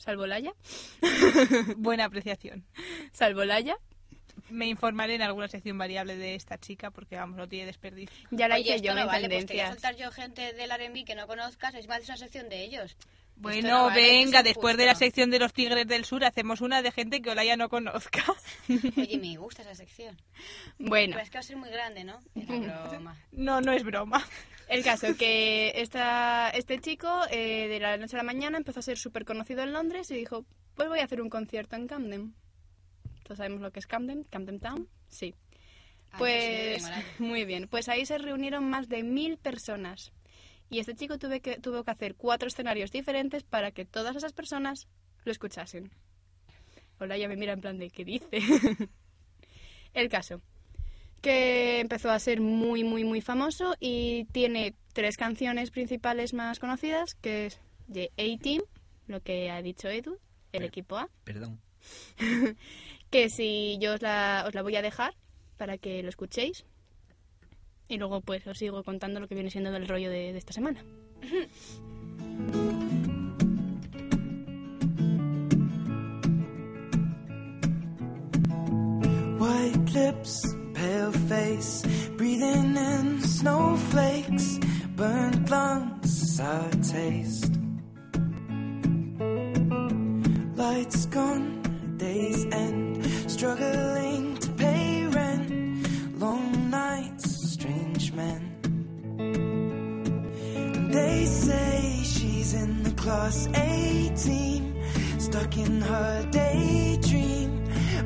salvo 0.00 0.26
Laia. 0.26 0.54
Buena 1.76 2.06
apreciación. 2.06 2.64
Salvo 3.12 3.44
Laia. 3.44 3.76
Me 4.48 4.66
informaré 4.66 5.14
en 5.14 5.22
alguna 5.22 5.46
sección 5.46 5.78
variable 5.78 6.16
de 6.16 6.34
esta 6.34 6.58
chica 6.58 6.90
porque, 6.90 7.16
vamos, 7.16 7.36
no 7.36 7.48
tiene 7.48 7.66
desperdicio. 7.66 8.26
Ya 8.30 8.48
la 8.48 8.58
hice 8.58 8.80
yo 8.80 8.94
no 8.94 9.02
en 9.02 9.06
vale, 9.06 9.28
pues 9.28 9.46
te 9.46 9.54
voy 9.54 9.60
a 9.60 9.68
soltar 9.68 9.96
yo 9.96 10.10
gente 10.10 10.52
del 10.54 10.70
R&B 10.70 11.04
que 11.04 11.14
no 11.14 11.26
conozcas, 11.26 11.74
es 11.74 11.86
más 11.86 11.98
de 11.98 12.06
una 12.06 12.16
sección 12.16 12.48
de 12.48 12.64
ellos. 12.64 12.96
Bueno, 13.36 13.68
no 13.68 13.84
vale, 13.86 14.00
esto 14.00 14.12
venga, 14.12 14.38
es 14.40 14.44
después 14.44 14.76
de 14.76 14.84
la 14.84 14.94
sección 14.94 15.30
de 15.30 15.38
los 15.38 15.54
Tigres 15.54 15.86
del 15.86 16.04
Sur 16.04 16.24
hacemos 16.24 16.60
una 16.60 16.82
de 16.82 16.92
gente 16.92 17.22
que 17.22 17.30
Olaya 17.30 17.56
no 17.56 17.70
conozca. 17.70 18.22
Oye, 18.68 19.18
me 19.18 19.36
gusta 19.38 19.62
esa 19.62 19.74
sección. 19.74 20.20
Bueno. 20.78 21.12
Pero 21.14 21.24
es 21.24 21.30
que 21.30 21.38
va 21.38 21.40
a 21.40 21.44
ser 21.44 21.56
muy 21.56 21.70
grande, 21.70 22.04
¿no? 22.04 22.20
Era 22.34 22.82
broma. 22.88 23.16
No, 23.32 23.60
no 23.62 23.72
es 23.72 23.82
broma. 23.82 24.26
El 24.70 24.84
caso 24.84 25.16
que 25.16 25.72
esta, 25.74 26.48
este 26.50 26.78
chico 26.78 27.08
eh, 27.28 27.66
de 27.66 27.80
la 27.80 27.96
noche 27.96 28.14
a 28.14 28.18
la 28.18 28.22
mañana 28.22 28.56
empezó 28.56 28.78
a 28.78 28.82
ser 28.82 28.98
súper 28.98 29.24
conocido 29.24 29.64
en 29.64 29.72
Londres 29.72 30.08
y 30.12 30.14
dijo, 30.14 30.46
pues 30.76 30.88
voy 30.88 31.00
a 31.00 31.04
hacer 31.04 31.20
un 31.20 31.28
concierto 31.28 31.74
en 31.74 31.88
Camden. 31.88 32.34
Todos 33.24 33.38
sabemos 33.38 33.62
lo 33.62 33.72
que 33.72 33.80
es 33.80 33.88
Camden, 33.88 34.22
Camden 34.22 34.60
Town, 34.60 34.88
sí. 35.08 35.34
Ah, 36.12 36.18
Pues 36.18 36.84
pues 36.84 36.84
sí, 36.84 37.02
muy 37.22 37.44
bien, 37.44 37.66
pues 37.66 37.88
ahí 37.88 38.06
se 38.06 38.16
reunieron 38.18 38.62
más 38.70 38.88
de 38.88 39.02
mil 39.02 39.38
personas 39.38 40.12
y 40.70 40.78
este 40.78 40.94
chico 40.94 41.18
tuve 41.18 41.40
que, 41.40 41.58
tuvo 41.58 41.82
que 41.82 41.90
hacer 41.90 42.14
cuatro 42.14 42.46
escenarios 42.46 42.92
diferentes 42.92 43.42
para 43.42 43.72
que 43.72 43.84
todas 43.84 44.14
esas 44.14 44.32
personas 44.32 44.86
lo 45.24 45.32
escuchasen. 45.32 45.90
Hola, 47.00 47.18
ya 47.18 47.26
me 47.26 47.34
mira 47.34 47.54
en 47.54 47.60
plan 47.60 47.76
de 47.76 47.90
¿qué 47.90 48.04
dice? 48.04 48.38
El 49.94 50.08
caso, 50.08 50.40
que 51.20 51.80
empezó 51.80 52.10
a 52.10 52.18
ser 52.18 52.40
muy, 52.40 52.84
muy, 52.84 53.04
muy 53.04 53.20
famoso 53.20 53.74
y 53.78 54.24
tiene 54.26 54.74
tres 54.92 55.16
canciones 55.16 55.70
principales 55.70 56.34
más 56.34 56.58
conocidas, 56.58 57.14
que 57.14 57.46
es 57.46 57.60
The 57.92 58.10
A-Team, 58.16 58.62
lo 59.06 59.20
que 59.20 59.50
ha 59.50 59.62
dicho 59.62 59.88
Edu, 59.88 60.18
el 60.52 60.64
equipo 60.64 60.96
A, 60.96 61.08
Perdón. 61.24 61.60
que 63.10 63.28
si 63.28 63.78
yo 63.80 63.94
os 63.94 64.02
la, 64.02 64.44
os 64.46 64.54
la 64.54 64.62
voy 64.62 64.76
a 64.76 64.82
dejar 64.82 65.14
para 65.56 65.78
que 65.78 66.02
lo 66.02 66.08
escuchéis 66.08 66.64
y 67.88 67.98
luego 67.98 68.20
pues 68.20 68.46
os 68.46 68.56
sigo 68.56 68.82
contando 68.84 69.20
lo 69.20 69.28
que 69.28 69.34
viene 69.34 69.50
siendo 69.50 69.72
del 69.72 69.88
rollo 69.88 70.10
de, 70.10 70.32
de 70.32 70.38
esta 70.38 70.52
semana. 70.52 70.84
White 79.40 79.92
lips, 79.92 80.59
pale 80.80 81.12
face, 81.12 81.82
breathing 82.16 82.74
in 82.74 83.20
snowflakes, 83.20 84.58
burnt 84.96 85.50
lungs, 85.50 86.36
sour 86.36 86.70
taste. 86.94 87.52
Lights 90.56 91.06
gone, 91.16 91.48
days 91.98 92.46
end, 92.64 93.04
struggling 93.30 94.38
to 94.38 94.48
pay 94.52 95.06
rent, 95.18 96.18
long 96.18 96.70
nights, 96.70 97.26
strange 97.52 98.12
men. 98.14 98.42
They 100.96 101.26
say 101.26 102.00
she's 102.04 102.54
in 102.54 102.82
the 102.84 102.94
class 103.02 103.48
A 103.54 104.12
team, 104.16 104.62
stuck 105.18 105.58
in 105.58 105.82
her 105.82 106.26
daydream. 106.30 107.39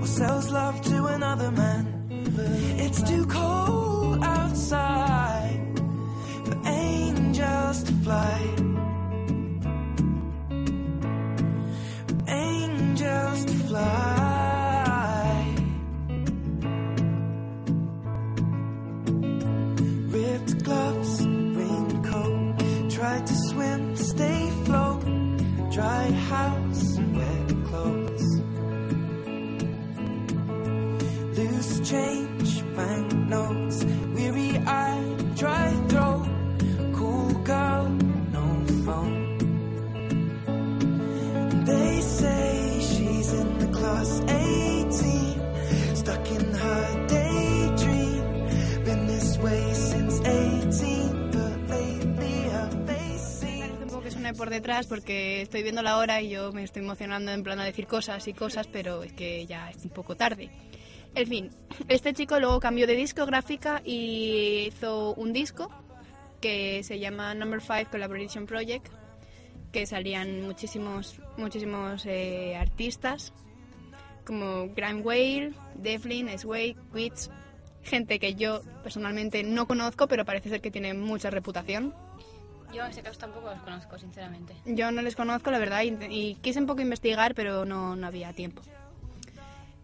or 0.00 0.06
sells 0.06 0.50
love 0.50 0.80
to 0.82 1.06
another 1.06 1.50
man. 1.50 1.84
It's 2.78 3.02
too 3.02 3.26
cold 3.26 4.22
outside 4.22 5.80
for 6.44 6.68
angels 6.68 7.82
to 7.82 7.92
fly. 8.04 8.54
For 12.08 12.30
angels 12.30 13.44
to 13.44 13.54
fly. 13.68 15.54
Ripped 20.14 20.64
gloves, 20.64 21.26
raincoat, 21.26 22.90
tried 22.90 23.26
to 23.26 23.34
swim, 23.48 23.96
stay 23.96 24.50
float, 24.64 25.04
dry 25.72 26.10
house, 26.10 26.98
wet 26.98 27.64
clothes. 27.66 28.37
Loose 31.68 31.90
change, 31.90 32.64
banknotes, 32.74 33.84
weary 34.14 34.56
eye, 34.66 35.16
dry 35.36 35.70
throat, 35.88 36.26
cool 36.94 37.34
girl, 37.44 37.88
no 38.32 38.64
phone. 38.84 39.36
They 41.66 42.00
say 42.00 42.80
she's 42.80 43.32
in 43.34 43.58
the 43.58 43.66
class 43.66 44.22
18, 44.28 45.96
stuck 45.96 46.30
in 46.30 46.54
her 46.54 47.06
daydream. 47.06 48.24
Been 48.84 49.06
this 49.06 49.36
way 49.38 49.74
since 49.74 50.20
18, 50.20 51.30
but 51.32 51.68
lately 51.68 52.48
her 52.48 52.70
face 52.86 53.40
seems. 53.40 53.82
Un 53.82 53.88
poco 53.88 54.00
que 54.00 54.10
suene 54.10 54.32
por 54.32 54.48
detrás 54.48 54.86
porque 54.86 55.42
estoy 55.42 55.62
viendo 55.62 55.82
la 55.82 55.98
hora 55.98 56.22
y 56.22 56.30
yo 56.30 56.50
me 56.52 56.62
estoy 56.62 56.82
emocionando 56.82 57.30
en 57.30 57.42
plan 57.42 57.60
a 57.60 57.64
decir 57.64 57.86
cosas 57.86 58.26
y 58.26 58.32
cosas, 58.32 58.66
pero 58.68 59.02
es 59.02 59.12
que 59.12 59.44
ya 59.44 59.68
es 59.68 59.84
un 59.84 59.90
poco 59.90 60.16
tarde. 60.16 60.50
En 61.18 61.26
fin, 61.26 61.50
este 61.88 62.14
chico 62.14 62.38
luego 62.38 62.60
cambió 62.60 62.86
de 62.86 62.94
discográfica 62.94 63.82
y 63.84 64.68
hizo 64.68 65.14
un 65.14 65.32
disco 65.32 65.68
que 66.40 66.84
se 66.84 67.00
llama 67.00 67.34
Number 67.34 67.60
5 67.60 67.90
Collaboration 67.90 68.46
Project, 68.46 68.86
que 69.72 69.84
salían 69.84 70.42
muchísimos, 70.42 71.18
muchísimos 71.36 72.06
eh, 72.06 72.54
artistas 72.54 73.32
como 74.24 74.68
Graham 74.76 75.04
Whale, 75.04 75.54
Devlin, 75.74 76.38
Sway, 76.38 76.76
Witch, 76.94 77.30
gente 77.82 78.20
que 78.20 78.36
yo 78.36 78.60
personalmente 78.84 79.42
no 79.42 79.66
conozco, 79.66 80.06
pero 80.06 80.24
parece 80.24 80.50
ser 80.50 80.60
que 80.60 80.70
tiene 80.70 80.94
mucha 80.94 81.30
reputación. 81.30 81.94
Yo 82.72 82.84
en 82.84 82.92
ese 82.92 83.02
caso 83.02 83.18
tampoco 83.18 83.50
los 83.50 83.60
conozco, 83.62 83.98
sinceramente. 83.98 84.54
Yo 84.66 84.92
no 84.92 85.02
les 85.02 85.16
conozco, 85.16 85.50
la 85.50 85.58
verdad, 85.58 85.82
y, 85.82 85.96
y 86.10 86.34
quise 86.36 86.60
un 86.60 86.66
poco 86.66 86.80
investigar, 86.80 87.34
pero 87.34 87.64
no, 87.64 87.96
no 87.96 88.06
había 88.06 88.32
tiempo. 88.32 88.62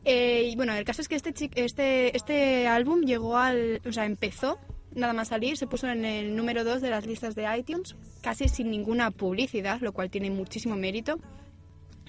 Eh, 0.04 0.52
bueno, 0.56 0.74
el 0.74 0.84
caso 0.84 1.00
es 1.02 1.08
que 1.08 1.14
este, 1.16 1.32
este, 1.54 2.16
este 2.16 2.66
álbum 2.66 3.02
llegó 3.02 3.38
al... 3.38 3.80
O 3.86 3.92
sea, 3.92 4.04
empezó 4.04 4.58
nada 4.94 5.12
más 5.12 5.28
salir, 5.28 5.56
se 5.56 5.66
puso 5.66 5.88
en 5.88 6.04
el 6.04 6.36
número 6.36 6.64
2 6.64 6.80
de 6.80 6.90
las 6.90 7.06
listas 7.06 7.34
de 7.34 7.46
iTunes, 7.56 7.96
casi 8.22 8.48
sin 8.48 8.70
ninguna 8.70 9.10
publicidad, 9.10 9.80
lo 9.80 9.92
cual 9.92 10.10
tiene 10.10 10.30
muchísimo 10.30 10.76
mérito. 10.76 11.18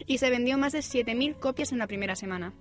Y 0.06 0.18
se 0.18 0.30
vendió 0.30 0.58
más 0.58 0.74
de 0.74 0.80
7.000 0.80 1.40
copias 1.40 1.72
en 1.72 1.80
la 1.80 1.88
primera 1.88 2.16
semana. 2.16 2.54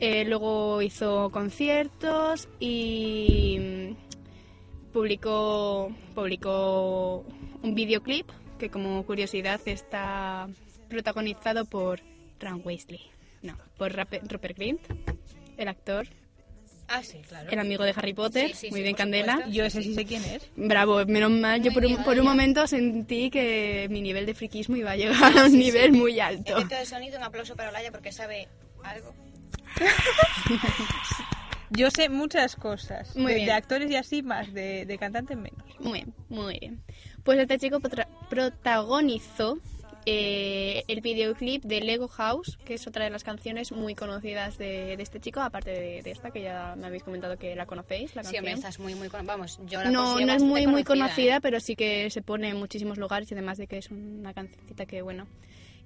Eh, 0.00 0.24
luego 0.24 0.82
hizo 0.82 1.30
conciertos 1.30 2.48
y 2.58 3.58
mm, 3.60 4.92
publicó, 4.92 5.94
publicó 6.14 7.24
un 7.62 7.74
videoclip 7.74 8.26
que 8.58 8.70
como 8.70 9.04
curiosidad 9.04 9.60
está 9.66 10.48
protagonizado 10.88 11.66
por 11.66 12.00
Ron 12.40 12.62
Weasley. 12.64 13.19
No, 13.42 13.56
por 13.78 13.92
Rape- 13.94 14.20
Rupert 14.28 14.56
Grint, 14.56 14.80
el 15.56 15.68
actor, 15.68 16.06
Ah, 16.92 17.02
sí, 17.04 17.18
claro. 17.28 17.48
el 17.50 17.58
amigo 17.60 17.84
de 17.84 17.92
Harry 17.96 18.12
Potter, 18.14 18.48
Sí, 18.48 18.54
sí, 18.66 18.70
muy 18.70 18.80
sí, 18.80 18.82
bien 18.82 18.96
Candela. 18.96 19.32
supuesto. 19.34 19.52
Yo 19.54 19.64
ese 19.64 19.82
sí 19.82 19.94
sé 19.94 20.04
quién 20.04 20.24
es. 20.24 20.42
Bravo, 20.56 21.04
menos 21.06 21.30
mal. 21.30 21.62
Yo 21.62 21.72
por 21.72 21.86
un, 21.86 22.02
por 22.02 22.20
momento 22.22 22.66
sentí 22.66 23.30
que 23.30 23.86
mi 23.90 24.02
nivel 24.02 24.26
de 24.26 24.34
friquismo 24.34 24.74
iba 24.76 24.90
a 24.90 24.96
llegar 24.96 25.38
a 25.38 25.44
un 25.44 25.52
Sí, 25.52 25.56
nivel 25.56 25.92
sí. 25.92 25.96
muy 25.98 26.18
alto. 26.18 26.56
Efecto 26.58 26.74
de 26.74 26.84
sonido, 26.86 27.16
un 27.18 27.22
aplauso 27.24 27.54
para 27.54 27.68
Olaya 27.68 27.92
porque 27.92 28.10
sabe 28.10 28.48
algo. 28.82 29.14
Yo 31.70 31.90
sé 31.92 32.08
muchas 32.08 32.56
cosas. 32.56 33.14
Muy 33.14 33.30
de, 33.30 33.34
bien. 33.36 33.46
de 33.46 33.52
actores 33.52 33.88
y 33.90 33.94
así 33.96 34.22
más, 34.22 34.52
de, 34.52 34.84
de 34.86 34.98
cantantes 34.98 35.36
menos. 35.36 35.62
Muy 35.78 35.92
bien, 36.00 36.14
muy 36.28 36.58
bien. 36.58 36.82
Pues 37.22 37.38
este 37.38 37.58
chico 37.58 37.78
protagonizó 38.28 39.58
eh, 40.06 40.82
el 40.88 41.00
videoclip 41.02 41.62
de 41.64 41.80
Lego 41.80 42.08
House, 42.08 42.56
que 42.64 42.74
es 42.74 42.86
otra 42.86 43.04
de 43.04 43.10
las 43.10 43.22
canciones 43.24 43.70
muy 43.72 43.94
conocidas 43.94 44.56
de, 44.58 44.96
de 44.96 45.02
este 45.02 45.20
chico, 45.20 45.40
aparte 45.40 45.70
de, 45.70 46.02
de 46.02 46.10
esta 46.10 46.30
que 46.30 46.42
ya 46.42 46.74
me 46.76 46.86
habéis 46.86 47.02
comentado 47.02 47.36
que 47.36 47.54
la 47.54 47.66
conocéis, 47.66 48.14
la 48.16 48.22
Sí, 48.22 48.32
canción. 48.32 48.40
hombre, 48.44 48.52
estás 48.54 48.78
muy, 48.78 48.94
muy... 48.94 49.08
con- 49.08 49.26
Vamos, 49.26 49.58
yo 49.66 49.82
la 49.82 49.90
no, 49.90 50.18
no 50.20 50.32
es 50.32 50.42
muy 50.42 50.66
muy 50.66 50.84
conocida, 50.84 50.84
conocida, 50.84 51.36
¿eh? 51.36 51.40
pero 51.40 51.60
sí 51.60 51.76
que 51.76 52.08
se 52.10 52.22
pone 52.22 52.48
en 52.48 52.56
muchísimos 52.56 52.98
lugares 52.98 53.30
y 53.30 53.34
además 53.34 53.58
de 53.58 53.66
que 53.66 53.78
es 53.78 53.90
una 53.90 54.32
cancioncita 54.32 54.86
que 54.86 55.02
bueno. 55.02 55.26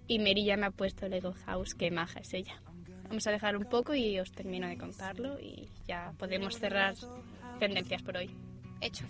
Y 0.06 0.18
Mary 0.18 0.44
ya 0.44 0.56
me 0.56 0.66
ha 0.66 0.70
puesto 0.70 1.08
Lego 1.08 1.32
House, 1.46 1.74
que 1.74 1.90
maja 1.90 2.20
es 2.20 2.34
ella. 2.34 2.60
Vamos 3.08 3.26
a 3.26 3.30
dejar 3.30 3.56
un 3.56 3.64
poco 3.64 3.94
y 3.94 4.18
os 4.20 4.30
termino 4.32 4.66
de 4.68 4.76
contarlo 4.78 5.38
y 5.40 5.68
ya 5.86 6.12
podemos 6.18 6.58
cerrar 6.58 6.94
tendencias 7.58 8.02
por 8.02 8.16
hoy. 8.18 8.30
Hecho. 8.80 9.04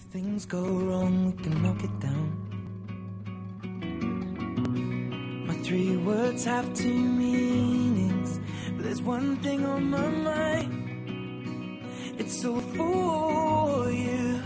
Three 5.64 5.96
words 5.96 6.44
have 6.44 6.74
two 6.74 6.92
meanings, 6.92 8.38
but 8.76 8.84
there's 8.84 9.00
one 9.00 9.36
thing 9.38 9.64
on 9.64 9.88
my 9.88 10.08
mind. 10.08 11.80
It's 12.18 12.44
all 12.44 12.60
for 12.60 13.90
you. 13.90 14.42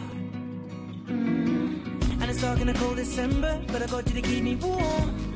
Mm. 1.07 2.23
And 2.23 2.31
it's 2.31 2.41
dark 2.41 2.61
in 2.61 2.69
a 2.69 2.75
cold 2.75 2.97
December, 2.97 3.61
but 3.66 3.83
I 3.83 3.87
got 3.87 4.07
you 4.07 4.14
to 4.14 4.23
keep 4.23 4.45
me 4.45 4.55
warm. 4.55 5.35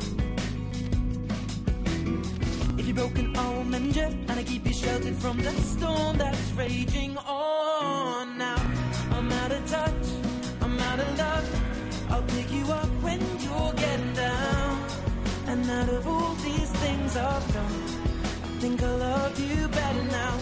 If 2.79 2.87
you're 2.87 2.95
broken, 2.95 3.37
I 3.37 3.53
will 3.53 3.65
mend 3.65 3.97
you, 3.97 4.05
and 4.05 4.31
I 4.31 4.45
keep 4.45 4.65
you 4.65 4.73
sheltered 4.73 5.17
from 5.17 5.39
the 5.39 5.51
storm 5.51 6.17
that's 6.17 6.53
raging 6.53 7.17
on. 7.19 8.39
Now 8.39 8.63
I'm 9.11 9.33
out 9.33 9.51
of 9.51 9.67
touch, 9.69 10.07
I'm 10.61 10.79
out 10.79 11.01
of 11.01 11.19
love. 11.19 12.11
I'll 12.13 12.23
pick 12.23 12.52
out 15.79 15.89
of 15.89 16.07
all 16.07 16.35
these 16.35 16.71
things 16.85 17.17
I've 17.17 17.47
done, 17.55 17.77
I 18.45 18.61
think 18.63 18.83
I 18.83 18.95
love 19.09 19.35
you 19.41 19.69
better 19.69 20.05
now. 20.05 20.35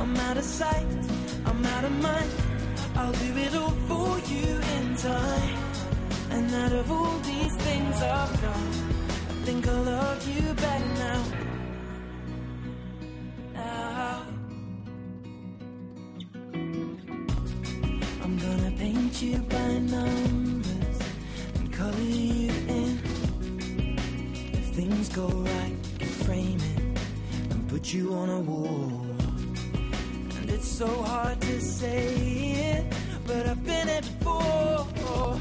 I'm 0.00 0.16
out 0.28 0.36
of 0.36 0.44
sight, 0.44 0.86
I'm 1.44 1.64
out 1.74 1.84
of 1.84 1.94
mind. 2.08 2.30
I'll 2.96 3.16
do 3.24 3.30
it 3.46 3.54
all 3.54 3.76
for 3.88 4.10
you 4.32 4.50
in 4.76 4.96
time. 4.96 5.58
And 6.34 6.54
out 6.62 6.72
of 6.72 6.90
all 6.90 7.18
these 7.30 7.54
things 7.66 7.96
I've 8.02 8.34
done, 8.46 8.68
I 9.30 9.36
think 9.46 9.68
I 9.68 9.78
love 9.94 10.20
you 10.32 10.42
better 10.64 10.92
now. 11.06 11.22
Now. 13.54 14.26
I'm 18.24 18.34
gonna 18.44 18.72
paint 18.82 19.22
you 19.22 19.38
by 19.38 19.68
numbers 19.78 20.25
go 25.16 25.28
right, 25.28 25.76
can 25.98 26.08
frame 26.26 26.60
it 26.76 27.00
and 27.50 27.66
put 27.70 27.90
you 27.94 28.12
on 28.12 28.28
a 28.28 28.40
wall. 28.40 28.92
And 30.36 30.50
it's 30.50 30.68
so 30.68 30.86
hard 30.86 31.40
to 31.40 31.58
say 31.58 32.04
it, 32.74 32.84
but 33.26 33.46
I've 33.46 33.64
been 33.64 33.88
it 33.88 34.04
before. 34.18 35.40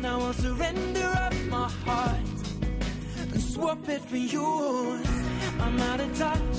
Now 0.00 0.20
I'll 0.20 0.32
surrender 0.32 1.08
up 1.24 1.34
my 1.48 1.68
heart 1.86 2.20
and 3.32 3.42
swap 3.42 3.88
it 3.88 4.00
for 4.02 4.16
yours. 4.16 5.08
I'm 5.58 5.80
out 5.90 6.00
of 6.00 6.16
touch, 6.16 6.56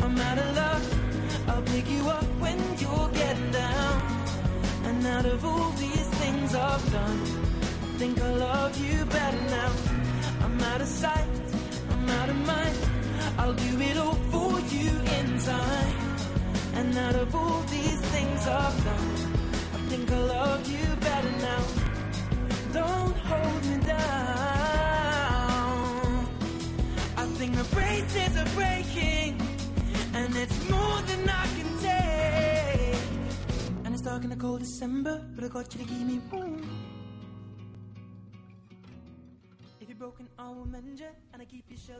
I'm 0.00 0.16
out 0.18 0.38
of 0.38 0.56
love. 0.56 0.86
I'll 1.50 1.66
pick 1.74 1.86
you 1.90 2.08
up 2.08 2.24
when 2.44 2.58
you're 2.78 3.10
getting 3.10 3.50
down. 3.50 3.96
And 4.86 5.06
out 5.06 5.26
of 5.26 5.44
all 5.44 5.70
these 5.72 6.08
things 6.22 6.54
I've 6.54 6.92
done, 6.92 7.20
I 7.84 7.98
think 7.98 8.18
I 8.22 8.32
love 8.32 8.74
you 8.86 9.04
better 9.04 9.42
now. 9.58 9.72
I'm 10.44 10.60
out 10.62 10.80
of 10.80 10.88
sight, 10.88 11.28
out 12.30 12.36
of 12.36 12.46
mind. 12.46 12.78
I'll 13.38 13.54
do 13.54 13.80
it 13.80 13.96
all 13.96 14.14
for 14.32 14.60
you 14.74 14.90
in 15.18 15.38
time. 15.38 16.16
And 16.74 16.96
out 16.96 17.14
of 17.16 17.34
all 17.34 17.62
these 17.62 18.00
things 18.12 18.46
I've 18.46 18.84
done, 18.84 19.16
I 19.74 19.78
think 19.88 20.10
I 20.10 20.18
love 20.18 20.70
you 20.70 20.86
better 21.00 21.32
now. 21.48 21.64
Don't 22.72 23.16
hold 23.16 23.66
me 23.66 23.76
down. 23.86 23.98
I 27.16 27.24
think 27.38 27.56
the 27.56 27.64
braces 27.74 28.36
are 28.36 28.50
breaking, 28.54 29.40
and 30.14 30.36
it's 30.36 30.70
more 30.70 31.00
than 31.10 31.28
I 31.28 31.46
can 31.56 31.78
take. 31.88 33.02
And 33.84 33.94
it's 33.94 34.02
dark 34.02 34.24
in 34.24 34.30
the 34.30 34.36
cold 34.36 34.60
December, 34.60 35.20
but 35.34 35.44
I 35.44 35.48
got 35.48 35.74
you 35.74 35.80
to 35.84 35.86
keep 35.86 36.06
me 36.06 36.20
warm. 36.30 36.79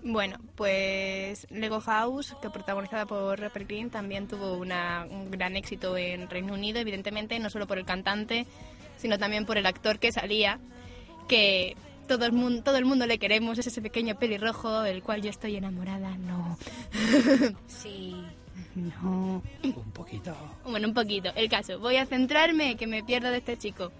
Bueno, 0.02 0.38
pues 0.56 1.46
Lego 1.50 1.80
House, 1.80 2.34
que 2.40 2.50
protagonizada 2.50 3.06
por 3.06 3.38
Rupert 3.38 3.68
Green, 3.68 3.90
también 3.90 4.26
tuvo 4.28 4.54
una- 4.54 5.06
un 5.10 5.30
gran 5.30 5.56
éxito 5.56 5.96
en 5.96 6.28
Reino 6.30 6.54
Unido, 6.54 6.78
evidentemente, 6.80 7.38
no 7.38 7.50
solo 7.50 7.66
por 7.66 7.78
el 7.78 7.84
cantante, 7.84 8.46
sino 8.96 9.18
también 9.18 9.44
por 9.46 9.58
el 9.58 9.66
actor 9.66 9.98
que 9.98 10.12
salía, 10.12 10.58
que 11.28 11.76
todo 12.08 12.24
el 12.24 12.32
mundo, 12.32 12.62
todo 12.62 12.76
el 12.76 12.84
mundo 12.84 13.06
le 13.06 13.18
queremos, 13.18 13.58
es 13.58 13.66
ese 13.66 13.82
pequeño 13.82 14.18
pelirrojo 14.18 14.80
del 14.80 15.02
cual 15.02 15.22
yo 15.22 15.30
estoy 15.30 15.56
enamorada, 15.56 16.16
no. 16.18 16.58
Sí. 17.66 18.14
No. 18.74 19.42
Un 19.64 19.92
poquito. 19.92 20.34
Bueno, 20.64 20.88
un 20.88 20.94
poquito. 20.94 21.30
El 21.34 21.48
caso, 21.48 21.78
voy 21.80 21.96
a 21.96 22.06
centrarme, 22.06 22.76
que 22.76 22.86
me 22.86 23.02
pierdo 23.02 23.30
de 23.30 23.38
este 23.38 23.56
chico. 23.58 23.90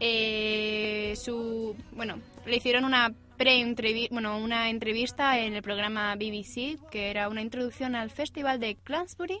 Eh, 0.00 1.14
su, 1.16 1.76
bueno, 1.92 2.16
le 2.46 2.56
hicieron 2.56 2.84
una 2.84 3.14
pre 3.36 3.64
bueno, 4.10 4.38
una 4.38 4.70
entrevista 4.70 5.38
en 5.38 5.54
el 5.54 5.62
programa 5.62 6.14
BBC, 6.14 6.78
que 6.90 7.10
era 7.10 7.28
una 7.28 7.42
introducción 7.42 7.94
al 7.96 8.10
Festival 8.10 8.60
de 8.60 8.76
Glastonbury 8.84 9.40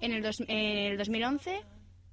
en 0.00 0.12
el, 0.12 0.22
dos- 0.22 0.40
en 0.46 0.48
el 0.92 0.98
2011, 0.98 1.62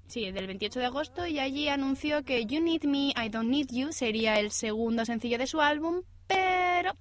sí, 0.07 0.31
del 0.31 0.47
28 0.47 0.79
de 0.79 0.85
agosto, 0.85 1.27
y 1.27 1.37
allí 1.39 1.67
anunció 1.67 2.23
que 2.23 2.45
You 2.45 2.59
Need 2.61 2.85
Me, 2.85 3.09
I 3.15 3.29
Don't 3.29 3.49
Need 3.49 3.67
You 3.71 3.91
sería 3.91 4.39
el 4.39 4.49
segundo 4.51 5.05
sencillo 5.05 5.37
de 5.37 5.45
su 5.47 5.61
álbum, 5.61 6.01
pero 6.27 6.93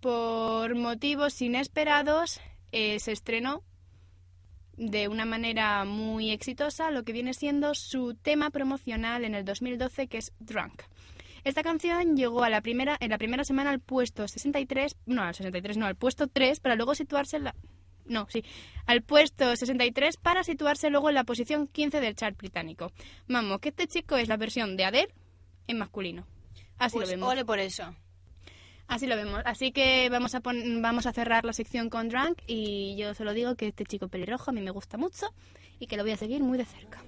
por 0.00 0.74
motivos 0.74 1.42
inesperados 1.42 2.40
eh, 2.72 2.98
se 3.00 3.12
estrenó 3.12 3.62
de 4.78 5.08
una 5.08 5.26
manera 5.26 5.84
muy 5.84 6.30
exitosa 6.30 6.90
lo 6.90 7.02
que 7.02 7.12
viene 7.12 7.34
siendo 7.34 7.74
su 7.74 8.14
tema 8.14 8.48
promocional 8.48 9.24
en 9.26 9.34
el 9.34 9.44
2012 9.44 10.06
que 10.08 10.16
es 10.18 10.32
Drunk. 10.38 10.82
Esta 11.44 11.62
canción 11.62 12.16
llegó 12.16 12.42
a 12.44 12.50
la 12.50 12.60
primera 12.60 12.96
en 13.00 13.10
la 13.10 13.18
primera 13.18 13.44
semana 13.44 13.70
al 13.70 13.80
puesto 13.80 14.26
63, 14.28 14.96
no 15.06 15.22
al 15.22 15.34
63, 15.34 15.76
no 15.76 15.86
al 15.86 15.96
puesto 15.96 16.26
3 16.28 16.60
para 16.60 16.74
luego 16.76 16.94
situarse 16.94 17.36
en 17.38 17.44
la 17.44 17.54
no, 18.06 18.26
sí, 18.28 18.42
al 18.86 19.02
puesto 19.02 19.54
63 19.54 20.16
para 20.16 20.42
situarse 20.42 20.90
luego 20.90 21.10
en 21.10 21.14
la 21.14 21.22
posición 21.24 21.68
15 21.68 22.00
del 22.00 22.16
chart 22.16 22.36
británico. 22.36 22.90
Vamos, 23.28 23.60
que 23.60 23.68
este 23.68 23.86
chico 23.86 24.16
es 24.16 24.26
la 24.28 24.36
versión 24.36 24.76
de 24.76 24.84
Adele 24.84 25.14
en 25.68 25.78
masculino. 25.78 26.26
Así 26.76 26.96
Pues 26.96 27.08
lo 27.08 27.12
vemos. 27.12 27.28
ole 27.30 27.44
por 27.44 27.60
eso. 27.60 27.94
Así 28.88 29.06
lo 29.06 29.14
vemos. 29.14 29.42
Así 29.44 29.70
que 29.70 30.08
vamos 30.10 30.34
a, 30.34 30.40
pon- 30.40 30.82
vamos 30.82 31.06
a 31.06 31.12
cerrar 31.12 31.44
la 31.44 31.52
sección 31.52 31.88
con 31.88 32.08
Drunk 32.08 32.38
y 32.48 32.96
yo 32.96 33.14
solo 33.14 33.32
digo 33.32 33.54
que 33.54 33.68
este 33.68 33.84
chico 33.84 34.08
pelirrojo 34.08 34.50
a 34.50 34.54
mí 34.54 34.60
me 34.60 34.72
gusta 34.72 34.96
mucho 34.96 35.26
y 35.78 35.86
que 35.86 35.96
lo 35.96 36.02
voy 36.02 36.10
a 36.10 36.16
seguir 36.16 36.42
muy 36.42 36.58
de 36.58 36.64
cerca. 36.64 37.00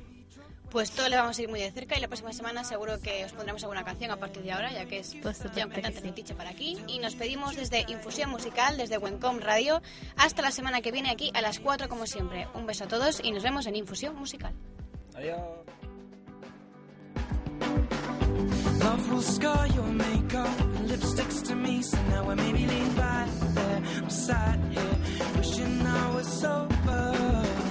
Pues 0.73 0.91
todo 0.91 1.07
le 1.11 1.17
vamos 1.17 1.39
a 1.39 1.43
ir 1.43 1.51
muy 1.51 1.61
de 1.61 1.71
cerca 1.71 1.99
y 1.99 2.01
la 2.01 2.09
próxima 2.09 2.33
semana 2.33 2.65
seguro 2.65 2.99
que 2.99 3.27
os 3.27 3.33
pondremos 3.33 3.63
alguna 3.63 3.85
canción 3.85 4.11
a 4.11 4.17
partir 4.17 4.43
de 4.43 4.53
ahora, 4.53 4.73
ya 4.73 4.87
que 4.87 5.01
es 5.01 5.15
Pues 5.21 5.43
ya 5.55 5.67
un 5.67 5.71
cantante 5.71 6.01
fetiche 6.01 6.35
para 6.35 6.49
aquí. 6.49 6.79
Y 6.87 6.99
nos 6.99 7.15
pedimos 7.15 7.57
desde 7.57 7.85
Infusión 7.89 8.31
Musical, 8.31 8.79
desde 8.79 8.97
Wencom 8.97 9.41
Radio, 9.41 9.83
hasta 10.17 10.41
la 10.41 10.51
semana 10.51 10.81
que 10.81 10.91
viene 10.91 11.11
aquí 11.11 11.31
a 11.35 11.43
las 11.43 11.61
4 11.61 11.91
como 11.91 12.07
siempre. 12.07 12.49
Un 12.55 12.65
beso 12.65 12.85
a 12.85 12.89
todos 12.89 13.21
y 13.23 13.33
nos 13.33 13.43
vemos 13.43 13.67
en 13.67 13.77
Infusión 13.77 14.17
Musical. 14.17 14.55
Adiós. 15.15 15.39
Love 18.81 19.13
will 19.13 19.23
scar 19.23 19.67
your 19.75 19.87
makeup 19.87 20.61
and 20.61 20.89
lipsticks 20.89 21.43
to 21.43 21.55
me. 21.55 21.83
So 21.83 21.99
now 22.09 22.31
I 22.31 22.35
maybe 22.35 22.67
lean 22.67 22.95
back 22.97 23.29
there. 23.55 23.83
I'm 23.99 24.09
sat 24.09 24.59
here 24.71 24.99
wishing 25.37 25.87
I 25.87 26.15
was 26.15 26.27
sober. 26.27 27.62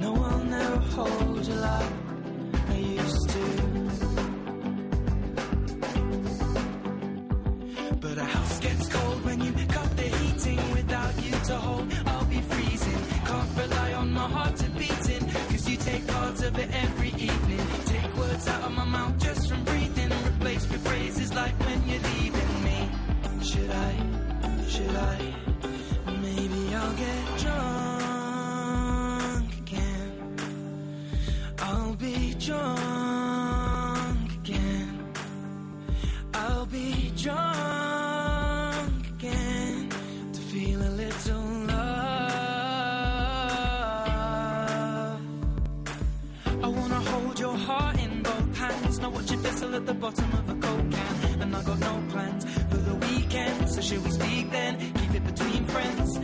No, 0.00 0.14
I'll 0.14 0.44
never 0.44 0.76
hold 0.96 1.46
you 1.46 1.54
like 1.54 1.92
I 2.68 2.76
used 2.76 3.28
to. 3.30 3.44
But 8.00 8.16
a 8.16 8.24
house 8.24 8.60
gets 8.60 8.88
cold 8.88 9.24
when 9.24 9.40
you 9.42 9.52
cut 9.66 9.96
the 9.96 10.02
heating 10.02 10.70
without 10.72 11.22
you 11.22 11.32
to 11.32 11.56
hold. 11.56 11.92
I'll 12.06 12.24
be 12.24 12.40
freezing. 12.40 13.02
Can't 13.26 13.58
rely 13.58 13.92
on 13.92 14.12
my 14.12 14.28
heart 14.28 14.56
to 14.56 14.70
beating. 14.70 15.24
Cause 15.50 15.68
you 15.68 15.76
take 15.76 16.06
parts 16.06 16.42
of 16.42 16.58
it 16.58 16.70
every 16.72 17.08
evening. 17.08 17.66
Take 17.84 18.16
words 18.16 18.48
out 18.48 18.62
of 18.62 18.72
my 18.72 18.84
mouth 18.84 19.18
just 19.18 19.50
from 19.50 19.62
breathing. 19.64 20.10
Replace 20.28 20.66
with 20.70 20.86
phrases 20.88 21.34
like 21.34 21.54
when 21.66 21.86
you're 21.86 22.06
leaving 22.14 22.64
me. 22.64 22.78
Should 23.42 23.70
I? 23.70 23.92
Should 24.66 24.96
I? 24.96 25.34
Maybe 26.22 26.74
I'll 26.74 26.96
get 26.96 27.38
drunk 27.38 27.79
drunk 32.40 34.32
again. 34.42 35.12
I'll 36.32 36.64
be 36.66 37.12
drunk 37.16 39.08
again 39.08 39.90
to 40.32 40.40
feel 40.40 40.80
a 40.80 40.92
little 41.02 41.42
love. 41.68 42.00
I 46.62 46.68
wanna 46.68 47.00
hold 47.00 47.38
your 47.38 47.56
heart 47.56 48.00
in 48.00 48.22
both 48.22 48.56
hands, 48.56 48.98
not 49.00 49.12
watch 49.12 49.30
it 49.30 49.38
vessel 49.40 49.74
at 49.74 49.84
the 49.84 49.94
bottom 49.94 50.32
of 50.32 50.48
a 50.48 50.54
coke 50.54 50.90
can. 50.90 51.42
And 51.42 51.54
I 51.54 51.62
got 51.62 51.78
no 51.78 52.02
plans 52.08 52.44
for 52.70 52.78
the 52.78 52.94
weekend, 53.06 53.68
so 53.68 53.82
should 53.82 54.02
we 54.02 54.10
speak 54.10 54.50
then? 54.50 54.78
Keep 54.78 55.14
it 55.14 55.24
between 55.26 55.64
friends. 55.66 56.18